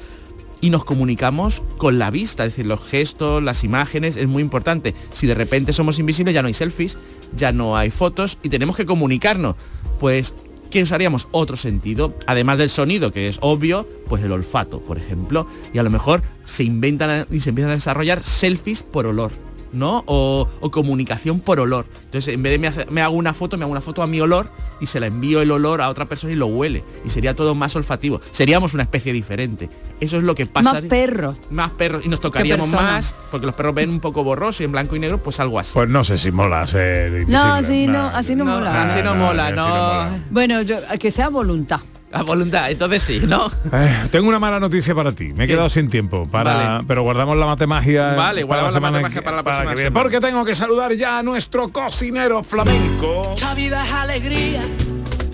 Y 0.62 0.70
nos 0.70 0.86
comunicamos 0.86 1.62
con 1.78 2.00
la 2.00 2.10
vista, 2.12 2.44
es 2.44 2.54
decir, 2.54 2.66
los 2.66 2.84
gestos, 2.84 3.44
las 3.44 3.64
imágenes, 3.64 4.18
es 4.18 4.28
muy 4.28 4.42
importante. 4.42 4.94
Si 5.12 5.28
de 5.28 5.36
repente 5.36 5.74
somos 5.74 6.00
invisibles 6.00 6.34
ya 6.34 6.42
no 6.42 6.48
hay 6.48 6.56
selfies, 6.56 6.98
ya 7.36 7.52
no 7.52 7.78
hay 7.78 7.92
fotos 7.92 8.38
y 8.42 8.50
tenemos 8.50 8.76
que 8.76 8.86
comunicarnos. 8.86 9.56
Pues 10.00 10.34
¿qué 10.70 10.84
usaríamos? 10.84 11.28
Otro 11.32 11.58
sentido, 11.58 12.14
además 12.28 12.58
del 12.58 12.70
sonido, 12.70 13.12
que 13.12 13.28
es 13.28 13.38
obvio, 13.42 13.88
pues 14.08 14.24
el 14.24 14.32
olfato, 14.32 14.84
por 14.84 14.98
ejemplo, 14.98 15.48
y 15.74 15.78
a 15.78 15.84
lo 15.84 15.90
mejor 15.90 16.22
se 16.46 16.64
inventan 16.64 17.26
y 17.32 17.40
se 17.40 17.50
empiezan 17.50 17.72
a 17.72 17.76
desarrollar 17.76 18.24
selfies 18.24 18.84
por 18.84 19.06
olor. 19.06 19.32
¿No? 19.78 20.04
O, 20.08 20.48
o 20.60 20.72
comunicación 20.72 21.40
por 21.40 21.60
olor. 21.60 21.86
Entonces, 22.06 22.34
en 22.34 22.44
vez 22.44 22.52
de 22.54 22.60
me, 22.60 22.68
hace- 22.68 22.86
me 22.90 23.02
hago 23.02 23.16
una 23.16 23.34
foto, 23.34 23.58
me 23.58 23.64
hago 23.64 23.72
una 23.72 23.82
foto 23.82 24.02
a 24.02 24.08
mi 24.08 24.20
olor 24.20 24.50
y 24.80 24.86
se 24.88 25.00
la 25.00 25.08
envío 25.08 25.42
el 25.42 25.52
olor 25.52 25.82
a 25.82 25.90
otra 25.90 26.06
persona 26.06 26.34
y 26.34 26.36
lo 26.36 26.48
huele. 26.48 26.84
Y 27.06 27.10
sería 27.10 27.36
todo 27.36 27.56
más 27.56 27.76
olfativo. 27.76 28.22
Seríamos 28.32 28.74
una 28.74 28.84
especie 28.84 29.14
diferente. 29.14 29.70
Eso 30.00 30.18
es 30.18 30.24
lo 30.24 30.36
que 30.36 30.46
pasa. 30.46 30.74
Más 30.74 30.82
perros. 30.84 31.38
Más 31.50 31.72
perros. 31.72 32.04
Y 32.06 32.10
nos 32.10 32.20
tocaríamos 32.20 32.70
más, 32.70 33.16
porque 33.32 33.46
los 33.46 33.56
perros 33.56 33.74
ven 33.76 33.90
un 33.90 34.00
poco 34.00 34.24
borroso 34.24 34.64
y 34.64 34.66
en 34.66 34.72
blanco 34.72 34.96
y 34.96 35.00
negro, 35.00 35.18
pues 35.20 35.40
algo 35.40 35.60
así. 35.60 35.72
Pues 35.74 35.90
no 35.90 36.04
sé 36.04 36.18
si 36.18 36.32
mola 36.32 36.66
ser 36.68 37.08
invisible. 37.22 37.34
No, 37.38 37.54
así 37.54 37.88
no, 37.88 38.08
así 38.08 38.36
no, 38.36 38.46
No, 38.46 38.52
mola. 38.56 38.84
así 38.84 39.00
no 39.04 39.16
mola, 39.16 39.52
no. 39.52 40.10
Bueno, 40.32 40.62
yo, 40.62 40.78
que 41.00 41.12
sea 41.12 41.30
voluntad. 41.30 41.80
A 42.20 42.24
voluntad, 42.24 42.72
entonces 42.72 43.04
sí, 43.04 43.22
¿no? 43.26 43.52
Eh, 43.72 43.96
tengo 44.12 44.28
una 44.30 44.40
mala 44.40 44.60
noticia 44.60 44.96
para 44.96 45.12
ti. 45.12 45.34
Me 45.36 45.44
he 45.44 45.48
quedado 45.48 45.70
sin 45.70 45.88
tiempo. 45.88 46.28
Para, 46.30 46.54
Vale. 46.54 46.86
Pero 46.88 47.04
guardamos 47.04 47.38
la 47.38 47.46
matemagia. 47.46 48.14
Vale, 48.16 48.44
guardamos 48.44 48.74
la 48.74 48.80
matemagia 48.80 49.20
que- 49.20 49.22
para 49.24 49.38
la 49.38 49.44
próxima 49.44 49.70
que 49.70 49.76
viene, 49.76 49.90
semana. 49.90 50.04
Porque 50.04 50.20
tengo 50.20 50.44
que 50.46 50.56
saludar 50.56 50.94
ya 50.94 51.20
a 51.20 51.24
nuestro 51.24 51.70
cocinero 51.70 52.44
flamenco. 52.44 53.36
La 53.42 53.54
vida 53.54 53.86
es 53.86 53.92
alegría 53.92 54.62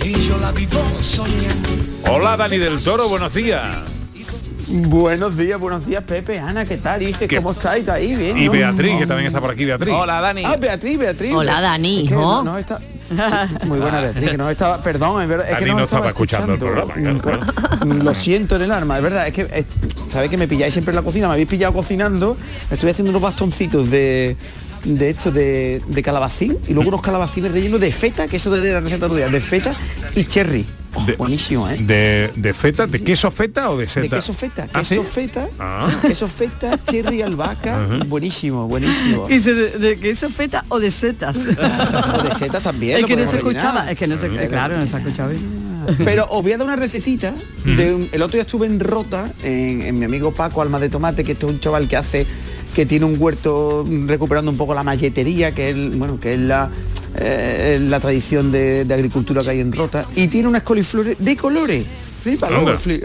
y 0.03 0.13
yo 0.27 0.37
la 0.37 0.51
vivo 0.51 0.81
soñando. 0.99 1.69
Hola 2.09 2.35
Dani 2.37 2.57
del 2.57 2.81
Toro, 2.83 3.07
buenos 3.09 3.33
días. 3.33 3.63
Buenos 4.67 5.37
días, 5.37 5.59
buenos 5.59 5.85
días, 5.85 6.03
Pepe, 6.03 6.39
Ana, 6.39 6.65
¿qué 6.65 6.77
tal? 6.77 7.01
Hije, 7.03 7.27
¿Qué? 7.27 7.35
¿cómo 7.35 7.51
estáis? 7.51 7.87
¿Ahí 7.89 8.15
bien? 8.15 8.37
Y 8.37 8.45
no? 8.45 8.51
Beatriz, 8.53 8.97
que 8.97 9.05
también 9.05 9.27
está 9.27 9.41
por 9.41 9.51
aquí, 9.51 9.65
Beatriz. 9.65 9.93
Hola, 9.93 10.21
Dani. 10.21 10.43
Ah, 10.45 10.55
Beatriz, 10.55 10.97
Beatriz. 10.97 11.33
Hola, 11.35 11.59
Dani, 11.61 12.03
Es 12.03 12.07
que 12.09 12.13
hijo. 12.15 12.21
no- 12.21 12.43
no 12.43 12.57
está- 12.57 12.79
Sí, 13.15 13.67
muy 13.67 13.79
buena 13.79 14.01
Beatriz, 14.01 14.29
que 14.31 14.37
no 14.37 14.49
estaba, 14.49 14.81
perdón, 14.81 15.21
es 15.21 15.27
verdad, 15.27 15.49
es 15.49 15.57
que 15.57 15.65
no, 15.65 15.75
no 15.77 15.83
estaba 15.83 16.07
escuchando 16.09 16.53
el 16.53 16.59
programa, 16.59 16.93
claro, 17.21 17.39
Mm, 17.85 18.01
Lo 18.03 18.13
siento 18.13 18.55
en 18.55 18.61
el 18.63 18.71
alma, 18.71 18.97
es 18.97 19.03
verdad, 19.03 19.27
es 19.27 19.33
que 19.33 19.41
eh, 19.41 19.65
sabéis 20.09 20.31
que 20.31 20.37
me 20.37 20.47
pilláis 20.47 20.73
siempre 20.73 20.91
en 20.91 20.95
la 20.95 21.01
cocina, 21.01 21.27
me 21.27 21.33
habéis 21.33 21.47
pillado 21.47 21.73
cocinando, 21.73 22.37
estoy 22.71 22.89
haciendo 22.91 23.09
unos 23.09 23.21
bastoncitos 23.21 23.89
de 23.89 24.35
de 24.83 25.09
esto 25.09 25.31
de, 25.31 25.81
de 25.87 26.03
calabacín 26.03 26.57
y 26.67 26.73
luego 26.73 26.89
unos 26.89 27.01
calabacines 27.01 27.51
rellenos 27.51 27.79
de 27.79 27.91
feta, 27.91 28.27
que 28.27 28.37
eso 28.37 28.51
de 28.51 28.71
la 28.73 28.79
receta 28.81 29.07
de 29.07 29.41
feta 29.41 29.75
y 30.15 30.25
cherry. 30.25 30.65
Oh, 30.95 31.03
buenísimo, 31.17 31.67
¿eh? 31.67 31.77
De, 31.81 32.31
de 32.35 32.53
feta, 32.53 32.85
de 32.85 33.01
queso 33.03 33.31
feta 33.31 33.71
o 33.71 33.77
de 33.77 33.87
seta. 33.87 34.01
De 34.01 34.09
queso 34.21 34.31
feta, 34.33 34.67
¿Ah, 34.73 34.79
queso 34.81 35.03
sí? 35.03 35.09
feta, 35.11 35.47
Ah. 35.59 35.89
queso 36.03 36.27
feta, 36.27 36.77
cherry, 36.83 37.23
albahaca, 37.23 37.79
buenísimo, 38.07 38.67
buenísimo. 38.67 39.27
¿Y 39.29 39.39
se- 39.39 39.55
de, 39.55 39.69
de 39.79 39.95
queso 39.97 40.29
feta 40.29 40.63
o 40.69 40.79
de 40.79 40.91
setas? 40.91 41.35
O 42.19 42.21
de 42.21 42.33
setas 42.35 42.61
también. 42.61 42.99
Es 42.99 43.05
que 43.05 43.15
no 43.15 43.21
se 43.25 43.31
rellenar. 43.37 43.47
escuchaba, 43.55 43.91
es 43.91 43.97
que 43.97 44.07
no 44.07 44.17
se, 44.17 44.27
Claro. 44.29 44.49
claro, 44.49 44.77
no 44.77 44.85
se 44.85 44.97
escuchaba 44.97 45.29
bien. 45.29 45.72
Pero 46.03 46.25
os 46.29 46.41
voy 46.43 46.53
a 46.53 46.57
dar 46.57 46.67
una 46.67 46.75
recetita. 46.75 47.33
De 47.65 47.93
un- 47.93 48.09
el 48.11 48.21
otro 48.21 48.33
día 48.33 48.41
estuve 48.43 48.65
en 48.67 48.79
Rota, 48.79 49.31
en, 49.43 49.81
en 49.83 49.97
mi 49.99 50.05
amigo 50.05 50.33
Paco 50.33 50.61
Alma 50.61 50.79
de 50.79 50.89
Tomate, 50.89 51.23
que 51.23 51.33
este 51.33 51.45
es 51.45 51.51
un 51.51 51.59
chaval 51.59 51.87
que 51.87 51.97
hace, 51.97 52.25
que 52.75 52.85
tiene 52.85 53.05
un 53.05 53.15
huerto 53.19 53.85
recuperando 54.05 54.51
un 54.51 54.57
poco 54.57 54.73
la 54.73 54.83
malletería, 54.83 55.51
que 55.53 55.69
es, 55.71 55.97
bueno, 55.97 56.19
que 56.19 56.33
es 56.33 56.39
la, 56.39 56.69
eh, 57.15 57.79
la 57.81 57.99
tradición 57.99 58.51
de, 58.51 58.85
de 58.85 58.93
agricultura 58.93 59.41
que 59.43 59.49
hay 59.51 59.59
en 59.59 59.71
Rota, 59.71 60.05
y 60.15 60.27
tiene 60.27 60.47
unas 60.47 60.63
coliflores 60.63 61.17
de 61.19 61.35
colores. 61.37 61.85
Flipa, 62.23 62.49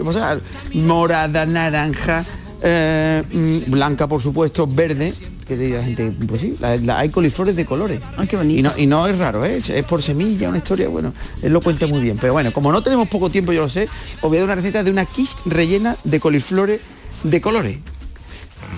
o 0.09 0.13
sea, 0.13 0.39
morada, 0.73 1.45
naranja, 1.45 2.23
eh, 2.63 3.23
mm, 3.31 3.71
blanca 3.71 4.07
por 4.07 4.21
supuesto, 4.21 4.65
verde. 4.67 5.13
Que 5.49 5.57
diga 5.57 5.79
la 5.79 5.83
gente, 5.83 6.11
pues 6.27 6.39
sí, 6.41 6.55
la- 6.61 6.77
la- 6.77 6.99
hay 6.99 7.09
coliflores 7.09 7.55
de 7.55 7.65
colores. 7.65 7.99
qué 8.29 8.37
bonito. 8.37 8.59
Y 8.59 8.61
no, 8.61 8.71
y 8.77 8.85
no 8.85 9.07
es 9.07 9.17
raro, 9.17 9.43
¿eh? 9.43 9.57
es, 9.57 9.67
es 9.69 9.83
por 9.83 10.01
semilla, 10.03 10.47
una 10.47 10.59
historia, 10.59 10.87
bueno, 10.87 11.11
él 11.41 11.51
lo 11.51 11.59
cuenta 11.59 11.87
muy 11.87 11.99
bien. 12.01 12.17
Pero 12.21 12.33
bueno, 12.33 12.51
como 12.53 12.71
no 12.71 12.83
tenemos 12.83 13.09
poco 13.09 13.29
tiempo, 13.31 13.51
yo 13.51 13.63
lo 13.63 13.69
sé, 13.69 13.89
os 14.21 14.29
voy 14.29 14.37
a 14.37 14.41
dar 14.41 14.45
una 14.45 14.55
receta 14.55 14.83
de 14.83 14.91
una 14.91 15.05
quiche 15.05 15.35
rellena 15.45 15.97
de 16.03 16.19
coliflores 16.19 16.81
de 17.23 17.41
colores. 17.41 17.77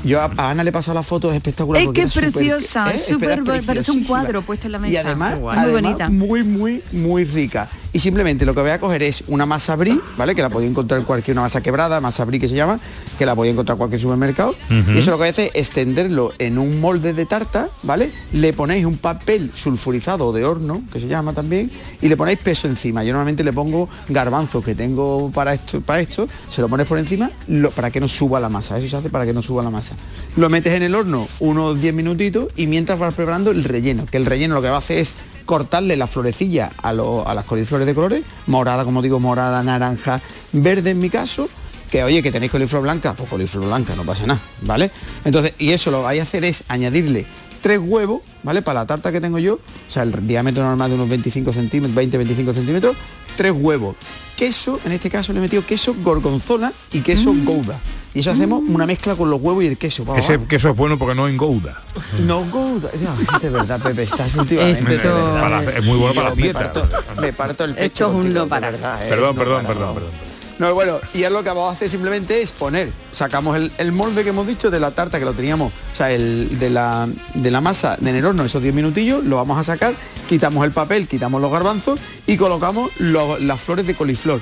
Yo 0.04 0.20
a, 0.22 0.32
a 0.38 0.49
Ana 0.49 0.64
le 0.64 0.70
he 0.70 0.74
pasado 0.74 0.95
la 0.95 1.04
foto, 1.04 1.30
es 1.30 1.36
espectacular. 1.38 1.82
Es 1.82 1.89
que 1.89 2.08
preciosa, 2.08 2.91
¿eh? 2.93 2.97
súper, 2.97 3.39
Espera, 3.39 3.62
parece 3.66 3.91
un 3.91 4.04
cuadro 4.04 4.41
puesto 4.41 4.66
en 4.68 4.72
la 4.74 4.80
mesa. 4.80 4.93
Y 4.93 4.97
además, 4.97 5.39
muy 5.39 5.72
bonita. 5.72 6.10
muy, 6.10 6.43
muy, 6.43 6.84
muy 6.91 7.24
rica. 7.26 7.68
Y 7.93 7.99
simplemente 7.99 8.45
lo 8.45 8.54
que 8.56 8.62
voy 8.62 8.72
a 8.72 8.80
coger 8.80 9.04
es 9.04 9.24
una 9.28 9.45
masa 9.45 9.76
brie, 9.76 9.99
¿vale? 10.18 10.34
Que 10.34 10.41
la 10.41 10.49
podéis 10.49 10.72
encontrar 10.72 10.99
en 10.99 11.06
cualquier, 11.06 11.36
una 11.36 11.43
masa 11.43 11.62
quebrada, 11.62 11.99
masa 12.02 12.26
brie 12.26 12.39
que 12.39 12.47
se 12.47 12.56
llama, 12.56 12.80
que 13.20 13.26
la 13.26 13.36
podéis 13.36 13.54
encontrar 13.54 13.76
en 13.76 13.78
cualquier 13.80 14.02
supermercado. 14.02 14.56
Y 14.70 14.97
eso 14.97 15.12
lo 15.12 15.18
que 15.18 15.22
voy 15.22 15.28
a 15.28 15.32
hacer 15.32 15.52
es 15.54 15.68
extenderlo 15.68 16.32
en 16.39 16.58
un 16.58 16.80
molde 16.80 17.14
de 17.14 17.26
tarta, 17.26 17.68
¿vale? 17.84 18.10
Le 18.34 18.54
ponéis 18.54 18.86
un 18.86 18.97
papel 18.97 19.52
sulfurizado 19.54 20.28
o 20.28 20.34
de 20.34 20.45
horno, 20.45 20.82
que 20.91 20.99
se 20.99 21.08
llama 21.08 21.34
también, 21.34 21.70
y 22.02 22.08
le 22.08 22.18
ponéis 22.18 22.39
peso 22.39 22.68
encima. 22.68 23.04
Yo 23.04 23.12
normalmente 23.14 23.43
le 23.43 23.54
pongo 23.54 23.89
garbanzo 24.10 24.62
que 24.64 24.74
tengo 24.74 25.30
para 25.34 25.54
esto, 25.54 25.82
para 25.82 26.02
esto, 26.02 26.28
se 26.49 26.62
lo 26.62 26.70
pones 26.70 26.88
por 26.88 26.97
encima 26.97 27.30
lo- 27.47 27.72
para 27.72 27.91
que 27.91 27.99
no 27.99 28.08
suba 28.08 28.39
la 28.39 28.49
masa. 28.49 28.78
Eso 28.78 28.88
se 28.89 28.95
hace 28.97 29.10
para 29.10 29.26
que 29.26 29.34
no 29.34 29.41
suba 29.41 29.62
la 29.64 29.70
masa. 29.70 29.91
Lo 30.38 30.50
metes 30.50 30.74
en 30.74 30.84
el 30.84 30.96
horno 30.96 31.28
unos 31.39 31.82
10 31.82 31.94
minutitos 31.94 32.48
y 32.56 32.68
mientras 32.68 32.98
vas 32.98 33.14
preparando 33.14 33.52
el 33.52 33.64
relleno, 33.64 34.06
que 34.06 34.18
el 34.18 34.26
relleno 34.26 34.56
lo 34.56 34.62
que 34.62 34.70
va 34.70 34.76
a 34.78 34.80
hacer 34.80 35.00
es 35.00 35.14
cortarle 35.46 35.98
la 35.98 36.08
florecilla 36.08 36.72
a, 36.82 36.94
lo- 36.94 37.28
a 37.28 37.34
las 37.34 37.44
coliflores 37.46 37.86
de 37.86 37.94
colores, 37.94 38.24
morada, 38.48 38.86
como 38.86 39.02
digo, 39.02 39.20
morada, 39.20 39.62
naranja, 39.64 40.22
verde 40.54 40.92
en 40.92 41.00
mi 41.00 41.10
caso, 41.10 41.50
que 41.92 42.04
oye, 42.06 42.24
que 42.24 42.32
tenéis 42.32 42.52
coliflor 42.54 42.82
blanca, 42.84 43.14
pues 43.14 43.28
coliflor 43.30 43.66
blanca, 43.66 43.94
no 43.96 44.04
pasa 44.04 44.26
nada, 44.26 44.39
¿vale? 44.62 44.89
Entonces, 45.26 45.54
y 45.58 45.72
eso 45.72 45.92
lo 45.92 46.02
vais 46.04 46.22
a 46.22 46.24
hacer 46.24 46.46
es 46.46 46.64
añadirle 46.70 47.26
tres 47.62 47.80
huevos, 47.84 48.22
¿vale? 48.44 48.62
Para 48.62 48.80
la 48.82 48.86
tarta 48.88 49.12
que 49.12 49.20
tengo 49.20 49.38
yo, 49.39 49.56
o 49.56 49.92
sea, 49.92 50.04
el 50.04 50.26
diámetro 50.26 50.64
normal 50.64 50.89
de 50.89 50.96
unos 50.96 51.10
25 51.10 51.52
centímetros, 51.52 52.06
20-25 52.06 52.54
centímetros, 52.54 52.96
tres 53.36 53.52
huevos. 53.54 53.96
Queso, 54.38 54.80
en 54.86 54.94
este 54.94 55.10
caso 55.10 55.34
le 55.34 55.39
he 55.39 55.42
metido 55.42 55.66
queso 55.66 55.94
gorgonzola 56.02 56.72
y 56.94 57.02
queso 57.02 57.34
gouda. 57.44 57.80
Y 58.14 58.20
eso 58.20 58.32
hacemos 58.32 58.62
una 58.68 58.86
mezcla 58.86 59.16
con 59.16 59.30
los 59.30 59.41
huevos 59.41 59.64
y 59.64 59.68
el 59.68 59.78
queso. 59.78 60.03
va, 60.05 60.14
va, 60.14 60.20
Ese 60.20 60.38
queso 60.43 60.70
es 60.70 60.76
bueno 60.76 60.97
porque 60.97 61.16
no 61.16 61.28
engouda. 61.30 61.82
No 62.28 62.43
gouda. 62.49 62.89
Ya, 63.01 63.39
de 63.39 63.49
verdad, 63.49 63.80
Pepe, 63.82 64.03
estás 64.03 64.36
últimamente. 64.36 64.93
Eso- 64.95 65.07
de 65.16 65.24
verdad. 65.24 65.41
Para- 65.41 65.64
es 65.78 65.84
muy 65.86 65.97
bueno 65.97 66.14
para 66.14 66.30
las 66.30 66.38
me 66.38 66.43
dietas. 66.43 66.64
parto- 66.70 67.22
Me 67.22 67.32
parto 67.34 67.64
el 67.64 67.74
pecho 67.74 67.86
Esto 67.86 68.07
es 68.20 68.26
un 68.26 68.34
no 68.34 68.43
de 68.43 68.49
parar. 68.49 68.72
verdad, 68.74 69.05
¿eh? 69.05 69.09
Perdón, 69.09 69.36
No 69.36 69.39
perdón, 69.41 69.62
parar. 69.64 69.78
perdón, 69.78 69.93
perdón. 69.95 70.12
No, 70.59 70.74
bueno, 70.76 70.99
y 71.16 71.24
es 71.24 71.32
lo 71.32 71.41
que 71.41 71.49
vamos 71.49 71.70
a 71.70 71.74
hacer 71.74 71.89
simplemente 71.89 72.39
es 72.41 72.51
poner, 72.51 72.91
sacamos 73.12 73.55
el, 73.55 73.72
el 73.80 73.91
molde 73.91 74.22
que 74.24 74.30
hemos 74.30 74.45
dicho 74.45 74.70
de 74.70 74.80
la 74.80 74.91
tarta 74.91 75.18
que 75.18 75.26
lo 75.26 75.34
teníamos, 75.34 75.72
o 75.74 75.95
sea, 75.95 76.12
el, 76.12 76.59
de, 76.59 76.70
la, 76.70 77.07
de 77.34 77.49
la 77.49 77.62
masa 77.62 77.97
de 77.99 78.12
en 78.12 78.18
el 78.18 78.26
horno, 78.26 78.43
esos 78.43 78.62
10 78.62 78.76
minutillos, 78.76 79.24
lo 79.24 79.38
vamos 79.38 79.57
a 79.57 79.64
sacar, 79.64 79.93
quitamos 80.30 80.64
el 80.64 80.72
papel, 80.72 81.07
quitamos 81.07 81.41
los 81.41 81.51
garbanzos 81.51 81.99
y 82.28 82.38
colocamos 82.38 82.91
lo- 82.99 83.39
las 83.39 83.59
flores 83.59 83.88
de 83.88 83.95
coliflor. 83.95 84.39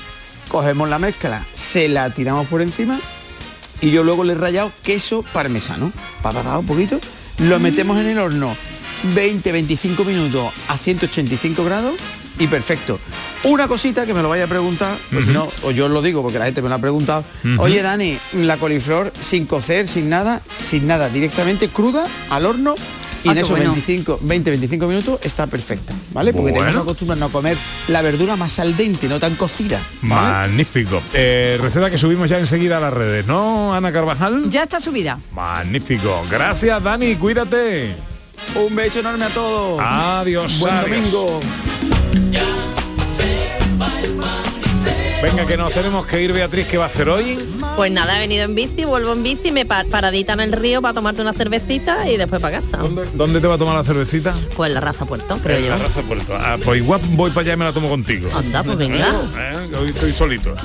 Cogemos 0.50 0.90
la 0.90 1.00
mezcla, 1.00 1.46
se 1.54 1.88
la 1.88 2.10
tiramos 2.10 2.48
por 2.48 2.62
encima 2.62 3.00
y 3.82 3.92
yo 3.92 4.04
luego 4.04 4.24
le 4.24 4.34
he 4.34 4.36
rallado 4.36 4.72
queso 4.84 5.24
parmesano, 5.34 5.92
para 6.22 6.58
un 6.58 6.66
poquito, 6.66 7.00
lo 7.40 7.60
metemos 7.60 7.98
en 7.98 8.08
el 8.08 8.20
horno 8.20 8.56
20-25 9.16 10.06
minutos 10.06 10.52
a 10.68 10.78
185 10.78 11.64
grados 11.64 11.96
y 12.38 12.48
perfecto. 12.48 13.00
Una 13.44 13.68
cosita 13.68 14.06
que 14.06 14.14
me 14.14 14.22
lo 14.22 14.30
vaya 14.30 14.46
a 14.46 14.48
preguntar, 14.48 14.98
pues 15.12 15.26
si 15.26 15.32
no, 15.32 15.48
o 15.64 15.72
yo 15.72 15.86
os 15.86 15.92
lo 15.92 16.02
digo 16.02 16.22
porque 16.22 16.40
la 16.40 16.46
gente 16.46 16.62
me 16.62 16.70
lo 16.70 16.76
ha 16.76 16.80
preguntado. 16.80 17.24
Oye 17.58 17.82
Dani, 17.82 18.18
la 18.34 18.58
coliflor 18.58 19.14
sin 19.20 19.46
cocer, 19.46 19.88
sin 19.88 20.10
nada, 20.10 20.42
sin 20.62 20.88
nada, 20.88 21.10
directamente 21.10 21.70
cruda 21.70 22.06
al 22.30 22.46
horno 22.46 22.76
y 23.24 23.30
Ah, 23.30 23.32
en 23.34 23.38
esos 23.40 23.52
bueno. 23.52 23.72
25, 23.74 24.20
20-25 24.24 24.88
minutos 24.88 25.20
está 25.24 25.48
perfecta, 25.48 25.94
¿vale? 26.14 26.32
Porque 26.34 26.52
tenemos 26.52 26.68
Bueno. 26.74 26.82
que 26.84 26.90
acostumbrarnos 26.90 27.30
a 27.30 27.32
comer 27.32 27.58
la 27.90 28.02
verdura 28.02 28.36
más 28.36 28.60
al 28.60 28.76
dente, 28.78 29.08
no 29.08 29.20
tan 29.20 29.36
cocida. 29.36 29.80
¿vale? 30.02 30.48
Magnífico. 30.48 31.02
Eh, 31.14 31.58
receta 31.62 31.90
que 31.90 31.98
subimos 31.98 32.30
ya 32.30 32.40
enseguida 32.40 32.78
a 32.78 32.80
las 32.80 32.94
redes, 32.94 33.26
¿no, 33.28 33.74
Ana 33.74 33.92
Carvajal? 33.92 34.50
Ya 34.50 34.64
está 34.64 34.80
subida. 34.80 35.20
Magnífico. 35.34 36.24
Gracias, 36.30 36.82
Dani. 36.84 37.16
Cuídate. 37.16 37.94
Un 38.56 38.76
beso 38.76 39.00
enorme 39.00 39.26
a 39.26 39.30
todos. 39.30 39.82
Adiós. 39.84 40.60
Buen 40.60 40.74
adiós. 40.74 41.12
domingo. 41.12 41.40
Venga, 45.22 45.46
que 45.46 45.58
nos 45.58 45.74
tenemos 45.74 46.06
que 46.06 46.22
ir, 46.24 46.32
Beatriz, 46.32 46.66
¿qué 46.68 46.78
va 46.78 46.86
a 46.86 46.88
hacer 46.88 47.10
hoy? 47.10 47.38
Pues 47.76 47.92
nada, 47.92 48.16
he 48.16 48.20
venido 48.22 48.46
en 48.46 48.56
bici, 48.56 48.86
vuelvo 48.86 49.12
en 49.12 49.22
bici, 49.22 49.52
me 49.52 49.66
pa- 49.66 49.84
paradita 49.92 50.32
en 50.34 50.40
el 50.40 50.54
río 50.54 50.82
para 50.82 50.94
tomarte 50.94 51.22
una 51.22 51.34
cervecita 51.34 52.10
y 52.10 52.16
después 52.16 52.42
para 52.42 52.62
casa. 52.62 52.78
¿Dónde 53.16 53.42
te 53.42 53.48
va 53.48 53.56
a 53.56 53.58
tomar 53.58 53.76
la 53.76 53.84
cervecita? 53.84 54.34
Pues 54.56 54.72
la 54.72 54.80
raza 54.80 55.06
puerto, 55.06 55.38
creo 55.44 55.58
En 55.58 55.64
yo. 55.64 55.70
la 55.72 55.78
Raza 55.78 56.02
Puerto. 56.04 56.36
Ah, 56.40 56.56
pues 56.64 56.80
igual 56.82 57.02
voy 57.12 57.32
para 57.32 57.42
allá 57.42 57.54
y 57.54 57.58
me 57.58 57.66
la 57.66 57.74
tomo 57.74 57.90
contigo. 57.90 58.30
Anda, 58.34 58.64
pues 58.64 58.78
venga. 58.78 59.08
Eh, 59.38 59.68
que 59.72 59.78
hoy 59.78 59.90
estoy 59.90 60.14
solito. 60.14 60.56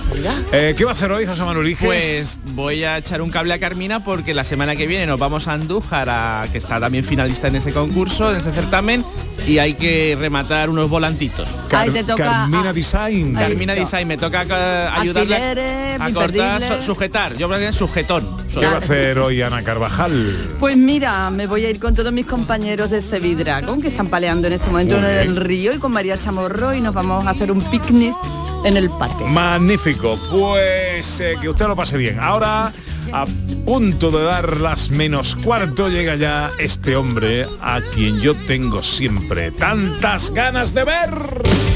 Eh, 0.53 0.75
¿Qué 0.77 0.85
va 0.85 0.91
a 0.91 0.95
hacer 0.95 1.11
hoy, 1.11 1.27
José 1.27 1.43
Manuel 1.43 1.69
Iges? 1.69 1.85
Pues 1.85 2.39
voy 2.55 2.85
a 2.85 2.99
echar 2.99 3.23
un 3.23 3.31
cable 3.31 3.55
a 3.55 3.59
Carmina 3.59 4.05
porque 4.05 4.35
la 4.35 4.45
semana 4.45 4.77
que 4.77 4.87
viene 4.87 5.07
nos 5.07 5.19
vamos 5.19 5.49
a 5.49 5.55
Andújar, 5.55 6.09
a- 6.09 6.47
que 6.53 6.59
está 6.59 6.79
también 6.79 7.03
finalista 7.05 7.49
en 7.49 7.57
ese 7.57 7.73
concurso, 7.73 8.31
en 8.31 8.39
ese 8.39 8.53
certamen, 8.53 9.05
y 9.49 9.59
hay 9.59 9.75
que 9.75 10.17
rematar 10.19 10.71
unos 10.71 10.89
volantitos. 10.89 11.49
Ahí 11.73 11.91
te 11.91 12.05
toca 12.05 12.25
Carmina 12.25 12.71
a- 12.71 12.73
Design. 12.73 13.35
Carmina. 13.35 13.75
Design, 13.75 14.07
me 14.07 14.17
toca 14.17 14.44
eh, 14.51 14.89
ayudarle 14.93 15.37
Alfileres, 15.37 16.01
a 16.01 16.13
cortar, 16.13 16.83
sujetar. 16.83 17.37
Yo 17.37 17.49
creo 17.49 17.61
que 17.61 17.69
es 17.69 17.77
sujetón. 17.77 18.37
¿Qué 18.49 18.67
va 18.67 18.75
a 18.75 18.79
hacer 18.79 19.19
hoy 19.19 19.43
Ana 19.43 19.63
Carvajal? 19.63 20.55
Pues 20.61 20.77
mira, 20.77 21.31
me 21.31 21.47
voy 21.47 21.65
a 21.65 21.71
ir 21.71 21.81
con 21.81 21.95
todos 21.95 22.13
mis 22.13 22.27
compañeros 22.27 22.91
de 22.91 23.01
Sevidragon 23.01 23.83
que 23.83 23.89
están 23.89 24.09
paleando 24.09 24.47
en 24.47 24.55
este 24.55 24.69
momento 24.69 24.99
en 24.99 25.05
el 25.05 25.37
río 25.37 25.75
y 25.75 25.79
con 25.79 25.93
María 25.93 26.19
Chamorro 26.19 26.75
y 26.75 26.81
nos 26.81 26.95
vamos 26.95 27.27
a 27.27 27.31
hacer 27.31 27.51
un 27.51 27.61
picnic 27.63 28.15
en 28.65 28.77
el 28.77 28.91
parque. 28.91 29.25
Magnífico. 29.25 30.19
Pues 30.31 31.21
eh, 31.21 31.35
que 31.41 31.49
usted 31.49 31.67
lo 31.67 31.77
pase 31.77 31.97
bien. 31.97 32.19
Ahora 32.21 32.73
A 33.13 33.27
punto 33.65 34.11
de 34.11 34.25
dar 34.25 34.61
las 34.61 34.91
menos 34.91 35.37
cuarto 35.37 35.89
llega 35.89 36.17
ya 36.17 36.51
este 36.59 36.97
hombre 36.97 37.47
a 37.61 37.81
quien 37.95 38.21
yo 38.21 38.35
tengo 38.35 38.83
siempre 38.83 39.51
tantas 39.53 40.33
ganas 40.33 40.75
de 40.75 40.85
ver. 40.85 41.74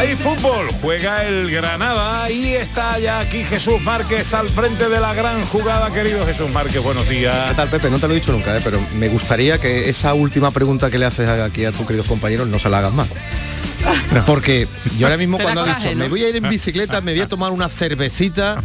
Hay 0.00 0.16
fútbol, 0.16 0.66
juega 0.80 1.26
el 1.26 1.50
Granada 1.50 2.30
y 2.30 2.54
está 2.54 2.98
ya 2.98 3.20
aquí 3.20 3.44
Jesús 3.44 3.82
Márquez 3.82 4.32
al 4.32 4.48
frente 4.48 4.88
de 4.88 4.98
la 4.98 5.12
gran 5.12 5.44
jugada, 5.44 5.92
querido 5.92 6.24
Jesús 6.24 6.50
Márquez, 6.50 6.82
buenos 6.82 7.06
días. 7.06 7.50
¿Qué 7.50 7.54
tal, 7.54 7.68
Pepe? 7.68 7.90
No 7.90 7.98
te 7.98 8.08
lo 8.08 8.14
he 8.14 8.16
dicho 8.16 8.32
nunca, 8.32 8.56
¿eh? 8.56 8.62
pero 8.64 8.80
me 8.94 9.10
gustaría 9.10 9.58
que 9.58 9.90
esa 9.90 10.14
última 10.14 10.52
pregunta 10.52 10.90
que 10.90 10.96
le 10.96 11.04
haces 11.04 11.28
aquí 11.28 11.66
a 11.66 11.72
tus 11.72 11.86
queridos 11.86 12.06
compañeros 12.06 12.48
no 12.48 12.58
se 12.58 12.70
la 12.70 12.78
hagas 12.78 12.94
más. 12.94 13.18
Porque 14.26 14.66
yo 14.98 15.06
ahora 15.06 15.16
mismo 15.16 15.38
cuando 15.38 15.62
ha 15.62 15.64
coraje, 15.64 15.88
dicho, 15.88 15.98
¿no? 15.98 16.04
me 16.04 16.08
voy 16.08 16.24
a 16.24 16.28
ir 16.28 16.36
en 16.36 16.48
bicicleta, 16.48 17.00
me 17.00 17.12
voy 17.12 17.22
a 17.22 17.28
tomar 17.28 17.52
una 17.52 17.68
cervecita, 17.68 18.62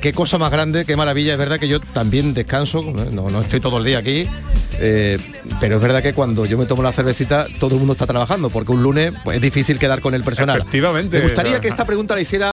qué 0.00 0.12
cosa 0.12 0.38
más 0.38 0.50
grande, 0.50 0.84
qué 0.84 0.96
maravilla, 0.96 1.32
es 1.32 1.38
verdad 1.38 1.58
que 1.58 1.68
yo 1.68 1.80
también 1.80 2.34
descanso, 2.34 2.82
no, 2.82 3.30
no 3.30 3.40
estoy 3.40 3.60
todo 3.60 3.78
el 3.78 3.84
día 3.84 3.98
aquí, 3.98 4.26
eh, 4.78 5.18
pero 5.60 5.76
es 5.76 5.82
verdad 5.82 6.02
que 6.02 6.12
cuando 6.12 6.44
yo 6.46 6.58
me 6.58 6.66
tomo 6.66 6.82
la 6.82 6.92
cervecita 6.92 7.46
todo 7.60 7.74
el 7.74 7.78
mundo 7.78 7.92
está 7.92 8.06
trabajando, 8.06 8.50
porque 8.50 8.72
un 8.72 8.82
lunes 8.82 9.12
pues, 9.24 9.36
es 9.36 9.42
difícil 9.42 9.78
quedar 9.78 10.00
con 10.00 10.14
el 10.14 10.22
personal. 10.22 10.58
Efectivamente. 10.58 11.18
Me 11.18 11.22
gustaría 11.24 11.60
que 11.60 11.68
esta 11.68 11.84
pregunta 11.84 12.14
la 12.14 12.20
hiciera 12.20 12.50